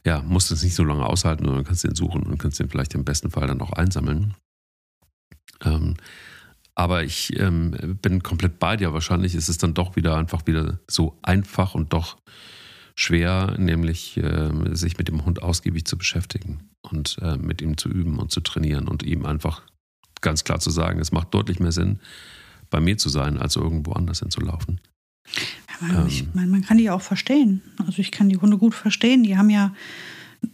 ja, 0.06 0.22
musst 0.22 0.52
es 0.52 0.64
nicht 0.64 0.76
so 0.76 0.84
lange 0.84 1.06
aushalten, 1.06 1.46
sondern 1.46 1.64
kannst 1.64 1.84
den 1.84 1.96
suchen 1.96 2.24
und 2.24 2.38
kannst 2.38 2.60
den 2.60 2.70
vielleicht 2.70 2.94
im 2.94 3.06
besten 3.06 3.32
Fall 3.32 3.48
dann 3.48 3.62
auch 3.62 3.72
einsammeln. 3.72 4.36
Ähm, 5.64 5.96
aber 6.76 7.04
ich 7.04 7.40
ähm, 7.40 7.98
bin 8.02 8.22
komplett 8.22 8.60
bei 8.60 8.76
dir. 8.76 8.94
Wahrscheinlich 8.94 9.34
ist 9.34 9.48
es 9.48 9.58
dann 9.58 9.74
doch 9.74 9.96
wieder 9.96 10.18
einfach 10.18 10.46
wieder 10.46 10.80
so 10.90 11.18
einfach 11.24 11.74
und 11.74 11.94
doch 11.94 12.18
schwer, 12.96 13.56
nämlich 13.58 14.18
äh, 14.18 14.52
sich 14.76 14.98
mit 14.98 15.08
dem 15.08 15.26
Hund 15.26 15.42
ausgiebig 15.42 15.86
zu 15.86 15.98
beschäftigen 15.98 16.70
und 16.82 17.18
äh, 17.22 17.38
mit 17.38 17.62
ihm 17.62 17.78
zu 17.78 17.90
üben 17.90 18.20
und 18.20 18.32
zu 18.32 18.42
trainieren 18.42 18.88
und 18.88 19.04
ihm 19.04 19.26
einfach 19.26 19.64
ganz 20.26 20.44
klar 20.44 20.60
zu 20.60 20.70
sagen, 20.70 21.00
es 21.00 21.14
macht 21.14 21.34
deutlich 21.34 21.62
mehr 21.62 21.72
Sinn, 21.72 22.00
bei 22.70 22.82
mir 22.82 22.98
zu 22.98 23.08
sein, 23.08 23.38
als 23.38 23.56
irgendwo 23.56 23.94
anders 23.94 24.20
hinzulaufen. 24.20 24.82
Ja, 25.70 25.88
man, 25.88 26.02
ähm, 26.02 26.08
ich 26.08 26.28
meine, 26.34 26.48
man 26.48 26.64
kann 26.64 26.78
die 26.78 26.90
auch 26.90 27.02
verstehen. 27.02 27.62
Also 27.78 28.00
ich 28.00 28.12
kann 28.12 28.28
die 28.28 28.38
Hunde 28.38 28.58
gut 28.58 28.76
verstehen. 28.76 29.24
Die 29.24 29.38
haben 29.38 29.50
ja 29.50 29.74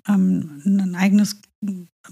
ähm, 0.07 0.62
ein 0.65 0.95
eigenes, 0.95 1.41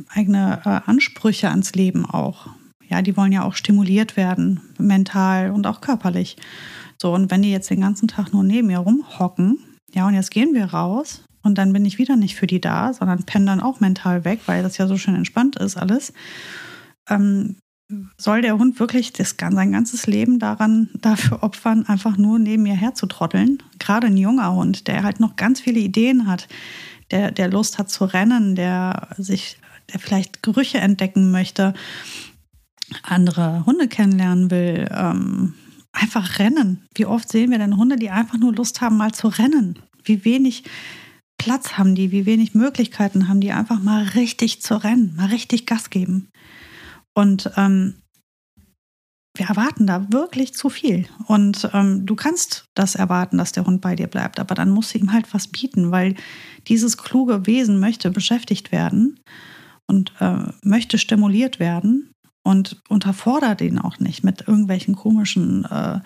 eigene 0.10 0.62
äh, 0.66 0.90
Ansprüche 0.90 1.50
ans 1.50 1.74
Leben 1.74 2.06
auch. 2.06 2.48
Ja, 2.88 3.04
die 3.04 3.16
wollen 3.16 3.32
ja 3.32 3.44
auch 3.44 3.54
stimuliert 3.54 4.18
werden, 4.18 4.62
mental 4.80 5.52
und 5.52 5.68
auch 5.68 5.82
körperlich. 5.82 6.38
So, 7.00 7.14
und 7.14 7.30
wenn 7.30 7.44
die 7.44 7.52
jetzt 7.52 7.70
den 7.70 7.82
ganzen 7.82 8.08
Tag 8.08 8.34
nur 8.34 8.44
neben 8.44 8.68
mir 8.68 8.80
rumhocken, 8.80 9.60
ja, 9.94 10.08
und 10.08 10.16
jetzt 10.16 10.32
gehen 10.32 10.54
wir 10.54 10.66
raus 10.66 11.24
und 11.44 11.58
dann 11.58 11.72
bin 11.72 11.86
ich 11.86 11.98
wieder 11.98 12.16
nicht 12.16 12.36
für 12.36 12.48
die 12.48 12.62
da, 12.62 12.94
sondern 12.94 13.24
penne 13.24 13.46
dann 13.46 13.62
auch 13.62 13.80
mental 13.80 14.26
weg, 14.26 14.42
weil 14.48 14.64
das 14.64 14.78
ja 14.78 14.88
so 14.88 14.98
schön 14.98 15.16
entspannt 15.16 15.56
ist 15.56 15.78
alles. 15.78 16.14
Ähm, 17.10 17.56
soll 18.18 18.42
der 18.42 18.58
Hund 18.58 18.80
wirklich 18.80 19.14
das, 19.14 19.36
sein 19.40 19.72
ganzes 19.72 20.06
Leben 20.06 20.40
daran 20.40 20.90
dafür 21.02 21.44
opfern, 21.44 21.86
einfach 21.88 22.18
nur 22.18 22.40
neben 22.40 22.64
mir 22.64 22.76
herzutrotteln? 22.76 23.64
Gerade 23.80 24.08
ein 24.08 24.18
junger 24.18 24.54
Hund, 24.54 24.88
der 24.88 25.04
halt 25.04 25.20
noch 25.20 25.36
ganz 25.36 25.62
viele 25.62 25.80
Ideen 25.80 26.28
hat, 26.28 26.48
der, 27.12 27.32
der 27.32 27.50
Lust 27.50 27.80
hat 27.80 27.90
zu 27.90 28.06
rennen, 28.06 28.56
der 28.56 29.08
sich, 29.18 29.58
der 29.92 30.00
vielleicht 30.00 30.44
Gerüche 30.44 30.78
entdecken 30.78 31.32
möchte, 31.32 31.74
andere 33.04 33.66
Hunde 33.66 33.88
kennenlernen 33.88 34.52
will, 34.52 34.88
ähm, 34.92 35.56
einfach 35.92 36.40
rennen. 36.40 36.86
Wie 36.96 37.06
oft 37.06 37.30
sehen 37.30 37.52
wir 37.52 37.58
denn 37.58 37.78
Hunde, 37.78 37.96
die 37.96 38.10
einfach 38.12 38.38
nur 38.38 38.54
Lust 38.54 38.82
haben, 38.82 38.98
mal 38.98 39.12
zu 39.12 39.28
rennen? 39.28 39.80
Wie 40.04 40.24
wenig 40.26 40.64
Platz 41.38 41.74
haben 41.74 41.96
die, 41.96 42.12
wie 42.12 42.26
wenig 42.26 42.54
Möglichkeiten 42.54 43.28
haben 43.28 43.42
die, 43.42 43.52
einfach 43.52 43.82
mal 43.82 44.04
richtig 44.04 44.62
zu 44.62 44.84
rennen, 44.84 45.16
mal 45.16 45.28
richtig 45.28 45.66
Gas 45.66 45.90
geben. 45.90 46.28
Und 47.20 47.52
ähm, 47.58 47.96
wir 49.36 49.48
erwarten 49.48 49.86
da 49.86 50.10
wirklich 50.10 50.54
zu 50.54 50.70
viel. 50.70 51.06
Und 51.28 51.70
ähm, 51.74 52.06
du 52.06 52.16
kannst 52.16 52.64
das 52.76 52.96
erwarten, 52.96 53.38
dass 53.38 53.52
der 53.52 53.66
Hund 53.66 53.82
bei 53.82 53.94
dir 53.98 54.08
bleibt, 54.08 54.40
aber 54.40 54.56
dann 54.56 54.70
musst 54.70 54.94
du 54.94 55.00
ihm 55.00 55.12
halt 55.12 55.34
was 55.34 55.50
bieten, 55.50 55.92
weil 55.92 56.16
dieses 56.68 56.98
kluge 56.98 57.46
Wesen 57.46 57.82
möchte 57.82 58.10
beschäftigt 58.10 58.72
werden 58.72 59.20
und 59.86 60.14
äh, 60.22 60.46
möchte 60.64 60.98
stimuliert 60.98 61.60
werden 61.60 62.14
und 62.44 62.82
unterfordert 62.88 63.60
ihn 63.60 63.80
auch 63.80 64.00
nicht 64.00 64.24
mit 64.24 64.48
irgendwelchen 64.48 64.96
komischen, 64.96 65.66
äh, 65.66 66.00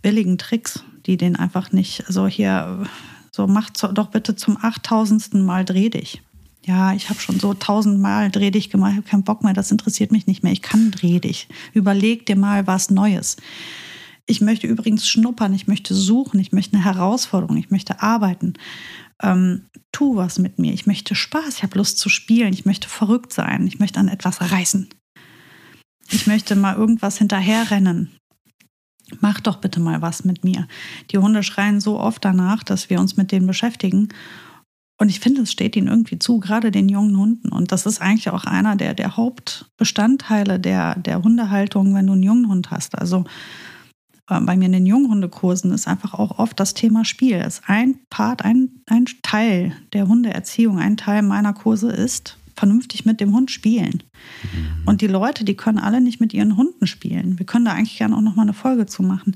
billigen 0.00 0.38
Tricks, 0.38 0.82
die 1.04 1.18
den 1.18 1.36
einfach 1.36 1.72
nicht 1.72 2.04
so 2.08 2.26
hier, 2.26 2.86
so 3.32 3.46
macht 3.46 3.82
doch 3.82 4.08
bitte 4.08 4.34
zum 4.34 4.56
achttausendsten 4.56 5.44
Mal 5.44 5.66
dreh 5.66 5.90
dich 5.90 6.22
ja, 6.64 6.92
ich 6.92 7.10
habe 7.10 7.20
schon 7.20 7.40
so 7.40 7.54
tausendmal 7.54 8.30
dreh 8.30 8.50
dich 8.50 8.70
gemacht, 8.70 8.92
ich 8.92 8.96
habe 8.98 9.08
keinen 9.08 9.24
Bock 9.24 9.42
mehr, 9.42 9.52
das 9.52 9.70
interessiert 9.70 10.12
mich 10.12 10.26
nicht 10.26 10.42
mehr. 10.42 10.52
Ich 10.52 10.62
kann 10.62 10.90
dreh 10.90 11.18
dich. 11.18 11.48
Überleg 11.72 12.26
dir 12.26 12.36
mal 12.36 12.66
was 12.66 12.90
Neues. 12.90 13.36
Ich 14.26 14.40
möchte 14.40 14.68
übrigens 14.68 15.08
schnuppern, 15.08 15.52
ich 15.52 15.66
möchte 15.66 15.94
suchen, 15.94 16.38
ich 16.38 16.52
möchte 16.52 16.76
eine 16.76 16.84
Herausforderung, 16.84 17.56
ich 17.56 17.70
möchte 17.70 18.00
arbeiten. 18.00 18.54
Ähm, 19.20 19.66
tu 19.90 20.16
was 20.16 20.38
mit 20.38 20.58
mir. 20.58 20.72
Ich 20.72 20.86
möchte 20.86 21.16
Spaß, 21.16 21.56
ich 21.56 21.62
habe 21.64 21.78
Lust 21.78 21.98
zu 21.98 22.08
spielen, 22.08 22.52
ich 22.52 22.64
möchte 22.64 22.88
verrückt 22.88 23.32
sein, 23.32 23.66
ich 23.66 23.80
möchte 23.80 23.98
an 23.98 24.08
etwas 24.08 24.40
reißen. 24.40 24.88
Ich 26.10 26.26
möchte 26.26 26.54
mal 26.54 26.76
irgendwas 26.76 27.18
hinterherrennen. 27.18 28.10
Mach 29.20 29.40
doch 29.40 29.56
bitte 29.56 29.80
mal 29.80 30.00
was 30.00 30.24
mit 30.24 30.44
mir. 30.44 30.68
Die 31.10 31.18
Hunde 31.18 31.42
schreien 31.42 31.80
so 31.80 31.98
oft 31.98 32.24
danach, 32.24 32.62
dass 32.62 32.88
wir 32.88 33.00
uns 33.00 33.16
mit 33.16 33.32
denen 33.32 33.46
beschäftigen. 33.46 34.08
Und 35.02 35.08
ich 35.08 35.18
finde, 35.18 35.42
es 35.42 35.50
steht 35.50 35.74
ihnen 35.74 35.88
irgendwie 35.88 36.20
zu, 36.20 36.38
gerade 36.38 36.70
den 36.70 36.88
jungen 36.88 37.18
Hunden. 37.18 37.48
Und 37.48 37.72
das 37.72 37.86
ist 37.86 38.00
eigentlich 38.00 38.30
auch 38.30 38.44
einer 38.44 38.76
der, 38.76 38.94
der 38.94 39.16
Hauptbestandteile 39.16 40.60
der, 40.60 40.94
der 40.94 41.24
Hundehaltung, 41.24 41.92
wenn 41.96 42.06
du 42.06 42.12
einen 42.12 42.22
jungen 42.22 42.46
Hund 42.46 42.70
hast. 42.70 42.96
Also 42.96 43.24
äh, 44.30 44.38
bei 44.38 44.56
mir 44.56 44.66
in 44.66 44.70
den 44.70 44.86
Junghundekursen 44.86 45.72
ist 45.72 45.88
einfach 45.88 46.14
auch 46.14 46.38
oft 46.38 46.60
das 46.60 46.74
Thema 46.74 47.04
Spiel. 47.04 47.34
Es 47.34 47.54
ist 47.54 47.62
ein 47.66 47.98
Part, 48.10 48.44
ein, 48.44 48.84
ein 48.86 49.06
Teil 49.24 49.76
der 49.92 50.06
Hundeerziehung, 50.06 50.78
ein 50.78 50.96
Teil 50.96 51.22
meiner 51.22 51.52
Kurse 51.52 51.90
ist, 51.90 52.38
vernünftig 52.54 53.04
mit 53.04 53.20
dem 53.20 53.34
Hund 53.34 53.50
spielen. 53.50 54.04
Mhm. 54.44 54.86
Und 54.86 55.00
die 55.00 55.08
Leute, 55.08 55.44
die 55.44 55.56
können 55.56 55.80
alle 55.80 56.00
nicht 56.00 56.20
mit 56.20 56.32
ihren 56.32 56.56
Hunden 56.56 56.86
spielen. 56.86 57.40
Wir 57.40 57.46
können 57.46 57.64
da 57.64 57.72
eigentlich 57.72 57.98
gerne 57.98 58.16
auch 58.16 58.20
noch 58.20 58.36
mal 58.36 58.42
eine 58.42 58.52
Folge 58.52 58.86
zu 58.86 59.02
machen. 59.02 59.34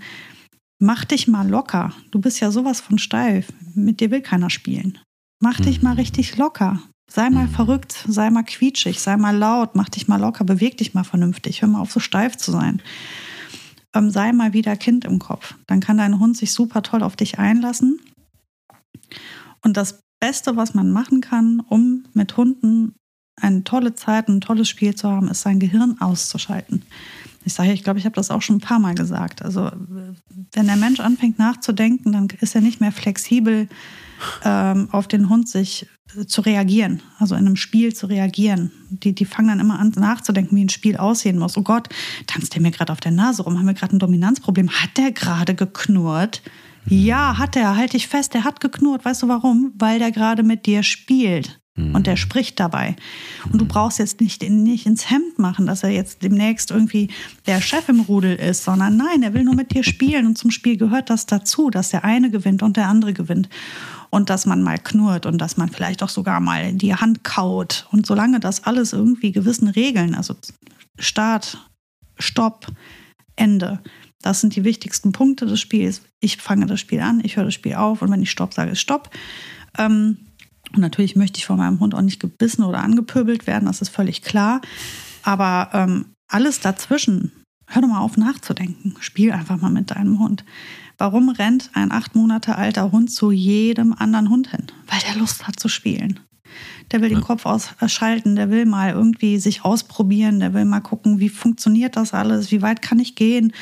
Mach 0.79 1.05
dich 1.05 1.27
mal 1.27 1.49
locker. 1.49 1.93
Du 2.13 2.21
bist 2.21 2.39
ja 2.39 2.53
sowas 2.53 2.81
von 2.81 2.99
steif. 2.99 3.53
Mit 3.75 3.99
dir 3.99 4.13
will 4.13 4.21
keiner 4.21 4.49
spielen. 4.49 4.99
Mach 5.40 5.61
dich 5.61 5.83
mal 5.83 5.92
mhm. 5.92 6.01
richtig 6.01 6.37
locker. 6.37 6.81
Sei 7.09 7.31
mal 7.31 7.46
mhm. 7.46 7.51
verrückt, 7.51 8.05
sei 8.09 8.31
mal 8.31 8.42
quietschig, 8.42 9.01
sei 9.01 9.16
mal 9.16 9.37
laut, 9.37 9.77
mach 9.77 9.88
dich 9.88 10.09
mal 10.09 10.20
locker, 10.20 10.44
beweg 10.44 10.77
dich 10.79 10.94
mal 10.94 11.05
vernünftig, 11.05 11.62
hör 11.62 11.68
mal 11.68 11.81
auf, 11.81 11.92
so 11.92 12.01
steif 12.01 12.37
zu 12.37 12.51
sein. 12.51 12.83
Ähm, 13.94 14.11
sei 14.11 14.33
mal 14.33 14.53
wieder 14.53 14.77
Kind 14.77 15.05
im 15.05 15.18
Kopf. 15.18 15.55
Dann 15.66 15.81
kann 15.81 15.99
dein 15.99 16.18
Hund 16.18 16.37
sich 16.37 16.53
super 16.53 16.83
toll 16.83 17.03
auf 17.03 17.16
dich 17.16 17.38
einlassen. 17.38 18.01
Und 19.62 19.77
das 19.77 20.01
Beste, 20.20 20.57
was 20.57 20.75
man 20.75 20.90
machen 20.90 21.20
kann, 21.20 21.61
um 21.61 22.05
mit 22.12 22.37
Hunden 22.37 22.94
eine 23.40 23.64
tolle 23.64 23.94
Zeit, 23.94 24.29
ein 24.29 24.40
tolles 24.40 24.68
Spiel 24.68 24.94
zu 24.94 25.11
haben, 25.11 25.29
ist 25.29 25.42
sein 25.42 25.61
Gehirn 25.61 26.01
auszuschalten. 26.01 26.83
Ich 27.44 27.55
sage, 27.55 27.72
ich 27.72 27.85
glaube, 27.85 27.99
ich 27.99 28.07
habe 28.07 28.16
das 28.16 28.31
auch 28.31 28.42
schon 28.42 28.57
ein 28.57 28.61
paar 28.61 28.79
Mal 28.79 28.94
gesagt. 28.94 29.42
Also, 29.42 29.70
wenn 30.53 30.66
der 30.66 30.77
Mensch 30.77 31.01
anfängt 31.01 31.38
nachzudenken, 31.38 32.12
dann 32.12 32.29
ist 32.40 32.55
er 32.55 32.61
nicht 32.61 32.81
mehr 32.81 32.92
flexibel 32.92 33.68
ähm, 34.45 34.89
auf 34.93 35.09
den 35.09 35.29
Hund 35.29 35.49
sich 35.49 35.87
äh, 36.17 36.27
zu 36.27 36.41
reagieren, 36.41 37.03
also 37.19 37.35
in 37.35 37.47
einem 37.47 37.57
Spiel 37.57 37.95
zu 37.95 38.07
reagieren. 38.07 38.71
Die, 38.91 39.15
die 39.15 39.25
fangen 39.25 39.49
dann 39.49 39.61
immer 39.61 39.79
an 39.79 39.93
nachzudenken, 39.97 40.57
wie 40.57 40.65
ein 40.65 40.69
Spiel 40.69 40.97
aussehen 40.97 41.39
muss. 41.39 41.57
Oh 41.57 41.63
Gott, 41.63 41.89
tanzt 42.27 42.55
der 42.55 42.63
mir 42.63 42.71
gerade 42.71 42.93
auf 42.93 43.01
der 43.01 43.13
Nase 43.13 43.43
rum? 43.43 43.59
Haben 43.59 43.67
wir 43.67 43.75
gerade 43.75 43.97
ein 43.97 43.99
Dominanzproblem? 43.99 44.71
Hat 44.71 44.97
der 44.97 45.13
gerade 45.13 45.55
geknurrt? 45.55 46.43
Ja, 46.89 47.39
hat 47.39 47.57
er. 47.57 47.77
Halt 47.77 47.95
dich 47.95 48.07
fest, 48.07 48.35
der 48.35 48.45
hat 48.45 48.61
geknurrt. 48.61 49.05
Weißt 49.05 49.23
du 49.23 49.29
warum? 49.29 49.73
Weil 49.77 49.99
der 49.99 50.13
gerade 50.13 50.43
mit 50.43 50.67
dir 50.67 50.83
spielt. 50.83 51.61
Und 51.77 52.07
der 52.07 52.15
mhm. 52.15 52.19
spricht 52.19 52.59
dabei. 52.59 52.97
Und 53.53 53.61
du 53.61 53.67
brauchst 53.67 53.99
jetzt 53.99 54.23
nicht, 54.23 54.43
nicht 54.49 54.87
ins 54.87 55.11
Hemd 55.11 55.39
machen, 55.39 55.67
dass 55.67 55.83
er 55.83 55.91
jetzt 55.91 56.22
demnächst 56.22 56.70
irgendwie 56.70 57.09
der 57.47 57.61
Chef 57.61 57.91
im 57.91 58.01
Rudel 58.01 58.35
ist, 58.37 58.64
sondern 58.64 58.97
nein, 58.97 59.22
er 59.22 59.35
will 59.35 59.45
nur 59.45 59.55
mit 59.55 59.74
dir 59.74 59.85
spielen. 59.85 60.27
Und 60.27 60.39
zum 60.39 60.51
Spiel 60.51 60.79
gehört 60.79 61.11
das 61.11 61.27
dazu, 61.27 61.68
dass 61.68 61.91
der 61.91 62.03
eine 62.03 62.31
gewinnt 62.31 62.62
und 62.62 62.79
der 62.79 62.89
andere 62.89 63.12
gewinnt 63.12 63.51
und 64.09 64.31
dass 64.31 64.47
man 64.47 64.62
mal 64.62 64.79
knurrt 64.79 65.27
und 65.27 65.37
dass 65.37 65.59
man 65.59 65.68
vielleicht 65.68 66.03
auch 66.03 66.09
sogar 66.09 66.41
mal 66.41 66.72
die 66.72 66.95
Hand 66.95 67.24
kaut. 67.24 67.87
Und 67.93 68.07
solange 68.07 68.41
das 68.41 68.64
alles 68.64 68.95
irgendwie 68.95 69.33
gewissen 69.33 69.68
Regeln, 69.68 70.14
also 70.14 70.35
Start, 70.99 71.59
Stopp, 72.18 72.68
Ende, 73.37 73.81
das 74.22 74.41
sind 74.41 74.57
die 74.57 74.64
wichtigsten 74.64 75.12
Punkte 75.12 75.45
des 75.45 75.61
Spiels. 75.61 76.01
Ich 76.20 76.39
fange 76.39 76.64
das 76.64 76.81
Spiel 76.81 77.01
an, 77.01 77.20
ich 77.22 77.37
höre 77.37 77.45
das 77.45 77.55
Spiel 77.55 77.74
auf 77.74 78.01
und 78.01 78.11
wenn 78.11 78.22
ich 78.22 78.31
Stopp 78.31 78.55
sage, 78.55 78.70
ist 78.70 78.81
Stopp. 78.81 79.11
Ähm, 79.77 80.16
und 80.77 80.83
natürlich 80.83 81.16
möchte 81.16 81.39
ich 81.39 81.47
von 81.47 81.57
meinem 81.57 81.81
Hund 81.81 81.95
auch 81.95 82.03
nicht 82.03 82.20
gebissen 82.20 82.62
oder 82.62 82.83
angepöbelt 82.83 83.47
werden, 83.47 83.66
das 83.66 83.81
ist 83.81 83.89
völlig 83.89 84.22
klar. 84.22 84.61
Aber 85.22 85.70
ähm, 85.72 86.07
alles 86.29 86.61
dazwischen, 86.61 87.33
hör 87.66 87.83
doch 87.83 87.89
mal 87.89 88.01
auf 88.01 88.16
nachzudenken. 88.16 88.95
Spiel 89.01 89.33
einfach 89.33 89.61
mal 89.61 89.70
mit 89.70 89.91
deinem 89.91 90.18
Hund. 90.18 90.45
Warum 90.99 91.31
rennt 91.31 91.70
ein 91.74 91.93
acht 91.93 92.14
Monate 92.14 92.57
alter 92.57 92.93
Hund 92.93 93.11
zu 93.11 93.33
jedem 93.33 93.93
anderen 93.93 94.31
Hund 94.31 94.51
hin? 94.51 94.66
Weil 94.87 95.01
der 95.01 95.16
Lust 95.16 95.47
hat 95.47 95.59
zu 95.59 95.68
spielen. 95.68 96.20
Der 96.91 97.01
will 97.03 97.09
den 97.09 97.20
Kopf 97.20 97.45
ausschalten, 97.45 98.37
der 98.37 98.51
will 98.51 98.64
mal 98.64 98.93
irgendwie 98.93 99.39
sich 99.39 99.64
ausprobieren, 99.64 100.41
der 100.41 100.55
will 100.55 100.64
mal 100.64 100.81
gucken, 100.81 101.18
wie 101.18 101.29
funktioniert 101.29 101.97
das 101.97 102.14
alles, 102.14 102.51
wie 102.51 102.62
weit 102.62 102.81
kann 102.81 102.99
ich 102.99 103.14
gehen. 103.14 103.53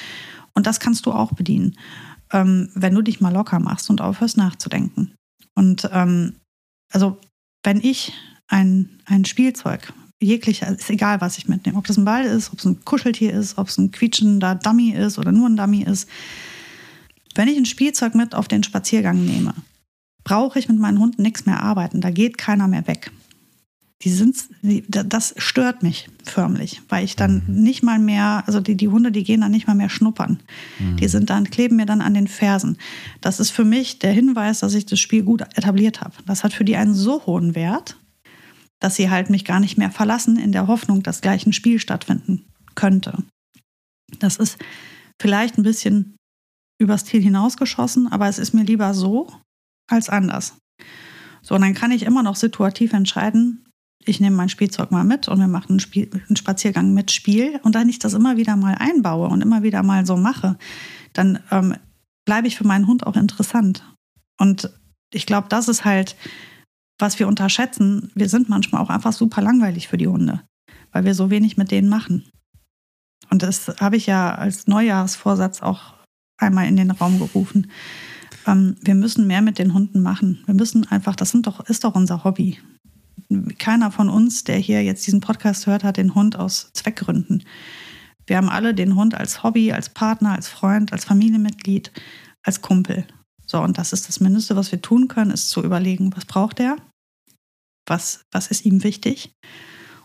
Und 0.52 0.66
das 0.66 0.78
kannst 0.78 1.06
du 1.06 1.12
auch 1.12 1.32
bedienen, 1.32 1.76
ähm, 2.32 2.68
wenn 2.74 2.94
du 2.94 3.02
dich 3.02 3.20
mal 3.20 3.32
locker 3.32 3.58
machst 3.58 3.90
und 3.90 4.00
aufhörst 4.00 4.36
nachzudenken. 4.36 5.14
Und 5.54 5.88
ähm, 5.92 6.36
also, 6.94 7.18
wenn 7.62 7.80
ich 7.80 8.12
ein, 8.48 9.00
ein 9.04 9.24
Spielzeug, 9.24 9.92
jeglicher, 10.20 10.68
ist 10.68 10.90
egal, 10.90 11.20
was 11.20 11.38
ich 11.38 11.48
mitnehme, 11.48 11.76
ob 11.76 11.86
das 11.86 11.96
ein 11.96 12.04
Ball 12.04 12.24
ist, 12.24 12.52
ob 12.52 12.60
es 12.60 12.64
ein 12.64 12.84
Kuscheltier 12.84 13.32
ist, 13.32 13.58
ob 13.58 13.68
es 13.68 13.78
ein 13.78 13.90
quietschender 13.90 14.54
Dummy 14.54 14.90
ist 14.90 15.18
oder 15.18 15.32
nur 15.32 15.48
ein 15.48 15.56
Dummy 15.56 15.82
ist, 15.82 16.08
wenn 17.34 17.48
ich 17.48 17.56
ein 17.56 17.66
Spielzeug 17.66 18.14
mit 18.14 18.34
auf 18.34 18.46
den 18.46 18.62
Spaziergang 18.62 19.24
nehme, 19.24 19.54
brauche 20.22 20.58
ich 20.58 20.68
mit 20.68 20.78
meinen 20.78 21.00
Hunden 21.00 21.22
nichts 21.22 21.46
mehr 21.46 21.62
arbeiten. 21.62 22.00
Da 22.00 22.10
geht 22.10 22.38
keiner 22.38 22.68
mehr 22.68 22.86
weg. 22.86 23.10
Die 24.02 24.10
sind, 24.10 24.36
das 24.88 25.34
stört 25.38 25.82
mich 25.82 26.08
förmlich, 26.24 26.82
weil 26.88 27.04
ich 27.04 27.16
dann 27.16 27.42
mhm. 27.46 27.62
nicht 27.62 27.82
mal 27.82 27.98
mehr, 27.98 28.42
also 28.46 28.60
die, 28.60 28.76
die 28.76 28.88
Hunde, 28.88 29.12
die 29.12 29.24
gehen 29.24 29.40
dann 29.40 29.52
nicht 29.52 29.66
mal 29.66 29.74
mehr 29.74 29.88
schnuppern. 29.88 30.40
Mhm. 30.78 30.96
Die 30.96 31.08
sind 31.08 31.30
dann, 31.30 31.48
kleben 31.48 31.76
mir 31.76 31.86
dann 31.86 32.02
an 32.02 32.12
den 32.12 32.28
Fersen. 32.28 32.76
Das 33.20 33.40
ist 33.40 33.50
für 33.50 33.64
mich 33.64 34.00
der 34.00 34.12
Hinweis, 34.12 34.60
dass 34.60 34.74
ich 34.74 34.84
das 34.84 35.00
Spiel 35.00 35.22
gut 35.22 35.42
etabliert 35.42 36.00
habe. 36.00 36.16
Das 36.26 36.44
hat 36.44 36.52
für 36.52 36.64
die 36.64 36.76
einen 36.76 36.94
so 36.94 37.24
hohen 37.24 37.54
Wert, 37.54 37.96
dass 38.80 38.96
sie 38.96 39.10
halt 39.10 39.30
mich 39.30 39.44
gar 39.44 39.60
nicht 39.60 39.78
mehr 39.78 39.90
verlassen 39.90 40.38
in 40.38 40.52
der 40.52 40.66
Hoffnung, 40.66 41.02
dass 41.02 41.22
gleich 41.22 41.46
ein 41.46 41.52
Spiel 41.52 41.78
stattfinden 41.78 42.44
könnte. 42.74 43.22
Das 44.18 44.36
ist 44.36 44.58
vielleicht 45.20 45.56
ein 45.56 45.62
bisschen 45.62 46.16
übers 46.78 47.04
Ziel 47.04 47.22
hinausgeschossen, 47.22 48.10
aber 48.10 48.28
es 48.28 48.38
ist 48.38 48.52
mir 48.52 48.64
lieber 48.64 48.92
so 48.92 49.32
als 49.90 50.08
anders. 50.08 50.56
So, 51.42 51.54
und 51.54 51.60
dann 51.60 51.74
kann 51.74 51.92
ich 51.92 52.02
immer 52.02 52.22
noch 52.22 52.36
situativ 52.36 52.92
entscheiden, 52.92 53.63
ich 54.04 54.20
nehme 54.20 54.36
mein 54.36 54.48
Spielzeug 54.48 54.90
mal 54.90 55.04
mit 55.04 55.28
und 55.28 55.38
wir 55.38 55.48
machen 55.48 55.70
einen, 55.70 55.80
Spiel, 55.80 56.10
einen 56.12 56.36
Spaziergang 56.36 56.92
mit 56.94 57.10
Spiel. 57.10 57.60
Und 57.62 57.74
wenn 57.74 57.88
ich 57.88 57.98
das 57.98 58.14
immer 58.14 58.36
wieder 58.36 58.56
mal 58.56 58.74
einbaue 58.78 59.28
und 59.28 59.40
immer 59.40 59.62
wieder 59.62 59.82
mal 59.82 60.06
so 60.06 60.16
mache, 60.16 60.56
dann 61.12 61.40
ähm, 61.50 61.76
bleibe 62.24 62.46
ich 62.46 62.56
für 62.56 62.66
meinen 62.66 62.86
Hund 62.86 63.06
auch 63.06 63.16
interessant. 63.16 63.84
Und 64.38 64.70
ich 65.12 65.26
glaube, 65.26 65.48
das 65.48 65.68
ist 65.68 65.84
halt, 65.84 66.16
was 66.98 67.18
wir 67.18 67.28
unterschätzen. 67.28 68.10
Wir 68.14 68.28
sind 68.28 68.48
manchmal 68.48 68.82
auch 68.82 68.90
einfach 68.90 69.12
super 69.12 69.42
langweilig 69.42 69.88
für 69.88 69.98
die 69.98 70.08
Hunde, 70.08 70.42
weil 70.92 71.04
wir 71.04 71.14
so 71.14 71.30
wenig 71.30 71.56
mit 71.56 71.70
denen 71.70 71.88
machen. 71.88 72.28
Und 73.30 73.42
das 73.42 73.68
habe 73.80 73.96
ich 73.96 74.06
ja 74.06 74.34
als 74.34 74.66
Neujahrsvorsatz 74.66 75.62
auch 75.62 75.94
einmal 76.36 76.66
in 76.66 76.76
den 76.76 76.90
Raum 76.90 77.18
gerufen. 77.18 77.70
Ähm, 78.46 78.76
wir 78.80 78.94
müssen 78.94 79.26
mehr 79.26 79.42
mit 79.42 79.58
den 79.58 79.72
Hunden 79.72 80.02
machen. 80.02 80.42
Wir 80.46 80.54
müssen 80.54 80.86
einfach, 80.88 81.16
das 81.16 81.32
doch, 81.32 81.60
ist 81.68 81.84
doch 81.84 81.94
unser 81.94 82.24
Hobby. 82.24 82.58
Keiner 83.58 83.90
von 83.90 84.08
uns, 84.08 84.44
der 84.44 84.56
hier 84.56 84.82
jetzt 84.82 85.06
diesen 85.06 85.20
Podcast 85.20 85.66
hört, 85.66 85.84
hat 85.84 85.96
den 85.96 86.14
Hund 86.14 86.36
aus 86.36 86.70
Zweckgründen. 86.72 87.44
Wir 88.26 88.36
haben 88.36 88.48
alle 88.48 88.74
den 88.74 88.94
Hund 88.94 89.14
als 89.14 89.42
Hobby, 89.42 89.72
als 89.72 89.88
Partner, 89.88 90.32
als 90.32 90.48
Freund, 90.48 90.92
als 90.92 91.04
Familienmitglied, 91.04 91.92
als 92.42 92.62
Kumpel. 92.62 93.06
So, 93.46 93.60
und 93.60 93.76
das 93.78 93.92
ist 93.92 94.08
das 94.08 94.20
Mindeste, 94.20 94.56
was 94.56 94.72
wir 94.72 94.80
tun 94.80 95.08
können, 95.08 95.30
ist 95.30 95.50
zu 95.50 95.62
überlegen, 95.62 96.14
was 96.16 96.24
braucht 96.24 96.60
er? 96.60 96.76
Was, 97.86 98.22
was 98.32 98.48
ist 98.48 98.64
ihm 98.64 98.82
wichtig? 98.82 99.32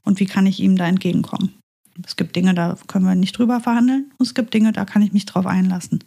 Und 0.04 0.20
wie 0.20 0.26
kann 0.26 0.46
ich 0.46 0.60
ihm 0.60 0.76
da 0.76 0.88
entgegenkommen? 0.88 1.58
Es 2.06 2.16
gibt 2.16 2.36
Dinge, 2.36 2.54
da 2.54 2.78
können 2.88 3.06
wir 3.06 3.16
nicht 3.16 3.38
drüber 3.38 3.60
verhandeln. 3.60 4.12
Und 4.18 4.26
es 4.26 4.34
gibt 4.34 4.54
Dinge, 4.54 4.72
da 4.72 4.86
kann 4.86 5.02
ich 5.02 5.14
mich 5.14 5.26
drauf 5.26 5.46
einlassen. 5.46 6.04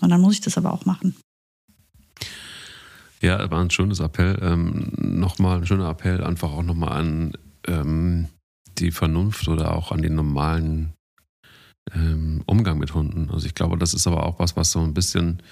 Und 0.00 0.10
dann 0.10 0.20
muss 0.20 0.34
ich 0.34 0.40
das 0.40 0.58
aber 0.58 0.72
auch 0.72 0.84
machen. 0.84 1.16
Ja, 3.24 3.50
war 3.50 3.62
ein 3.62 3.70
schönes 3.70 4.00
Appell. 4.00 4.38
Ähm, 4.42 4.92
nochmal 4.98 5.56
ein 5.56 5.66
schöner 5.66 5.88
Appell, 5.88 6.22
einfach 6.22 6.52
auch 6.52 6.62
nochmal 6.62 6.92
an 7.00 7.32
ähm, 7.66 8.28
die 8.76 8.90
Vernunft 8.90 9.48
oder 9.48 9.74
auch 9.74 9.92
an 9.92 10.02
den 10.02 10.14
normalen 10.14 10.92
ähm, 11.94 12.42
Umgang 12.44 12.76
mit 12.76 12.92
Hunden. 12.92 13.30
Also 13.30 13.46
ich 13.46 13.54
glaube, 13.54 13.78
das 13.78 13.94
ist 13.94 14.06
aber 14.06 14.26
auch 14.26 14.40
was, 14.40 14.58
was 14.58 14.72
so 14.72 14.80
ein 14.80 14.92
bisschen 14.92 15.42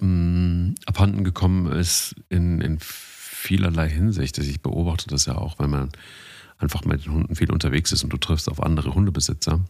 ähm, 0.00 0.74
abhanden 0.84 1.22
gekommen 1.22 1.70
ist 1.70 2.16
in, 2.28 2.60
in 2.60 2.78
vielerlei 2.80 3.88
Hinsicht. 3.88 4.36
Also 4.40 4.50
ich 4.50 4.60
beobachte 4.60 5.06
das 5.06 5.26
ja 5.26 5.36
auch, 5.36 5.60
wenn 5.60 5.70
man 5.70 5.90
einfach 6.58 6.84
mit 6.84 7.04
den 7.04 7.12
Hunden 7.12 7.36
viel 7.36 7.52
unterwegs 7.52 7.92
ist 7.92 8.02
und 8.02 8.12
du 8.12 8.16
triffst 8.16 8.48
auf 8.48 8.60
andere 8.60 8.96
Hundebesitzer. 8.96 9.60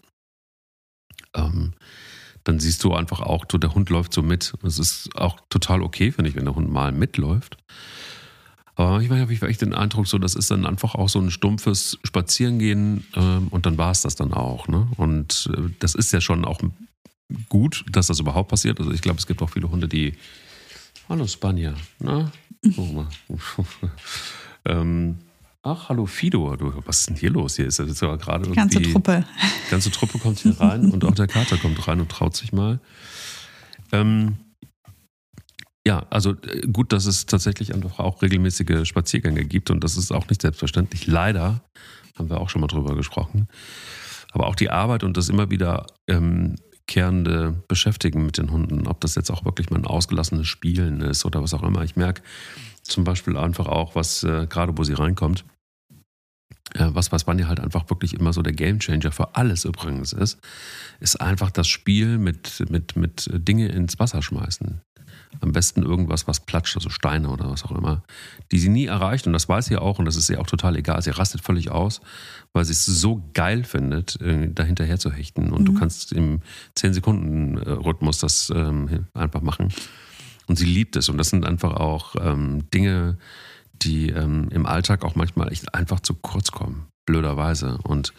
Ähm, 1.35 1.75
dann 2.45 2.59
siehst 2.59 2.83
du 2.85 2.95
einfach 2.95 3.21
auch, 3.21 3.45
der 3.45 3.75
Hund 3.75 3.91
läuft 3.91 4.13
so 4.13 4.23
mit. 4.23 4.55
Es 4.63 4.79
ist 4.79 5.11
auch 5.17 5.39
total 5.51 5.83
okay, 5.83 6.13
finde 6.13 6.31
ich, 6.31 6.37
wenn 6.37 6.45
der 6.45 6.55
Hund 6.55 6.71
mal 6.71 6.93
mitläuft. 6.93 7.57
Aber 8.77 8.93
manchmal 8.93 9.21
habe 9.21 9.33
ich 9.33 9.43
echt 9.43 9.61
den 9.61 9.75
Eindruck, 9.75 10.07
so, 10.07 10.19
das 10.19 10.35
ist 10.35 10.51
dann 10.51 10.65
einfach 10.65 10.95
auch 10.95 11.09
so 11.09 11.19
ein 11.21 11.31
stumpfes 11.31 11.99
Spazierengehen 12.03 13.07
ähm, 13.15 13.49
und 13.49 13.67
dann 13.67 13.77
war 13.77 13.91
es 13.91 14.03
das 14.03 14.17
dann 14.17 14.33
auch. 14.33 14.69
Ne? 14.69 14.89
Und 14.97 15.51
äh, 15.55 15.69
das 15.81 15.95
ist 15.95 16.13
ja 16.13 16.21
schon 16.23 16.47
auch 16.47 16.61
gut, 17.49 17.85
dass 17.91 18.07
das 18.07 18.21
überhaupt 18.21 18.49
passiert. 18.49 18.79
Also 18.79 18.91
ich 18.91 19.03
glaube, 19.03 19.19
es 19.19 19.27
gibt 19.27 19.43
auch 19.43 19.51
viele 19.51 19.71
Hunde, 19.71 19.87
die. 19.87 20.15
Hallo 21.09 21.27
Spanier, 21.27 21.75
na? 21.99 22.33
Oh, 22.77 22.83
mal. 22.83 23.09
ähm, 24.65 25.19
Ach, 25.63 25.91
hallo 25.91 26.07
Fido, 26.07 26.57
du, 26.57 26.73
was 26.87 27.01
ist 27.01 27.11
denn 27.11 27.17
hier 27.17 27.31
los? 27.31 27.57
Hier 27.57 27.67
ist 27.67 27.79
jetzt 27.79 28.01
ja 28.01 28.17
gerade 28.17 28.49
Die 28.49 28.55
ganze 28.55 28.81
Truppe. 28.81 29.27
Die 29.67 29.71
ganze 29.71 29.91
Truppe 29.91 30.19
kommt 30.19 30.39
hier 30.39 30.59
rein 30.59 30.91
und 30.91 31.05
auch 31.05 31.15
der 31.15 31.27
Kater 31.27 31.59
kommt 31.59 31.87
rein 31.87 32.01
und 32.01 32.11
traut 32.11 32.35
sich 32.35 32.53
mal. 32.53 32.81
Ähm, 33.93 34.37
ja, 35.87 36.07
also 36.09 36.31
äh, 36.31 36.67
gut, 36.73 36.95
dass 36.95 37.05
es 37.05 37.27
tatsächlich 37.27 37.75
einfach 37.75 37.99
auch 37.99 38.23
regelmäßige 38.23 38.89
Spaziergänge 38.89 39.45
gibt 39.45 39.71
und 39.71 39.85
das 39.85 39.99
ist 39.99 40.13
auch 40.13 40.27
nicht 40.31 40.41
selbstverständlich. 40.41 41.07
Leider 41.07 41.63
haben 42.17 42.31
wir 42.31 42.41
auch 42.41 42.49
schon 42.49 42.63
mal 42.63 42.67
drüber 42.67 42.95
gesprochen. 42.95 43.47
Aber 44.33 44.47
auch 44.47 44.55
die 44.55 44.71
Arbeit 44.71 45.05
und 45.05 45.19
das 45.19 45.29
immer 45.29 45.51
wieder 45.51 45.87
ähm, 46.07 46.57
kehrende 46.87 47.63
Beschäftigen 47.69 48.25
mit 48.25 48.39
den 48.39 48.51
Hunden, 48.51 48.87
ob 48.87 49.01
das 49.03 49.15
jetzt 49.15 49.31
auch 49.31 49.45
wirklich 49.45 49.69
mal 49.69 49.79
ein 49.79 49.87
ausgelassenes 49.87 50.49
Spielen 50.49 51.03
ist 51.03 51.27
oder 51.27 51.43
was 51.43 51.53
auch 51.53 51.63
immer. 51.63 51.83
Ich 51.83 51.97
merke, 51.97 52.23
zum 52.91 53.05
Beispiel 53.05 53.37
einfach 53.37 53.67
auch, 53.67 53.95
was 53.95 54.23
äh, 54.25 54.47
gerade 54.47 54.77
wo 54.77 54.85
sie 54.85 54.95
reinkommt, 54.95 55.45
äh, 56.75 56.89
was, 56.93 57.11
was 57.13 57.25
Bunny 57.25 57.43
halt 57.43 57.61
einfach 57.61 57.89
wirklich 57.91 58.15
immer 58.15 58.33
so 58.33 58.43
der 58.43 58.53
Gamechanger 58.53 59.13
für 59.13 59.35
alles 59.35 59.65
übrigens 59.65 60.13
ist, 60.13 60.39
ist 61.01 61.21
einfach 61.21 61.51
das 61.51 61.69
Spiel 61.69 62.19
mit, 62.19 62.65
mit, 62.71 62.97
mit 62.97 63.29
Dinge 63.33 63.69
ins 63.69 63.99
Wasser 63.99 64.23
schmeißen. 64.23 64.81
Am 65.41 65.53
besten 65.53 65.83
irgendwas, 65.83 66.27
was 66.27 66.41
platscht, 66.41 66.77
also 66.77 66.91
Steine 66.91 67.29
oder 67.29 67.51
was 67.51 67.65
auch 67.65 67.71
immer, 67.71 68.03
die 68.51 68.59
sie 68.59 68.69
nie 68.69 68.87
erreicht. 68.87 69.27
Und 69.27 69.33
das 69.33 69.49
weiß 69.49 69.67
sie 69.67 69.77
auch 69.77 69.99
und 69.99 70.05
das 70.05 70.17
ist 70.17 70.29
ihr 70.29 70.41
auch 70.41 70.47
total 70.47 70.77
egal. 70.77 71.01
Sie 71.03 71.11
rastet 71.11 71.41
völlig 71.41 71.71
aus, 71.71 72.01
weil 72.53 72.65
sie 72.65 72.73
es 72.73 72.85
so 72.85 73.23
geil 73.33 73.63
findet, 73.65 74.21
äh, 74.21 74.49
dahinterher 74.53 74.99
zu 74.99 75.13
hechten. 75.13 75.53
Und 75.53 75.63
mhm. 75.63 75.67
du 75.67 75.75
kannst 75.75 76.13
im 76.13 76.41
10-Sekunden-Rhythmus 76.77 78.19
das 78.19 78.53
ähm, 78.55 79.07
einfach 79.15 79.43
machen. 79.43 79.69
Und 80.51 80.57
sie 80.57 80.67
liebt 80.67 80.97
es. 80.97 81.09
Und 81.09 81.17
das 81.17 81.29
sind 81.29 81.47
einfach 81.47 81.75
auch 81.75 82.17
ähm, 82.21 82.69
Dinge, 82.75 83.19
die 83.73 84.11
ähm, 84.11 84.49
im 84.51 84.67
Alltag 84.67 85.05
auch 85.05 85.15
manchmal 85.15 85.53
echt 85.53 85.77
einfach 85.77 86.01
zu 86.01 86.13
kurz 86.13 86.51
kommen, 86.51 86.89
blöderweise. 87.07 87.79
Und 87.85 88.13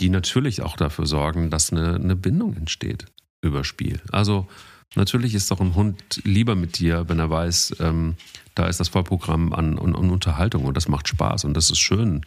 die 0.00 0.08
natürlich 0.08 0.62
auch 0.62 0.76
dafür 0.76 1.06
sorgen, 1.06 1.48
dass 1.48 1.72
eine, 1.72 1.94
eine 1.94 2.16
Bindung 2.16 2.56
entsteht 2.56 3.06
über 3.40 3.62
Spiel. 3.62 4.00
Also 4.10 4.48
natürlich 4.96 5.32
ist 5.36 5.52
doch 5.52 5.60
ein 5.60 5.76
Hund 5.76 6.20
lieber 6.24 6.56
mit 6.56 6.80
dir, 6.80 7.08
wenn 7.08 7.20
er 7.20 7.30
weiß, 7.30 7.76
ähm, 7.78 8.16
da 8.56 8.66
ist 8.66 8.80
das 8.80 8.88
Vollprogramm 8.88 9.52
an, 9.52 9.78
an, 9.78 9.94
an, 9.94 10.10
Unterhaltung 10.10 10.64
und 10.64 10.76
das 10.76 10.88
macht 10.88 11.06
Spaß 11.06 11.44
und 11.44 11.54
das 11.54 11.70
ist 11.70 11.78
schön, 11.78 12.22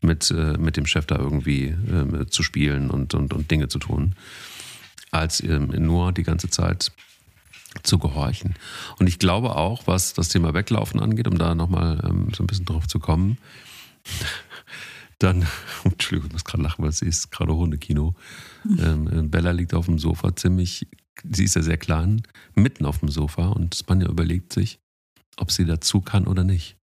mit, 0.00 0.30
äh, 0.30 0.56
mit 0.56 0.78
dem 0.78 0.86
Chef 0.86 1.04
da 1.04 1.16
irgendwie 1.16 1.66
äh, 1.66 2.24
zu 2.28 2.42
spielen 2.42 2.88
und, 2.88 3.12
und, 3.12 3.34
und 3.34 3.50
Dinge 3.50 3.68
zu 3.68 3.78
tun, 3.78 4.14
als 5.10 5.42
ähm, 5.42 5.66
nur 5.66 6.12
die 6.12 6.22
ganze 6.22 6.48
Zeit 6.48 6.92
zu 7.82 7.98
gehorchen. 7.98 8.54
Und 8.98 9.06
ich 9.06 9.18
glaube 9.18 9.56
auch, 9.56 9.86
was 9.86 10.14
das 10.14 10.28
Thema 10.28 10.54
Weglaufen 10.54 11.00
angeht, 11.00 11.28
um 11.28 11.38
da 11.38 11.54
nochmal 11.54 12.00
ähm, 12.04 12.32
so 12.34 12.42
ein 12.42 12.46
bisschen 12.46 12.64
drauf 12.64 12.86
zu 12.86 12.98
kommen, 12.98 13.38
dann, 15.18 15.46
Entschuldigung, 15.84 16.28
ich 16.28 16.32
muss 16.32 16.44
gerade 16.44 16.62
lachen, 16.62 16.84
weil 16.84 16.92
sie 16.92 17.06
ist 17.06 17.30
gerade 17.30 17.54
Hundekino. 17.54 18.14
Ähm, 18.78 19.08
äh, 19.08 19.22
Bella 19.22 19.50
liegt 19.50 19.74
auf 19.74 19.86
dem 19.86 19.98
Sofa, 19.98 20.34
ziemlich, 20.36 20.86
sie 21.30 21.44
ist 21.44 21.56
ja 21.56 21.62
sehr 21.62 21.78
klein, 21.78 22.22
mitten 22.54 22.84
auf 22.84 22.98
dem 22.98 23.08
Sofa 23.08 23.48
und 23.48 23.74
Spanja 23.74 24.08
überlegt 24.08 24.52
sich, 24.52 24.78
ob 25.36 25.50
sie 25.50 25.64
dazu 25.64 26.00
kann 26.00 26.26
oder 26.26 26.44
nicht. 26.44 26.76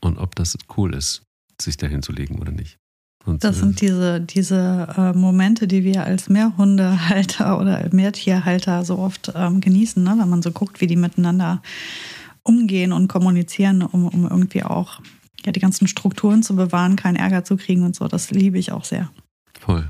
Und 0.00 0.18
ob 0.18 0.34
das 0.36 0.56
cool 0.76 0.94
ist, 0.94 1.22
sich 1.60 1.76
da 1.76 1.86
hinzulegen 1.86 2.38
oder 2.38 2.52
nicht. 2.52 2.79
Und 3.26 3.44
das 3.44 3.58
sind 3.58 3.80
diese, 3.80 4.20
diese 4.20 4.88
äh, 4.96 5.12
Momente, 5.12 5.66
die 5.68 5.84
wir 5.84 6.04
als 6.04 6.28
Mehrhundehalter 6.28 7.58
oder 7.60 7.86
Mehrtierhalter 7.92 8.84
so 8.84 8.98
oft 8.98 9.32
ähm, 9.34 9.60
genießen, 9.60 10.02
ne? 10.02 10.16
wenn 10.18 10.28
man 10.28 10.42
so 10.42 10.50
guckt, 10.50 10.80
wie 10.80 10.86
die 10.86 10.96
miteinander 10.96 11.62
umgehen 12.42 12.92
und 12.92 13.08
kommunizieren, 13.08 13.82
um, 13.82 14.08
um 14.08 14.26
irgendwie 14.26 14.62
auch 14.62 15.00
ja, 15.44 15.52
die 15.52 15.60
ganzen 15.60 15.86
Strukturen 15.86 16.42
zu 16.42 16.56
bewahren, 16.56 16.96
keinen 16.96 17.16
Ärger 17.16 17.44
zu 17.44 17.56
kriegen 17.56 17.84
und 17.84 17.94
so. 17.94 18.08
Das 18.08 18.30
liebe 18.30 18.58
ich 18.58 18.72
auch 18.72 18.84
sehr. 18.84 19.10
Voll. 19.58 19.88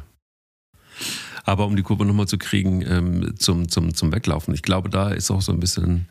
Aber 1.45 1.67
um 1.67 1.77
die 1.77 1.83
Kurve 1.83 2.05
nochmal 2.05 2.29
zu 2.29 2.39
kriegen 2.39 2.83
ähm, 2.83 3.35
zum, 3.39 3.69
zum, 3.69 3.95
zum 3.95 4.13
Weglaufen, 4.13 4.55
ich 4.55 4.63
glaube, 4.63 4.91
da 4.91 5.11
ist 5.11 5.31
auch 5.31 5.43
so 5.43 5.53
ein 5.53 5.61
bisschen 5.61 6.07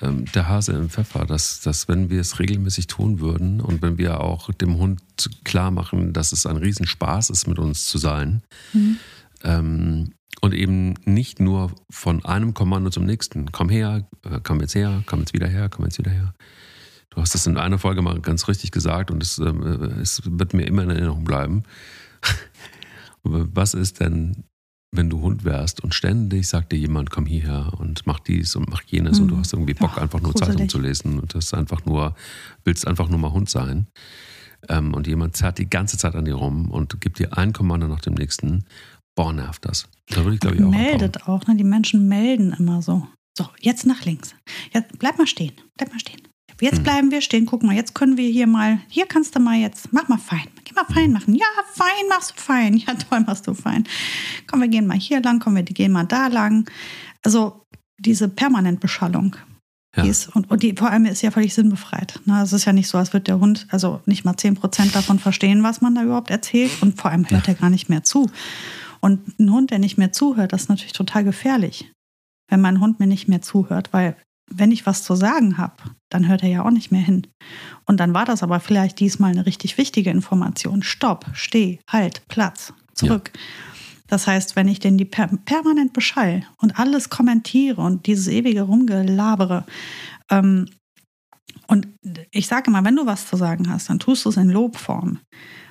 ähm, 0.00 0.24
der 0.34 0.48
Hase 0.48 0.72
im 0.72 0.90
Pfeffer, 0.90 1.24
dass, 1.24 1.60
dass 1.60 1.88
wenn 1.88 2.10
wir 2.10 2.20
es 2.20 2.38
regelmäßig 2.38 2.86
tun 2.86 3.20
würden 3.20 3.60
und 3.60 3.82
wenn 3.82 3.98
wir 3.98 4.20
auch 4.20 4.52
dem 4.52 4.78
Hund 4.78 5.00
klar 5.44 5.70
machen, 5.70 6.12
dass 6.12 6.32
es 6.32 6.46
ein 6.46 6.56
Riesenspaß 6.56 7.30
ist, 7.30 7.46
mit 7.46 7.58
uns 7.58 7.86
zu 7.86 7.98
sein, 7.98 8.42
mhm. 8.72 8.96
ähm, 9.42 10.12
und 10.40 10.52
eben 10.52 10.94
nicht 11.04 11.40
nur 11.40 11.72
von 11.90 12.24
einem 12.24 12.54
Kommando 12.54 12.90
zum 12.90 13.04
nächsten, 13.04 13.50
komm 13.52 13.68
her, 13.68 14.06
äh, 14.24 14.40
komm 14.42 14.60
jetzt 14.60 14.74
her, 14.74 15.02
komm 15.06 15.20
jetzt 15.20 15.32
wieder 15.32 15.46
her, 15.46 15.68
komm 15.68 15.84
jetzt 15.84 15.98
wieder 15.98 16.10
her. 16.10 16.34
Du 17.10 17.20
hast 17.20 17.34
das 17.34 17.46
in 17.46 17.56
einer 17.56 17.78
Folge 17.78 18.02
mal 18.02 18.20
ganz 18.20 18.48
richtig 18.48 18.72
gesagt 18.72 19.10
und 19.10 19.22
es, 19.22 19.38
äh, 19.38 19.44
es 20.02 20.22
wird 20.24 20.52
mir 20.52 20.66
immer 20.66 20.82
in 20.82 20.90
Erinnerung 20.90 21.24
bleiben. 21.24 21.62
Was 23.22 23.72
ist 23.72 24.00
denn, 24.00 24.44
wenn 24.96 25.10
du 25.10 25.20
Hund 25.20 25.44
wärst 25.44 25.82
und 25.82 25.94
ständig 25.94 26.46
sagt 26.48 26.72
dir 26.72 26.78
jemand, 26.78 27.10
komm 27.10 27.26
hierher 27.26 27.72
und 27.78 28.06
mach 28.06 28.20
dies 28.20 28.56
und 28.56 28.70
mach 28.70 28.82
jenes 28.82 29.18
mhm. 29.18 29.22
und 29.22 29.28
du 29.28 29.34
hm. 29.34 29.40
hast 29.40 29.52
irgendwie 29.52 29.74
Bock, 29.74 29.92
Ach, 29.94 29.98
einfach 29.98 30.20
nur 30.20 30.32
gruselig. 30.32 30.52
Zeitung 30.52 30.68
zu 30.68 30.78
lesen 30.78 31.18
und 31.18 31.34
das 31.34 31.54
einfach 31.54 31.84
nur, 31.84 32.14
willst 32.64 32.86
einfach 32.86 33.08
nur 33.08 33.18
mal 33.18 33.32
Hund 33.32 33.50
sein. 33.50 33.86
Ähm, 34.68 34.94
und 34.94 35.06
jemand 35.06 35.36
zerrt 35.36 35.58
die 35.58 35.68
ganze 35.68 35.98
Zeit 35.98 36.14
an 36.14 36.24
dir 36.24 36.34
rum 36.34 36.70
und 36.70 37.00
gibt 37.00 37.18
dir 37.18 37.36
ein 37.36 37.52
Kommando 37.52 37.86
nach 37.88 38.00
dem 38.00 38.14
nächsten. 38.14 38.64
Boah, 39.14 39.32
nervt 39.32 39.64
das. 39.64 39.88
Da 40.08 40.24
würde 40.24 40.34
ich, 40.34 40.40
glaube 40.40 40.56
ich, 40.56 40.62
auch. 40.62 40.70
Meldet 40.70 41.16
abhauen. 41.18 41.40
auch, 41.42 41.46
ne? 41.46 41.56
Die 41.56 41.64
Menschen 41.64 42.08
melden 42.08 42.54
immer 42.58 42.82
so. 42.82 43.06
So, 43.36 43.48
jetzt 43.60 43.84
nach 43.86 44.04
links. 44.04 44.34
Jetzt 44.72 44.98
bleib 44.98 45.18
mal 45.18 45.26
stehen. 45.26 45.52
Bleib 45.76 45.90
mal 45.90 45.98
stehen. 45.98 46.22
Jetzt 46.64 46.78
hm. 46.78 46.82
bleiben 46.82 47.10
wir 47.10 47.20
stehen. 47.20 47.44
Guck 47.44 47.62
mal, 47.62 47.76
jetzt 47.76 47.94
können 47.94 48.16
wir 48.16 48.26
hier 48.26 48.46
mal, 48.46 48.78
hier 48.88 49.04
kannst 49.04 49.36
du 49.36 49.40
mal 49.40 49.56
jetzt, 49.58 49.92
mach 49.92 50.08
mal 50.08 50.16
fein. 50.16 50.48
Geh 50.64 50.72
mal 50.72 50.86
fein 50.86 51.12
machen. 51.12 51.34
Ja, 51.34 51.44
fein 51.74 52.08
machst 52.08 52.30
du 52.30 52.40
fein. 52.40 52.76
Ja, 52.86 52.94
toll 52.94 53.20
machst 53.20 53.46
du 53.46 53.52
fein. 53.52 53.84
Komm, 54.46 54.62
wir 54.62 54.68
gehen 54.68 54.86
mal 54.86 54.98
hier 54.98 55.20
lang, 55.20 55.40
komm, 55.40 55.56
wir 55.56 55.62
gehen 55.62 55.92
mal 55.92 56.04
da 56.04 56.28
lang. 56.28 56.70
Also 57.22 57.66
diese 57.98 58.30
Permanentbeschallung. 58.30 59.36
Ja. 59.94 60.04
Die 60.04 60.08
ist, 60.08 60.34
und, 60.34 60.50
und 60.50 60.62
die 60.62 60.74
vor 60.74 60.90
allem 60.90 61.04
ist 61.04 61.20
ja 61.20 61.30
völlig 61.30 61.52
sinnbefreit. 61.52 62.18
Ne? 62.24 62.40
Es 62.42 62.54
ist 62.54 62.64
ja 62.64 62.72
nicht 62.72 62.88
so, 62.88 62.96
als 62.96 63.12
würde 63.12 63.24
der 63.24 63.40
Hund 63.40 63.66
also 63.70 64.00
nicht 64.06 64.24
mal 64.24 64.34
10% 64.34 64.92
davon 64.92 65.18
verstehen, 65.18 65.62
was 65.62 65.82
man 65.82 65.94
da 65.94 66.02
überhaupt 66.02 66.30
erzählt. 66.30 66.70
Und 66.80 66.98
vor 66.98 67.10
allem 67.10 67.28
hört 67.28 67.46
ja. 67.46 67.52
er 67.52 67.58
gar 67.58 67.70
nicht 67.70 67.90
mehr 67.90 68.04
zu. 68.04 68.30
Und 69.00 69.38
ein 69.38 69.52
Hund, 69.52 69.70
der 69.70 69.78
nicht 69.78 69.98
mehr 69.98 70.12
zuhört, 70.12 70.54
das 70.54 70.62
ist 70.62 70.68
natürlich 70.70 70.94
total 70.94 71.24
gefährlich. 71.24 71.92
Wenn 72.48 72.62
mein 72.62 72.80
Hund 72.80 73.00
mir 73.00 73.06
nicht 73.06 73.28
mehr 73.28 73.42
zuhört, 73.42 73.92
weil 73.92 74.16
wenn 74.50 74.72
ich 74.72 74.86
was 74.86 75.02
zu 75.02 75.14
sagen 75.14 75.58
habe, 75.58 75.76
dann 76.10 76.28
hört 76.28 76.42
er 76.42 76.48
ja 76.48 76.64
auch 76.64 76.70
nicht 76.70 76.92
mehr 76.92 77.00
hin. 77.00 77.26
Und 77.86 77.98
dann 78.00 78.14
war 78.14 78.24
das 78.24 78.42
aber 78.42 78.60
vielleicht 78.60 79.00
diesmal 79.00 79.32
eine 79.32 79.46
richtig 79.46 79.78
wichtige 79.78 80.10
Information. 80.10 80.82
Stopp, 80.82 81.26
steh, 81.32 81.78
halt, 81.88 82.26
Platz, 82.28 82.72
zurück. 82.94 83.32
Ja. 83.34 83.40
Das 84.06 84.26
heißt, 84.26 84.54
wenn 84.54 84.68
ich 84.68 84.80
den 84.80 84.98
die 84.98 85.06
per 85.06 85.28
permanent 85.28 85.92
beschall 85.92 86.44
und 86.58 86.78
alles 86.78 87.08
kommentiere 87.08 87.80
und 87.80 88.06
dieses 88.06 88.28
ewige 88.28 88.62
Rumgelabere, 88.62 89.64
ähm, 90.30 90.66
und 91.66 91.88
ich 92.30 92.46
sage 92.46 92.70
mal, 92.70 92.84
wenn 92.84 92.96
du 92.96 93.06
was 93.06 93.26
zu 93.26 93.36
sagen 93.36 93.70
hast, 93.70 93.88
dann 93.88 93.98
tust 93.98 94.24
du 94.24 94.28
es 94.28 94.36
in 94.36 94.50
Lobform. 94.50 95.18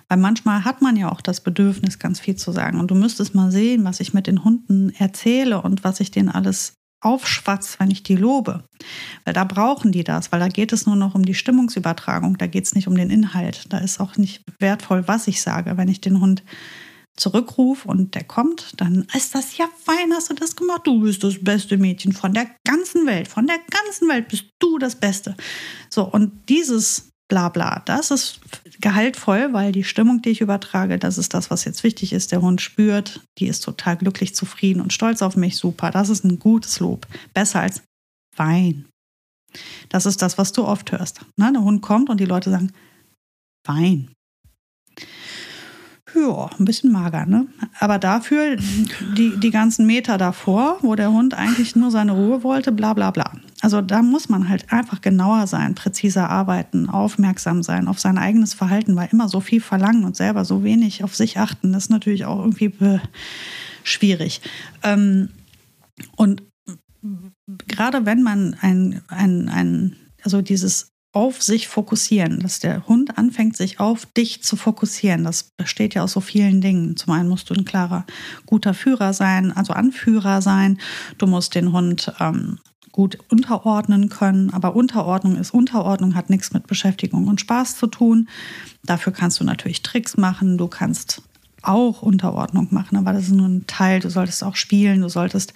Weil 0.10 0.18
manchmal 0.18 0.66
hat 0.66 0.82
man 0.82 0.96
ja 0.96 1.12
auch 1.12 1.22
das 1.22 1.42
Bedürfnis, 1.42 2.00
ganz 2.00 2.20
viel 2.20 2.36
zu 2.36 2.52
sagen. 2.52 2.80
Und 2.80 2.92
du 2.92 2.96
müsstest 2.96 3.36
mal 3.36 3.52
sehen, 3.52 3.84
was 3.84 4.00
ich 4.00 4.14
mit 4.14 4.28
den 4.28 4.44
Hunden 4.44 4.90
erzähle 4.98 5.62
und 5.62 5.84
was 5.84 6.00
ich 6.00 6.12
denen 6.12 6.30
alles 6.30 6.74
aufschwatzt, 7.04 7.80
wenn 7.80 7.92
ich 7.92 8.04
die 8.04 8.16
lobe. 8.16 8.64
Weil 9.26 9.34
da 9.34 9.44
brauchen 9.44 9.92
die 9.92 10.04
das, 10.04 10.32
weil 10.32 10.40
da 10.40 10.48
geht 10.48 10.74
es 10.74 10.86
nur 10.86 10.96
noch 10.96 11.16
um 11.16 11.24
die 11.24 11.34
Stimmungsübertragung, 11.34 12.38
da 12.38 12.48
geht 12.48 12.66
es 12.66 12.76
nicht 12.76 12.88
um 12.88 12.96
den 12.96 13.10
Inhalt. 13.10 13.66
Da 13.70 13.80
ist 13.80 14.00
auch 14.00 14.18
nicht 14.18 14.44
wertvoll, 14.60 15.08
was 15.08 15.28
ich 15.28 15.42
sage. 15.42 15.78
Wenn 15.78 15.88
ich 15.88 16.02
den 16.02 16.20
Hund 16.20 16.44
zurückrufe 17.16 17.88
und 17.88 18.16
der 18.16 18.24
kommt, 18.24 18.74
dann 18.78 19.06
ist 19.14 19.36
das 19.36 19.58
ja 19.58 19.68
fein, 19.84 20.12
hast 20.14 20.30
du 20.30 20.34
das 20.34 20.56
gemacht. 20.56 20.82
Du 20.86 21.02
bist 21.02 21.24
das 21.24 21.44
beste 21.44 21.78
Mädchen 21.78 22.12
von 22.12 22.34
der 22.34 22.48
ganzen 22.66 23.06
Welt. 23.06 23.28
Von 23.28 23.46
der 23.46 23.60
ganzen 23.70 24.10
Welt 24.10 24.28
bist 24.28 24.46
du 24.60 24.80
das 24.80 24.96
Beste. 24.96 25.36
So, 25.90 26.04
und 26.06 26.50
dieses 26.50 27.13
bla 27.28 27.50
bla. 27.50 27.82
Das 27.86 28.12
ist 28.12 28.40
gehaltvoll, 28.80 29.54
weil 29.54 29.72
die 29.72 29.84
Stimmung, 29.84 30.22
die 30.22 30.30
ich 30.30 30.42
übertrage, 30.42 30.98
das 31.00 31.18
ist 31.18 31.34
das, 31.34 31.50
was 31.50 31.66
jetzt 31.66 31.84
wichtig 31.84 32.14
ist. 32.14 32.32
Der 32.32 32.42
Hund 32.42 32.62
spürt, 32.62 33.22
die 33.38 33.48
ist 33.48 33.62
total 33.62 33.98
glücklich, 33.98 34.36
zufrieden 34.36 34.82
und 34.82 34.94
stolz 34.94 35.22
auf 35.22 35.36
mich. 35.36 35.58
Super, 35.58 35.92
das 35.92 36.10
ist 36.10 36.24
ein 36.24 36.40
gutes 36.40 36.80
Lob. 36.80 37.08
Besser 37.34 37.62
als 37.62 37.82
Wein. 38.36 38.86
Das 39.90 40.06
ist 40.06 40.22
das, 40.22 40.38
was 40.38 40.52
du 40.52 40.66
oft 40.66 40.92
hörst. 40.92 41.22
Ne? 41.38 41.52
Der 41.54 41.64
Hund 41.64 41.82
kommt 41.82 42.10
und 42.10 42.20
die 42.20 42.26
Leute 42.26 42.50
sagen, 42.50 42.72
Wein. 43.66 44.12
Ja, 46.16 46.50
ein 46.60 46.66
bisschen 46.66 46.92
mager, 46.92 47.26
ne? 47.26 47.48
Aber 47.80 47.98
dafür 47.98 48.58
die, 49.18 49.38
die 49.38 49.50
ganzen 49.50 49.86
Meter 49.86 50.18
davor, 50.18 50.78
wo 50.82 50.96
der 50.96 51.12
Hund 51.12 51.34
eigentlich 51.34 51.76
nur 51.76 51.92
seine 51.92 52.12
Ruhe 52.12 52.44
wollte, 52.44 52.72
bla 52.72 52.94
bla 52.94 53.12
bla. 53.12 53.34
Also 53.62 53.82
da 53.82 54.02
muss 54.02 54.30
man 54.30 54.50
halt 54.50 54.72
einfach 54.72 55.02
genauer 55.02 55.48
sein, 55.48 55.74
präziser 55.74 56.30
arbeiten, 56.30 56.90
aufmerksam 56.90 57.64
sein 57.64 57.88
auf 57.88 58.00
sein 58.00 58.18
eigenes 58.18 58.54
Verhalten, 58.54 58.96
weil 58.96 59.10
immer 59.12 59.30
so 59.30 59.40
viel 59.40 59.62
verlangen 59.62 60.04
und 60.04 60.16
selber 60.16 60.46
so 60.46 60.64
wenig 60.64 61.04
auf 61.04 61.16
sich 61.16 61.40
achten, 61.40 61.72
das 61.72 61.86
ist 61.86 61.90
natürlich 61.90 62.26
auch 62.26 62.40
irgendwie 62.40 62.74
schwierig. 63.84 64.42
Ähm, 64.84 65.30
und 66.16 66.44
gerade 67.68 68.06
wenn 68.06 68.24
man 68.24 68.56
ein, 68.62 69.02
ein, 69.08 69.50
ein 69.50 69.96
also 70.24 70.42
dieses 70.42 70.93
auf 71.14 71.44
sich 71.44 71.68
fokussieren, 71.68 72.40
dass 72.40 72.60
der 72.60 72.88
Hund 72.88 73.18
anfängt, 73.18 73.56
sich 73.56 73.80
auf 73.80 74.06
dich 74.06 74.44
zu 74.44 74.56
fokussieren. 74.56 75.24
Das 75.24 75.44
besteht 75.44 75.94
ja 75.94 76.04
aus 76.04 76.12
so 76.12 76.22
vielen 76.22 76.60
Dingen. 76.60 76.98
Zum 76.98 77.14
einen 77.14 77.30
musst 77.30 77.50
du 77.50 77.54
ein 77.54 77.66
klarer, 77.66 78.06
guter 78.48 78.74
Führer 78.74 79.14
sein, 79.14 79.52
also 79.56 79.74
Anführer 79.74 80.42
sein. 80.42 80.80
Du 81.20 81.28
musst 81.28 81.54
den 81.54 81.72
Hund 81.72 82.12
ähm, 82.20 82.58
gut 82.92 83.20
unterordnen 83.30 84.10
können. 84.10 84.50
Aber 84.52 84.76
Unterordnung 84.76 85.36
ist 85.36 85.54
Unterordnung, 85.54 86.16
hat 86.16 86.32
nichts 86.32 86.52
mit 86.52 86.66
Beschäftigung 86.66 87.28
und 87.28 87.40
Spaß 87.40 87.78
zu 87.78 87.88
tun. 87.88 88.28
Dafür 88.84 89.14
kannst 89.14 89.40
du 89.40 89.44
natürlich 89.44 89.84
Tricks 89.84 90.18
machen. 90.18 90.58
Du 90.58 90.68
kannst 90.68 91.22
auch 91.62 92.02
Unterordnung 92.02 92.70
machen, 92.72 92.98
aber 92.98 93.14
das 93.14 93.24
ist 93.24 93.34
nur 93.34 93.48
ein 93.48 93.68
Teil. 93.68 94.00
Du 94.00 94.10
solltest 94.10 94.44
auch 94.44 94.56
spielen, 94.56 95.02
du 95.02 95.10
solltest 95.10 95.54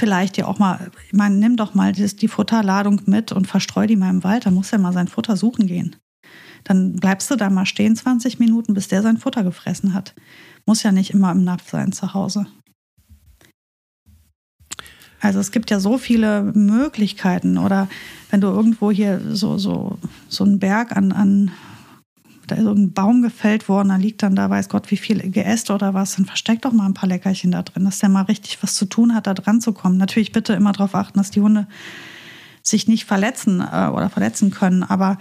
vielleicht 0.00 0.38
dir 0.38 0.48
auch 0.48 0.58
mal, 0.58 0.90
ich 1.06 1.12
meine, 1.12 1.36
nimm 1.36 1.56
doch 1.56 1.74
mal 1.74 1.92
die 1.92 2.28
Futterladung 2.28 3.02
mit 3.04 3.32
und 3.32 3.46
verstreu 3.46 3.86
die 3.86 3.96
mal 3.96 4.08
im 4.08 4.24
Wald, 4.24 4.46
dann 4.46 4.54
muss 4.54 4.72
er 4.72 4.78
mal 4.78 4.94
sein 4.94 5.08
Futter 5.08 5.36
suchen 5.36 5.66
gehen. 5.66 5.96
Dann 6.64 6.96
bleibst 6.96 7.30
du 7.30 7.36
da 7.36 7.50
mal 7.50 7.66
stehen 7.66 7.94
20 7.94 8.38
Minuten, 8.38 8.72
bis 8.72 8.88
der 8.88 9.02
sein 9.02 9.18
Futter 9.18 9.44
gefressen 9.44 9.92
hat. 9.92 10.14
Muss 10.64 10.82
ja 10.82 10.90
nicht 10.90 11.10
immer 11.10 11.30
im 11.32 11.44
Napf 11.44 11.70
sein 11.70 11.92
zu 11.92 12.14
Hause. 12.14 12.46
Also 15.20 15.38
es 15.38 15.52
gibt 15.52 15.70
ja 15.70 15.80
so 15.80 15.98
viele 15.98 16.42
Möglichkeiten. 16.54 17.58
Oder 17.58 17.88
wenn 18.30 18.40
du 18.40 18.48
irgendwo 18.48 18.90
hier 18.90 19.20
so, 19.34 19.58
so, 19.58 19.98
so 20.28 20.44
einen 20.44 20.58
Berg 20.58 20.96
an, 20.96 21.12
an 21.12 21.50
da 22.50 22.56
ist 22.56 22.66
ein 22.66 22.92
Baum 22.92 23.22
gefällt 23.22 23.68
worden, 23.68 23.90
da 23.90 23.96
liegt 23.96 24.22
dann 24.22 24.34
da, 24.34 24.50
weiß 24.50 24.68
Gott, 24.68 24.90
wie 24.90 24.96
viel 24.96 25.18
Geäste 25.30 25.72
oder 25.72 25.94
was, 25.94 26.16
dann 26.16 26.26
versteckt 26.26 26.64
doch 26.64 26.72
mal 26.72 26.86
ein 26.86 26.94
paar 26.94 27.08
Leckerchen 27.08 27.52
da 27.52 27.62
drin, 27.62 27.84
dass 27.84 27.98
der 27.98 28.08
mal 28.08 28.22
richtig 28.22 28.62
was 28.62 28.74
zu 28.74 28.86
tun 28.86 29.14
hat, 29.14 29.26
da 29.26 29.34
dran 29.34 29.60
zu 29.60 29.72
kommen. 29.72 29.96
Natürlich 29.96 30.32
bitte 30.32 30.52
immer 30.54 30.72
darauf 30.72 30.94
achten, 30.94 31.18
dass 31.18 31.30
die 31.30 31.40
Hunde 31.40 31.66
sich 32.62 32.88
nicht 32.88 33.04
verletzen 33.04 33.60
äh, 33.60 33.88
oder 33.88 34.10
verletzen 34.10 34.50
können, 34.50 34.82
aber 34.82 35.18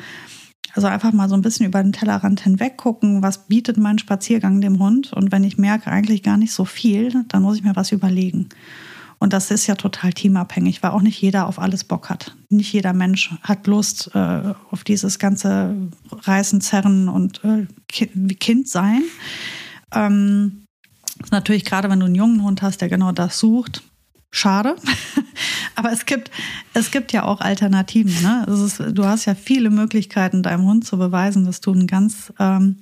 also 0.74 0.88
einfach 0.88 1.14
mal 1.14 1.30
so 1.30 1.36
ein 1.36 1.42
bisschen 1.42 1.66
über 1.66 1.82
den 1.82 1.94
Tellerrand 1.94 2.42
hinweg 2.42 2.78
gucken, 2.78 3.24
was 3.24 3.48
bietet 3.48 3.78
mein 3.78 3.98
Spaziergang 3.98 4.62
dem 4.62 4.80
Hund 4.80 5.14
und 5.14 5.32
wenn 5.32 5.44
ich 5.44 5.58
merke 5.58 5.90
eigentlich 5.90 6.24
gar 6.24 6.38
nicht 6.38 6.54
so 6.54 6.66
viel, 6.66 7.26
dann 7.28 7.42
muss 7.42 7.58
ich 7.58 7.64
mir 7.64 7.76
was 7.76 7.92
überlegen. 7.92 8.50
Und 9.20 9.34
das 9.34 9.52
ist 9.52 9.68
ja 9.68 9.76
total 9.76 10.14
teamabhängig, 10.14 10.82
weil 10.82 10.92
auch 10.92 11.02
nicht 11.02 11.22
jeder 11.22 11.48
auf 11.48 11.60
alles 11.60 11.84
Bock 11.84 12.10
hat. 12.10 12.36
Nicht 12.50 12.72
jeder 12.72 12.94
Mensch 12.94 13.32
hat 13.42 13.68
Lust 13.68 14.12
äh, 14.14 14.54
auf 14.72 14.86
dieses 14.86 15.20
ganze 15.20 15.76
Reißen, 16.10 16.62
Zerren 16.62 17.10
und 17.10 17.42
äh, 17.44 17.68
Kind 17.88 18.70
sein. 18.70 19.04
Ähm, 19.94 20.64
natürlich 21.32 21.66
gerade, 21.66 21.90
wenn 21.90 22.00
du 22.00 22.06
einen 22.06 22.16
jungen 22.16 22.44
Hund 22.44 22.62
hast, 22.62 22.80
der 22.80 22.88
genau 22.88 23.12
das 23.12 23.40
sucht, 23.40 23.84
schade. 24.32 24.78
Aber 25.76 25.92
es 25.92 26.06
gibt, 26.06 26.32
es 26.74 26.92
gibt 26.92 27.12
ja 27.12 27.24
auch 27.24 27.42
Alternativen. 27.42 28.22
Ne? 28.22 28.46
Ist, 28.48 28.80
du 28.80 29.06
hast 29.06 29.26
ja 29.26 29.36
viele 29.36 29.70
Möglichkeiten, 29.70 30.44
deinem 30.44 30.64
Hund 30.64 30.86
zu 30.86 30.98
beweisen, 30.98 31.46
dass 31.46 31.60
du 31.60 31.74
ein 31.74 31.88
ganz, 31.88 32.32
ähm, 32.40 32.78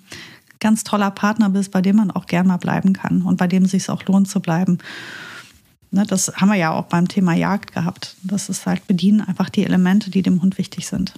ganz 0.60 0.84
toller 0.84 1.12
Partner 1.12 1.50
bist, 1.50 1.72
bei 1.72 1.82
dem 1.82 1.96
man 1.96 2.12
auch 2.12 2.28
gern 2.28 2.48
mal 2.48 2.58
bleiben 2.58 2.94
kann 2.94 3.24
und 3.24 3.38
bei 3.38 3.48
dem 3.48 3.64
es 3.64 3.72
sich 3.72 3.90
auch 3.90 4.04
lohnt 4.06 4.28
zu 4.28 4.40
bleiben. 4.40 4.78
Ne, 5.92 6.06
das 6.06 6.34
haben 6.36 6.50
wir 6.50 6.56
ja 6.56 6.72
auch 6.72 6.86
beim 6.86 7.08
Thema 7.08 7.34
Jagd 7.34 7.74
gehabt. 7.74 8.16
Das 8.24 8.50
ist 8.50 8.66
halt 8.66 8.86
bedienen 8.88 9.22
einfach 9.22 9.50
die 9.50 9.64
Elemente, 9.64 10.10
die 10.10 10.22
dem 10.22 10.42
Hund 10.42 10.58
wichtig 10.58 10.88
sind. 10.88 11.14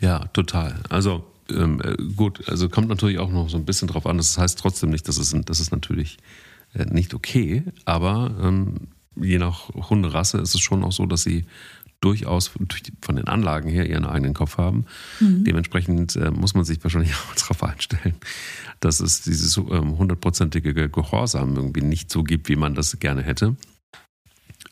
Ja, 0.00 0.26
total. 0.32 0.80
Also 0.88 1.24
ähm, 1.50 1.80
äh, 1.82 1.96
gut, 2.14 2.48
also 2.48 2.68
kommt 2.68 2.88
natürlich 2.88 3.18
auch 3.18 3.30
noch 3.30 3.48
so 3.48 3.56
ein 3.56 3.64
bisschen 3.64 3.88
drauf 3.88 4.06
an. 4.06 4.16
Das 4.16 4.38
heißt 4.38 4.58
trotzdem 4.58 4.90
nicht, 4.90 5.08
dass 5.08 5.16
es, 5.16 5.34
das 5.44 5.60
ist 5.60 5.72
natürlich 5.72 6.18
äh, 6.74 6.84
nicht 6.86 7.14
okay, 7.14 7.64
aber 7.84 8.34
ähm, 8.40 8.88
je 9.16 9.38
nach 9.38 9.68
Hunderasse 9.68 10.38
ist 10.38 10.54
es 10.54 10.60
schon 10.60 10.84
auch 10.84 10.92
so, 10.92 11.06
dass 11.06 11.22
sie 11.22 11.44
durchaus 12.00 12.50
von 13.00 13.16
den 13.16 13.28
Anlagen 13.28 13.70
her 13.70 13.88
ihren 13.88 14.04
eigenen 14.04 14.34
Kopf 14.34 14.58
haben. 14.58 14.84
Mhm. 15.20 15.44
Dementsprechend 15.44 16.16
äh, 16.16 16.30
muss 16.30 16.54
man 16.54 16.64
sich 16.64 16.82
wahrscheinlich 16.82 17.12
auch 17.30 17.34
darauf 17.34 17.62
einstellen, 17.62 18.14
dass 18.84 19.00
es 19.00 19.22
dieses 19.22 19.56
ähm, 19.56 19.98
hundertprozentige 19.98 20.88
Gehorsam 20.90 21.56
irgendwie 21.56 21.82
nicht 21.82 22.10
so 22.10 22.22
gibt, 22.22 22.48
wie 22.48 22.56
man 22.56 22.74
das 22.74 22.98
gerne 23.00 23.22
hätte. 23.22 23.56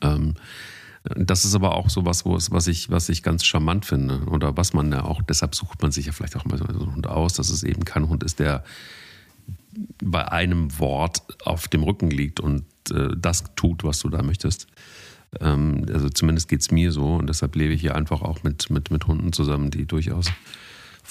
Ähm, 0.01 0.35
Das 1.03 1.43
ist 1.43 1.53
aber 1.53 1.75
auch 1.75 1.89
so 1.89 2.05
was, 2.05 2.23
was 2.25 2.67
ich, 2.67 2.89
was 2.89 3.09
ich 3.09 3.23
ganz 3.23 3.43
charmant 3.43 3.85
finde. 3.85 4.21
Oder 4.27 4.55
was 4.55 4.71
man 4.73 4.89
ja 4.89 5.03
auch, 5.03 5.21
deshalb 5.21 5.53
sucht 5.53 5.81
man 5.81 5.91
sich 5.91 6.05
ja 6.05 6.13
vielleicht 6.13 6.37
auch 6.37 6.45
mal 6.45 6.57
so 6.57 6.63
einen 6.63 6.95
Hund 6.95 7.07
aus, 7.07 7.33
dass 7.33 7.49
es 7.49 7.63
eben 7.63 7.83
kein 7.83 8.07
Hund 8.07 8.23
ist, 8.23 8.39
der 8.39 8.63
bei 10.01 10.31
einem 10.31 10.79
Wort 10.79 11.23
auf 11.45 11.67
dem 11.67 11.83
Rücken 11.83 12.09
liegt 12.09 12.39
und 12.39 12.63
äh, 12.89 13.09
das 13.17 13.43
tut, 13.55 13.83
was 13.83 13.99
du 13.99 14.09
da 14.09 14.23
möchtest. 14.23 14.67
Ähm, 15.41 15.85
also 15.91 16.07
zumindest 16.09 16.47
geht 16.47 16.61
es 16.61 16.71
mir 16.71 16.93
so 16.93 17.15
und 17.15 17.27
deshalb 17.27 17.55
lebe 17.57 17.73
ich 17.73 17.81
hier 17.81 17.95
einfach 17.95 18.21
auch 18.21 18.43
mit, 18.43 18.69
mit, 18.69 18.89
mit 18.89 19.05
Hunden 19.05 19.33
zusammen, 19.33 19.71
die 19.71 19.85
durchaus 19.85 20.31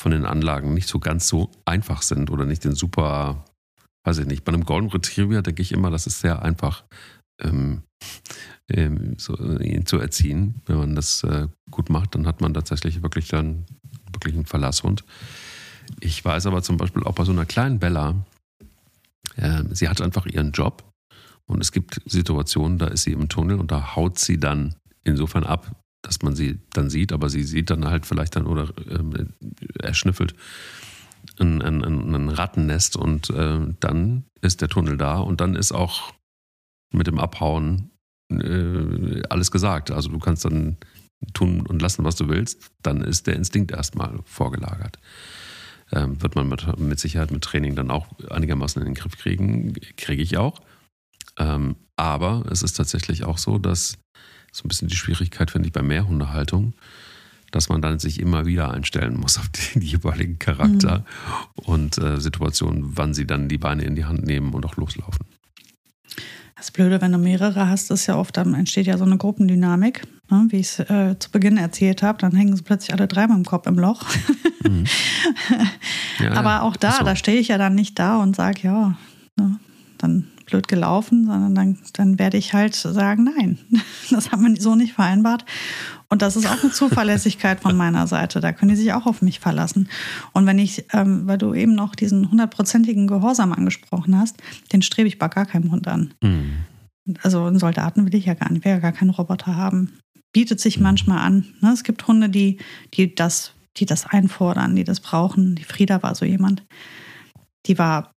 von 0.03 0.11
den 0.11 0.27
Anlagen 0.27 0.75
nicht 0.75 0.89
so 0.89 0.99
ganz 0.99 1.29
so 1.29 1.49
einfach 1.65 2.03
sind 2.03 2.31
oder 2.31 2.45
nicht 2.45 2.65
den 2.65 2.75
super, 2.75 3.45
weiß 4.05 4.19
ich 4.19 4.27
nicht. 4.27 4.45
Bei 4.45 4.53
einem 4.53 4.65
Golden 4.65 4.91
Retriever 4.91 5.43
denke 5.43 5.63
ich 5.63 5.71
immer, 5.71 5.91
das 5.91 6.09
ist 6.09 6.21
sehr 6.21 6.43
einfach, 6.43 6.83
ähm, 7.41 7.83
ähm, 8.69 9.15
so, 9.17 9.37
ihn 9.61 9.87
zu 9.87 9.99
erziehen. 9.99 10.61
Wenn 10.67 10.77
man 10.77 10.95
das 10.97 11.23
äh, 11.23 11.47
gut 11.71 11.89
macht, 11.89 12.17
dann 12.17 12.27
hat 12.27 12.41
man 12.41 12.53
tatsächlich 12.53 13.03
wirklich 13.03 13.29
dann 13.29 13.65
wirklich 14.13 14.35
einen 14.35 14.45
Verlasshund. 14.45 15.05
Ich 16.01 16.25
weiß 16.25 16.47
aber 16.47 16.63
zum 16.63 16.79
Beispiel 16.79 17.05
auch 17.05 17.15
bei 17.15 17.25
so 17.25 17.33
einer 17.33 17.47
kleinen 17.47 17.79
Bella, 17.79 18.17
äh, 19.37 19.63
sie 19.71 19.89
hat 19.89 20.01
einfach 20.01 20.27
ihren 20.27 20.51
Job 20.51 20.83
und 21.47 21.61
es 21.61 21.71
gibt 21.71 22.01
Situationen, 22.07 22.79
da 22.79 22.89
ist 22.89 23.05
sie 23.05 23.13
im 23.13 23.29
Tunnel 23.29 23.61
und 23.61 23.71
da 23.71 23.95
haut 23.95 24.19
sie 24.19 24.39
dann 24.39 24.75
insofern 25.05 25.45
ab, 25.45 25.71
dass 26.03 26.23
man 26.23 26.35
sie 26.35 26.59
dann 26.71 26.91
sieht, 26.91 27.13
aber 27.13 27.31
sie 27.31 27.45
sieht 27.45 27.71
dann 27.71 27.87
halt 27.87 28.07
vielleicht 28.07 28.37
dann 28.37 28.47
oder 28.47 28.71
äh, 28.89 29.25
erschnüffelt 29.81 30.35
ein, 31.39 31.63
ein, 31.63 32.15
ein 32.15 32.29
Rattennest 32.29 32.97
und 32.97 33.31
äh, 33.31 33.61
dann 33.81 34.25
ist 34.41 34.61
der 34.61 34.69
Tunnel 34.69 34.97
da 34.97 35.19
und 35.19 35.41
dann 35.41 35.55
ist 35.55 35.73
auch 35.73 36.13
mit 36.93 37.07
dem 37.07 37.19
Abhauen 37.19 37.91
äh, 38.31 39.23
alles 39.29 39.51
gesagt. 39.51 39.91
Also 39.91 40.11
du 40.11 40.19
kannst 40.19 40.45
dann 40.45 40.77
tun 41.33 41.67
und 41.67 41.81
lassen, 41.81 42.05
was 42.05 42.17
du 42.17 42.29
willst, 42.29 42.71
dann 42.83 43.03
ist 43.03 43.27
der 43.27 43.37
Instinkt 43.37 43.71
erstmal 43.71 44.19
vorgelagert. 44.25 44.99
Ähm, 45.93 46.21
wird 46.23 46.35
man 46.35 46.49
mit, 46.49 46.79
mit, 46.79 46.99
Sicherheit 46.99 47.31
mit 47.31 47.45
Training 47.45 47.77
dann 47.77 47.91
auch 47.91 48.09
einigermaßen 48.31 48.83
in 48.83 48.87
den 48.87 48.95
Griff 48.95 49.17
kriegen, 49.17 49.75
kriege 49.97 50.23
ich 50.23 50.37
auch. 50.39 50.61
Ähm, 51.39 51.77
aber 51.97 52.45
es 52.51 52.63
ist 52.63 52.75
tatsächlich 52.75 53.25
auch 53.25 53.39
so, 53.39 53.59
dass 53.59 53.99
so 54.53 54.65
ein 54.65 54.69
bisschen 54.69 54.89
die 54.89 54.97
Schwierigkeit, 54.97 55.51
finde 55.51 55.67
ich, 55.67 55.73
bei 55.73 55.83
Mehrhundehaltung, 55.83 56.75
dass 57.51 57.69
man 57.69 57.83
dann 57.83 57.99
sich 57.99 58.21
immer 58.21 58.47
wieder 58.47 58.73
einstellen 58.73 59.19
muss 59.19 59.39
auf 59.39 59.49
den 59.49 59.83
jeweiligen 59.83 60.39
Charakter 60.39 60.99
mhm. 60.99 61.65
und 61.65 61.99
äh, 61.99 62.21
Situationen, 62.21 62.97
wann 62.97 63.15
sie 63.15 63.27
dann 63.27 63.49
die 63.49 63.59
Beine 63.59 63.85
in 63.85 63.95
die 63.95 64.05
Hand 64.05 64.25
nehmen 64.25 64.53
und 64.53 64.65
auch 64.65 64.77
loslaufen. 64.77 65.27
Das 66.57 66.71
Blöde, 66.71 67.01
wenn 67.01 67.11
du 67.11 67.19
mehrere 67.19 67.69
hast, 67.69 67.91
ist 67.91 68.07
ja 68.07 68.17
oft, 68.17 68.37
dann 68.37 68.55
entsteht 68.55 68.87
ja 68.87 68.97
so 68.97 69.05
eine 69.05 69.17
Gruppendynamik, 69.17 70.03
ne? 70.31 70.47
wie 70.51 70.59
ich 70.59 70.79
es 70.79 70.79
äh, 70.79 71.19
zu 71.19 71.33
Beginn 71.33 71.57
erzählt 71.57 72.05
habe. 72.05 72.19
Dann 72.19 72.37
hängen 72.37 72.55
sie 72.55 72.63
plötzlich 72.63 72.95
alle 72.95 73.09
dreimal 73.09 73.37
im 73.37 73.45
Kopf 73.45 73.67
im 73.67 73.79
Loch. 73.79 74.05
Mhm. 74.63 74.85
Ja, 76.21 76.35
Aber 76.35 76.63
auch 76.63 76.77
da, 76.77 76.93
so. 76.93 77.05
da 77.05 77.17
stehe 77.17 77.41
ich 77.41 77.49
ja 77.49 77.59
dann 77.59 77.75
nicht 77.75 77.99
da 77.99 78.19
und 78.19 78.37
sage, 78.37 78.61
ja, 78.63 78.97
ne, 79.37 79.59
dann 79.99 80.29
blöd 80.47 80.69
gelaufen, 80.69 81.27
sondern 81.27 81.55
dann, 81.55 81.79
dann 81.93 82.19
werde 82.19 82.37
ich 82.37 82.53
halt 82.53 82.75
sagen, 82.75 83.31
nein, 83.37 83.59
das 84.11 84.33
haben 84.33 84.45
wir 84.45 84.61
so 84.61 84.75
nicht 84.75 84.95
vereinbart. 84.95 85.45
Und 86.09 86.21
das 86.21 86.37
ist 86.37 86.47
auch 86.47 86.63
eine 86.63 86.71
Zuverlässigkeit 86.73 87.61
von 87.61 87.77
meiner 87.77 88.07
Seite. 88.07 88.41
Da 88.41 88.53
können 88.53 88.71
die 88.71 88.77
sich 88.77 88.93
auch 88.93 89.07
auf 89.07 89.23
mich 89.23 89.41
verlassen. 89.41 89.89
Und 90.33 90.45
wenn 90.45 90.59
ich, 90.59 90.85
ähm, 90.93 91.27
weil 91.27 91.39
du 91.39 91.55
eben 91.55 91.75
noch 91.75 91.95
diesen 91.95 92.31
hundertprozentigen 92.31 93.07
Gehorsam 93.07 93.53
angesprochen 93.53 94.19
hast, 94.19 94.37
den 94.73 94.83
strebe 94.83 95.09
ich 95.09 95.19
bei 95.19 95.29
gar 95.29 95.47
keinem 95.47 95.73
Hund 95.73 95.89
an. 95.89 96.13
Mhm. 96.23 96.53
Also 97.23 97.45
einen 97.45 97.59
Soldaten 97.59 98.05
will 98.05 98.15
ich 98.15 98.27
ja 98.27 98.35
gar 98.35 98.53
nicht, 98.53 98.65
will 98.65 98.73
ja 98.73 98.79
gar 98.79 98.93
keinen 98.93 99.11
Roboter 99.11 99.57
haben. 99.57 99.99
Bietet 100.33 100.61
sich 100.61 100.77
mhm. 100.77 100.83
manchmal 100.83 101.19
an. 101.19 101.47
Ne? 101.61 101.73
Es 101.73 101.83
gibt 101.83 102.07
Hunde, 102.07 102.29
die, 102.29 102.59
die, 102.95 103.15
das, 103.15 103.55
die 103.79 103.87
das 103.87 104.07
einfordern, 104.07 104.77
die 104.77 104.85
das 104.85 105.01
brauchen. 105.01 105.55
Die 105.55 105.65
Frieda 105.65 106.03
war 106.03 106.15
so 106.15 106.25
jemand. 106.25 106.63
Die 107.67 107.79
war, 107.79 108.13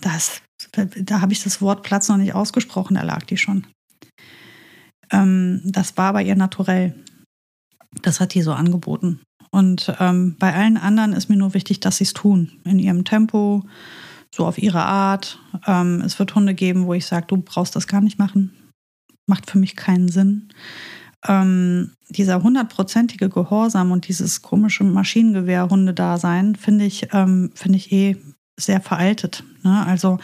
das, 0.00 0.42
da 0.72 1.20
habe 1.20 1.32
ich 1.32 1.42
das 1.42 1.60
Wort 1.60 1.82
Platz 1.82 2.08
noch 2.08 2.16
nicht 2.16 2.34
ausgesprochen, 2.34 2.94
da 2.94 3.02
lag 3.02 3.24
die 3.24 3.36
schon. 3.36 3.66
Ähm, 5.10 5.60
das 5.64 5.96
war 5.96 6.12
bei 6.12 6.22
ihr 6.22 6.36
naturell. 6.36 6.94
Das 8.02 8.20
hat 8.20 8.34
die 8.34 8.42
so 8.42 8.52
angeboten. 8.52 9.20
Und 9.50 9.92
ähm, 9.98 10.36
bei 10.38 10.54
allen 10.54 10.76
anderen 10.76 11.12
ist 11.12 11.28
mir 11.28 11.36
nur 11.36 11.54
wichtig, 11.54 11.80
dass 11.80 11.96
sie 11.96 12.04
es 12.04 12.12
tun. 12.12 12.52
In 12.64 12.78
ihrem 12.78 13.04
Tempo, 13.04 13.64
so 14.32 14.46
auf 14.46 14.58
ihre 14.58 14.82
Art. 14.82 15.40
Ähm, 15.66 16.02
es 16.02 16.18
wird 16.18 16.34
Hunde 16.34 16.54
geben, 16.54 16.86
wo 16.86 16.94
ich 16.94 17.06
sage, 17.06 17.26
du 17.26 17.38
brauchst 17.38 17.74
das 17.74 17.88
gar 17.88 18.00
nicht 18.00 18.18
machen. 18.18 18.52
Macht 19.26 19.50
für 19.50 19.58
mich 19.58 19.74
keinen 19.74 20.08
Sinn. 20.08 20.50
Ähm, 21.26 21.92
dieser 22.08 22.42
hundertprozentige 22.42 23.28
Gehorsam 23.28 23.90
und 23.90 24.08
dieses 24.08 24.40
komische 24.40 24.84
Maschinengewehr-Hundedasein 24.84 26.56
finde 26.56 26.84
ich, 26.84 27.08
ähm, 27.12 27.50
finde 27.54 27.76
ich 27.76 27.92
eh 27.92 28.16
sehr 28.60 28.80
veraltet. 28.80 29.44
Ne? 29.62 29.84
Also 29.86 30.18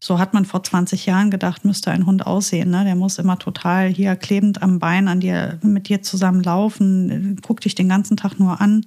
so 0.00 0.18
hat 0.18 0.32
man 0.32 0.44
vor 0.44 0.62
20 0.62 1.06
Jahren 1.06 1.30
gedacht, 1.30 1.64
müsste 1.64 1.90
ein 1.90 2.06
Hund 2.06 2.26
aussehen. 2.26 2.70
Ne? 2.70 2.84
Der 2.84 2.94
muss 2.94 3.18
immer 3.18 3.38
total 3.38 3.88
hier 3.88 4.14
klebend 4.16 4.62
am 4.62 4.78
Bein 4.78 5.08
an 5.08 5.20
dir, 5.20 5.58
mit 5.62 5.88
dir 5.88 6.02
zusammen 6.02 6.42
laufen, 6.42 7.36
guckt 7.42 7.64
dich 7.64 7.74
den 7.74 7.88
ganzen 7.88 8.16
Tag 8.16 8.38
nur 8.38 8.60
an 8.60 8.86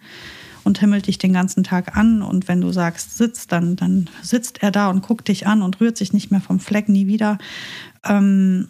und 0.63 0.79
himmelt 0.79 1.07
dich 1.07 1.17
den 1.17 1.33
ganzen 1.33 1.63
Tag 1.63 1.97
an. 1.97 2.21
Und 2.21 2.47
wenn 2.47 2.61
du 2.61 2.71
sagst, 2.71 3.17
sitz, 3.17 3.47
dann, 3.47 3.75
dann 3.75 4.09
sitzt 4.21 4.63
er 4.63 4.71
da 4.71 4.89
und 4.89 5.01
guckt 5.01 5.27
dich 5.27 5.47
an 5.47 5.61
und 5.61 5.81
rührt 5.81 5.97
sich 5.97 6.13
nicht 6.13 6.31
mehr 6.31 6.41
vom 6.41 6.59
Fleck 6.59 6.87
nie 6.87 7.07
wieder. 7.07 7.37
Ähm, 8.05 8.69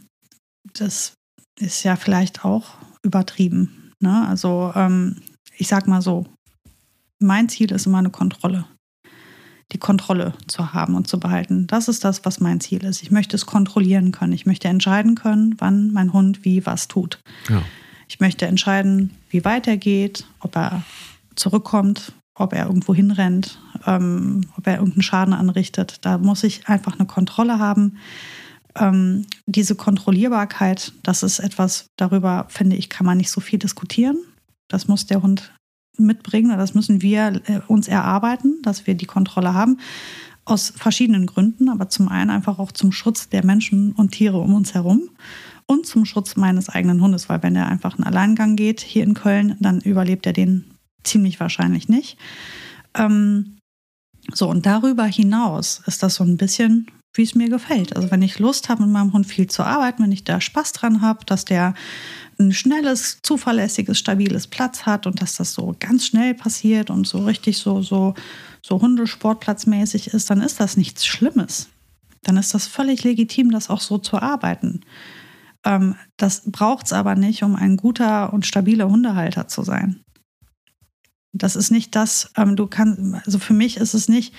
das 0.73 1.13
ist 1.59 1.83
ja 1.83 1.95
vielleicht 1.95 2.43
auch 2.43 2.69
übertrieben. 3.03 3.91
Ne? 3.99 4.27
Also 4.27 4.71
ähm, 4.75 5.17
ich 5.57 5.67
sag 5.67 5.87
mal 5.87 6.01
so, 6.01 6.25
mein 7.19 7.49
Ziel 7.49 7.71
ist 7.71 7.85
immer 7.85 7.99
eine 7.99 8.09
Kontrolle 8.09 8.65
die 9.71 9.77
Kontrolle 9.77 10.33
zu 10.47 10.73
haben 10.73 10.95
und 10.95 11.07
zu 11.07 11.19
behalten. 11.19 11.67
Das 11.67 11.87
ist 11.87 12.03
das, 12.03 12.25
was 12.25 12.39
mein 12.39 12.59
Ziel 12.59 12.83
ist. 12.83 13.01
Ich 13.03 13.11
möchte 13.11 13.35
es 13.35 13.45
kontrollieren 13.45 14.11
können. 14.11 14.33
Ich 14.33 14.45
möchte 14.45 14.67
entscheiden 14.67 15.15
können, 15.15 15.55
wann 15.59 15.91
mein 15.91 16.13
Hund 16.13 16.43
wie 16.43 16.65
was 16.65 16.87
tut. 16.87 17.19
Ja. 17.49 17.61
Ich 18.07 18.19
möchte 18.19 18.45
entscheiden, 18.45 19.11
wie 19.29 19.45
weit 19.45 19.67
er 19.67 19.77
geht, 19.77 20.25
ob 20.41 20.57
er 20.57 20.83
zurückkommt, 21.35 22.11
ob 22.35 22.53
er 22.53 22.65
irgendwo 22.65 22.93
hinrennt, 22.93 23.59
ähm, 23.85 24.47
ob 24.57 24.67
er 24.67 24.75
irgendeinen 24.75 25.03
Schaden 25.03 25.33
anrichtet. 25.33 25.97
Da 26.01 26.17
muss 26.17 26.43
ich 26.43 26.67
einfach 26.67 26.99
eine 26.99 27.07
Kontrolle 27.07 27.59
haben. 27.59 27.97
Ähm, 28.75 29.25
diese 29.45 29.75
Kontrollierbarkeit, 29.75 30.93
das 31.03 31.23
ist 31.23 31.39
etwas, 31.39 31.85
darüber 31.97 32.45
finde 32.49 32.75
ich, 32.75 32.89
kann 32.89 33.05
man 33.05 33.17
nicht 33.17 33.31
so 33.31 33.39
viel 33.39 33.59
diskutieren. 33.59 34.17
Das 34.67 34.87
muss 34.87 35.05
der 35.05 35.21
Hund 35.21 35.53
mitbringen, 35.97 36.57
das 36.57 36.73
müssen 36.73 37.01
wir 37.01 37.41
äh, 37.45 37.59
uns 37.67 37.87
erarbeiten, 37.87 38.61
dass 38.63 38.87
wir 38.87 38.95
die 38.95 39.05
Kontrolle 39.05 39.53
haben. 39.53 39.79
Aus 40.43 40.73
verschiedenen 40.75 41.27
Gründen, 41.27 41.69
aber 41.69 41.89
zum 41.89 42.07
einen 42.07 42.31
einfach 42.31 42.57
auch 42.57 42.71
zum 42.71 42.91
Schutz 42.91 43.29
der 43.29 43.45
Menschen 43.45 43.91
und 43.91 44.11
Tiere 44.11 44.39
um 44.39 44.55
uns 44.55 44.73
herum 44.73 45.09
und 45.67 45.85
zum 45.85 46.05
Schutz 46.05 46.35
meines 46.35 46.67
eigenen 46.67 47.01
Hundes, 47.01 47.29
weil 47.29 47.43
wenn 47.43 47.55
er 47.55 47.67
einfach 47.67 47.97
einen 47.97 48.05
Alleingang 48.05 48.55
geht 48.55 48.81
hier 48.81 49.03
in 49.03 49.13
Köln, 49.13 49.55
dann 49.59 49.79
überlebt 49.81 50.25
er 50.25 50.33
den 50.33 50.65
ziemlich 51.03 51.39
wahrscheinlich 51.39 51.89
nicht. 51.89 52.17
Ähm, 52.95 53.57
so, 54.33 54.49
und 54.49 54.65
darüber 54.65 55.05
hinaus 55.05 55.81
ist 55.85 56.03
das 56.03 56.15
so 56.15 56.23
ein 56.23 56.37
bisschen, 56.37 56.87
wie 57.13 57.23
es 57.23 57.35
mir 57.35 57.49
gefällt. 57.49 57.95
Also 57.95 58.11
wenn 58.11 58.21
ich 58.21 58.39
Lust 58.39 58.69
habe, 58.69 58.83
mit 58.83 58.91
meinem 58.91 59.13
Hund 59.13 59.25
viel 59.25 59.47
zu 59.47 59.63
arbeiten, 59.63 60.03
wenn 60.03 60.11
ich 60.11 60.23
da 60.23 60.39
Spaß 60.39 60.73
dran 60.73 61.01
habe, 61.01 61.25
dass 61.25 61.45
der 61.45 61.73
ein 62.47 62.53
schnelles, 62.53 63.19
zuverlässiges, 63.21 63.99
stabiles 63.99 64.47
Platz 64.47 64.85
hat 64.85 65.07
und 65.07 65.21
dass 65.21 65.35
das 65.35 65.53
so 65.53 65.75
ganz 65.79 66.05
schnell 66.05 66.33
passiert 66.33 66.89
und 66.89 67.07
so 67.07 67.19
richtig 67.25 67.57
so, 67.57 67.81
so, 67.81 68.13
so 68.61 68.81
Hundesportplatzmäßig 68.81 70.07
ist, 70.07 70.29
dann 70.29 70.41
ist 70.41 70.59
das 70.59 70.77
nichts 70.77 71.05
Schlimmes. 71.05 71.69
Dann 72.23 72.37
ist 72.37 72.53
das 72.53 72.67
völlig 72.67 73.03
legitim, 73.03 73.51
das 73.51 73.69
auch 73.69 73.81
so 73.81 73.97
zu 73.97 74.21
arbeiten. 74.21 74.81
Ähm, 75.65 75.95
das 76.17 76.43
braucht 76.45 76.87
es 76.87 76.93
aber 76.93 77.15
nicht, 77.15 77.43
um 77.43 77.55
ein 77.55 77.77
guter 77.77 78.33
und 78.33 78.45
stabiler 78.45 78.89
Hundehalter 78.89 79.47
zu 79.47 79.63
sein. 79.63 80.03
Das 81.33 81.55
ist 81.55 81.71
nicht 81.71 81.95
das, 81.95 82.31
ähm, 82.35 82.55
du 82.55 82.67
kannst, 82.67 82.99
also 83.25 83.39
für 83.39 83.53
mich 83.53 83.77
ist 83.77 83.93
es 83.93 84.09
nicht, 84.09 84.33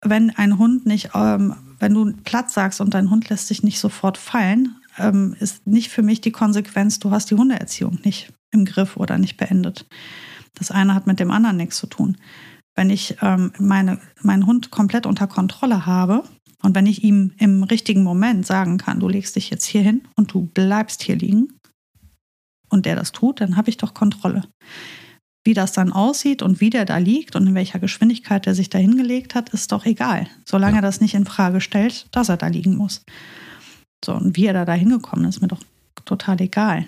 wenn 0.00 0.30
ein 0.30 0.58
Hund 0.58 0.86
nicht, 0.86 1.10
ähm, 1.14 1.54
wenn 1.78 1.94
du 1.94 2.12
Platz 2.24 2.54
sagst 2.54 2.80
und 2.80 2.94
dein 2.94 3.10
Hund 3.10 3.28
lässt 3.28 3.48
sich 3.48 3.62
nicht 3.62 3.78
sofort 3.78 4.16
fallen, 4.16 4.76
ähm, 4.98 5.36
ist 5.40 5.66
nicht 5.66 5.90
für 5.90 6.02
mich 6.02 6.20
die 6.20 6.32
Konsequenz, 6.32 6.98
du 6.98 7.10
hast 7.10 7.30
die 7.30 7.34
Hundeerziehung 7.34 7.98
nicht 8.04 8.32
im 8.50 8.64
Griff 8.64 8.96
oder 8.96 9.18
nicht 9.18 9.36
beendet. 9.36 9.86
Das 10.54 10.70
eine 10.70 10.94
hat 10.94 11.06
mit 11.06 11.20
dem 11.20 11.30
anderen 11.30 11.56
nichts 11.56 11.76
zu 11.76 11.86
tun. 11.86 12.16
Wenn 12.76 12.90
ich 12.90 13.16
ähm, 13.22 13.52
meine, 13.58 14.00
meinen 14.22 14.46
Hund 14.46 14.70
komplett 14.70 15.06
unter 15.06 15.26
Kontrolle 15.26 15.86
habe 15.86 16.24
und 16.62 16.74
wenn 16.74 16.86
ich 16.86 17.04
ihm 17.04 17.32
im 17.38 17.62
richtigen 17.62 18.02
Moment 18.02 18.46
sagen 18.46 18.78
kann, 18.78 19.00
du 19.00 19.08
legst 19.08 19.36
dich 19.36 19.50
jetzt 19.50 19.64
hier 19.64 19.82
hin 19.82 20.02
und 20.16 20.32
du 20.32 20.42
bleibst 20.46 21.02
hier 21.02 21.16
liegen 21.16 21.54
und 22.68 22.86
der 22.86 22.96
das 22.96 23.12
tut, 23.12 23.40
dann 23.40 23.56
habe 23.56 23.70
ich 23.70 23.76
doch 23.76 23.94
Kontrolle. 23.94 24.44
Wie 25.44 25.54
das 25.54 25.72
dann 25.72 25.92
aussieht 25.92 26.42
und 26.42 26.60
wie 26.60 26.70
der 26.70 26.84
da 26.84 26.98
liegt 26.98 27.36
und 27.36 27.46
in 27.46 27.54
welcher 27.54 27.78
Geschwindigkeit 27.78 28.46
er 28.46 28.54
sich 28.54 28.70
da 28.70 28.78
hingelegt 28.78 29.34
hat, 29.34 29.50
ist 29.50 29.72
doch 29.72 29.86
egal, 29.86 30.28
solange 30.44 30.74
ja. 30.74 30.78
er 30.80 30.82
das 30.82 31.00
nicht 31.00 31.14
in 31.14 31.24
Frage 31.24 31.60
stellt, 31.60 32.06
dass 32.12 32.28
er 32.28 32.36
da 32.36 32.48
liegen 32.48 32.76
muss. 32.76 33.02
So, 34.04 34.14
und 34.14 34.36
wie 34.36 34.46
er 34.46 34.64
da, 34.64 34.72
hingekommen 34.72 35.26
ist, 35.26 35.40
mir 35.40 35.48
doch 35.48 35.60
total 36.04 36.40
egal. 36.40 36.86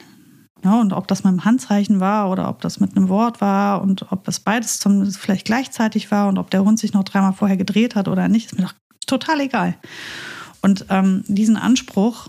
Ja, 0.64 0.78
und 0.80 0.92
ob 0.92 1.08
das 1.08 1.24
mit 1.24 1.30
einem 1.30 1.44
Handzeichen 1.44 2.00
war 2.00 2.30
oder 2.30 2.48
ob 2.48 2.60
das 2.60 2.80
mit 2.80 2.96
einem 2.96 3.08
Wort 3.08 3.40
war 3.40 3.80
und 3.80 4.12
ob 4.12 4.24
das 4.24 4.40
beides 4.40 4.78
zum, 4.78 5.06
vielleicht 5.06 5.46
gleichzeitig 5.46 6.10
war 6.10 6.28
und 6.28 6.38
ob 6.38 6.50
der 6.50 6.64
Hund 6.64 6.78
sich 6.78 6.92
noch 6.92 7.04
dreimal 7.04 7.32
vorher 7.32 7.56
gedreht 7.56 7.94
hat 7.94 8.08
oder 8.08 8.28
nicht, 8.28 8.46
ist 8.46 8.58
mir 8.58 8.66
doch 8.66 8.74
total 9.06 9.40
egal. 9.40 9.74
Und 10.60 10.86
ähm, 10.90 11.24
diesen 11.26 11.56
Anspruch, 11.56 12.28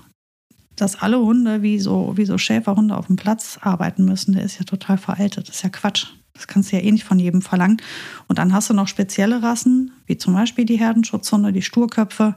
dass 0.77 1.01
alle 1.01 1.19
Hunde 1.19 1.61
wie 1.61 1.79
so, 1.79 2.13
wie 2.15 2.25
so 2.25 2.37
Schäferhunde 2.37 2.95
auf 2.95 3.07
dem 3.07 3.17
Platz 3.17 3.59
arbeiten 3.61 4.05
müssen, 4.05 4.33
der 4.33 4.43
ist 4.43 4.57
ja 4.57 4.63
total 4.63 4.97
veraltet. 4.97 5.49
Das 5.49 5.57
ist 5.57 5.63
ja 5.63 5.69
Quatsch. 5.69 6.07
Das 6.33 6.47
kannst 6.47 6.71
du 6.71 6.77
ja 6.77 6.81
eh 6.81 6.91
nicht 6.91 7.03
von 7.03 7.19
jedem 7.19 7.41
verlangen. 7.41 7.81
Und 8.27 8.39
dann 8.39 8.53
hast 8.53 8.69
du 8.69 8.73
noch 8.73 8.87
spezielle 8.87 9.43
Rassen, 9.43 9.91
wie 10.05 10.17
zum 10.17 10.33
Beispiel 10.33 10.63
die 10.63 10.79
Herdenschutzhunde, 10.79 11.51
die 11.51 11.61
Sturköpfe, 11.61 12.35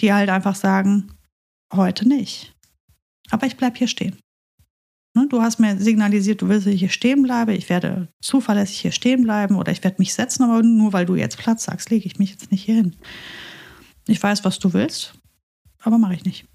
die 0.00 0.12
halt 0.12 0.28
einfach 0.28 0.54
sagen, 0.54 1.08
heute 1.72 2.06
nicht. 2.06 2.54
Aber 3.30 3.46
ich 3.46 3.56
bleib 3.56 3.76
hier 3.76 3.88
stehen. 3.88 4.16
Ne, 5.14 5.26
du 5.28 5.42
hast 5.42 5.58
mir 5.58 5.78
signalisiert, 5.78 6.40
du 6.40 6.48
willst, 6.48 6.66
hier 6.66 6.88
stehen 6.88 7.22
bleibe. 7.22 7.52
Ich 7.54 7.68
werde 7.68 8.08
zuverlässig 8.22 8.80
hier 8.80 8.92
stehen 8.92 9.24
bleiben 9.24 9.56
oder 9.56 9.70
ich 9.70 9.84
werde 9.84 9.96
mich 9.98 10.14
setzen, 10.14 10.42
aber 10.42 10.62
nur 10.62 10.92
weil 10.94 11.04
du 11.04 11.16
jetzt 11.16 11.36
Platz 11.36 11.64
sagst, 11.64 11.90
lege 11.90 12.06
ich 12.06 12.18
mich 12.18 12.30
jetzt 12.30 12.50
nicht 12.50 12.64
hier 12.64 12.76
hin. 12.76 12.96
Ich 14.06 14.22
weiß, 14.22 14.44
was 14.44 14.58
du 14.58 14.72
willst, 14.72 15.14
aber 15.80 15.98
mache 15.98 16.14
ich 16.14 16.24
nicht. 16.24 16.46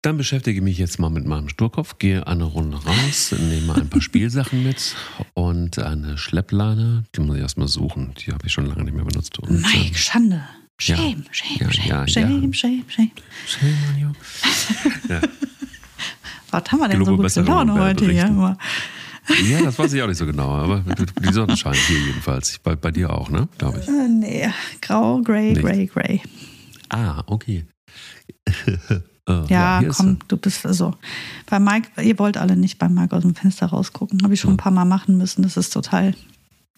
Dann 0.00 0.16
beschäftige 0.16 0.58
ich 0.58 0.64
mich 0.64 0.78
jetzt 0.78 0.98
mal 0.98 1.10
mit 1.10 1.26
meinem 1.26 1.48
Sturkopf, 1.48 1.98
gehe 1.98 2.26
eine 2.26 2.44
Runde 2.44 2.78
raus, 2.78 3.34
nehme 3.36 3.74
ein 3.74 3.90
paar 3.90 4.00
Spielsachen 4.00 4.62
mit 4.62 4.94
und 5.34 5.78
eine 5.78 6.16
Schleppleine. 6.16 7.04
Die 7.14 7.20
muss 7.20 7.36
ich 7.36 7.42
erstmal 7.42 7.68
suchen. 7.68 8.14
Die 8.14 8.32
habe 8.32 8.46
ich 8.46 8.52
schon 8.52 8.66
lange 8.66 8.84
nicht 8.84 8.94
mehr 8.94 9.04
benutzt. 9.04 9.38
Und, 9.40 9.60
Mike, 9.60 9.98
Schande. 9.98 10.42
Shame, 10.80 11.24
ja, 11.26 11.32
shame, 11.32 11.58
ja, 11.58 11.70
shame, 11.72 11.88
ja, 11.88 12.06
shame, 12.06 12.52
shame, 12.52 12.84
shame. 12.88 13.10
Shame 13.46 13.76
on 13.90 13.98
you. 14.00 14.12
Was 16.50 16.62
haben 16.70 16.78
wir 16.78 16.88
denn 16.88 17.00
Gelobe 17.00 17.28
so 17.28 17.40
gute 17.40 17.50
Laune 17.50 17.74
heute 17.74 18.10
hier? 18.10 18.56
ja, 19.50 19.62
das 19.62 19.76
weiß 19.78 19.92
ich 19.92 20.02
auch 20.02 20.06
nicht 20.06 20.16
so 20.16 20.24
genau, 20.24 20.50
aber 20.50 20.84
die 21.20 21.32
Sonne 21.32 21.56
scheint 21.56 21.76
hier 21.76 21.98
jedenfalls. 21.98 22.58
Bei, 22.60 22.76
bei 22.76 22.92
dir 22.92 23.12
auch, 23.12 23.28
ne? 23.28 23.48
Glaube 23.58 23.80
ich. 23.80 23.88
Äh, 23.88 24.08
nee, 24.08 24.48
grau, 24.80 25.20
grey, 25.20 25.52
Nicht. 25.52 25.62
grey, 25.62 25.86
grey. 25.86 26.22
Ah, 26.90 27.22
okay. 27.26 27.66
Äh, 28.46 28.76
Ja, 29.48 29.82
komm, 29.94 30.20
du 30.28 30.38
bist 30.38 30.64
also. 30.64 30.94
Bei 31.50 31.58
Mike, 31.60 32.02
ihr 32.02 32.18
wollt 32.18 32.38
alle 32.38 32.56
nicht 32.56 32.78
bei 32.78 32.88
Mike 32.88 33.14
aus 33.14 33.24
dem 33.24 33.34
Fenster 33.34 33.66
rausgucken. 33.66 34.22
Habe 34.22 34.32
ich 34.32 34.40
schon 34.40 34.54
ein 34.54 34.56
paar 34.56 34.72
Mal 34.72 34.86
machen 34.86 35.18
müssen. 35.18 35.42
Das 35.42 35.58
ist 35.58 35.68
total 35.70 36.14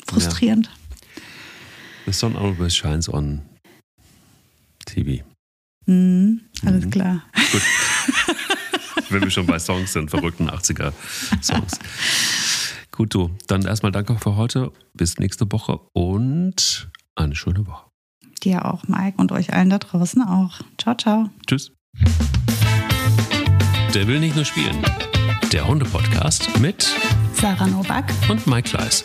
frustrierend. 0.08 0.68
The 2.06 2.12
sun 2.12 2.34
always 2.34 2.74
shines 2.74 3.08
on 3.08 3.42
TV. 4.86 5.24
Mhm, 5.86 6.40
alles 6.64 6.84
Mhm. 6.86 6.90
klar. 6.90 7.22
Gut. 7.52 7.62
Wenn 9.10 9.22
wir 9.22 9.30
schon 9.30 9.46
bei 9.46 9.58
Songs 9.58 9.92
sind, 9.92 10.08
verrückten 10.10 10.48
80er-Songs. 10.48 11.78
Gut, 12.92 13.14
du. 13.14 13.30
Dann 13.48 13.62
erstmal 13.62 13.90
danke 13.92 14.16
für 14.18 14.36
heute. 14.36 14.72
Bis 14.94 15.18
nächste 15.18 15.50
Woche 15.50 15.80
und 15.94 16.90
eine 17.16 17.34
schöne 17.34 17.66
Woche. 17.66 17.86
Dir 18.44 18.64
auch, 18.66 18.84
Mike, 18.88 19.16
und 19.18 19.32
euch 19.32 19.52
allen 19.52 19.70
da 19.70 19.78
draußen 19.78 20.22
auch. 20.22 20.60
Ciao, 20.78 20.94
ciao. 20.94 21.30
Tschüss. 21.46 21.72
Der 23.94 24.06
will 24.06 24.20
nicht 24.20 24.36
nur 24.36 24.44
spielen. 24.44 24.76
Der 25.52 25.66
Hunde-Podcast 25.66 26.58
mit 26.60 26.94
Sarah 27.34 27.66
Novak. 27.66 28.12
und 28.28 28.46
Mike 28.46 28.68
Kleiss. 28.70 29.04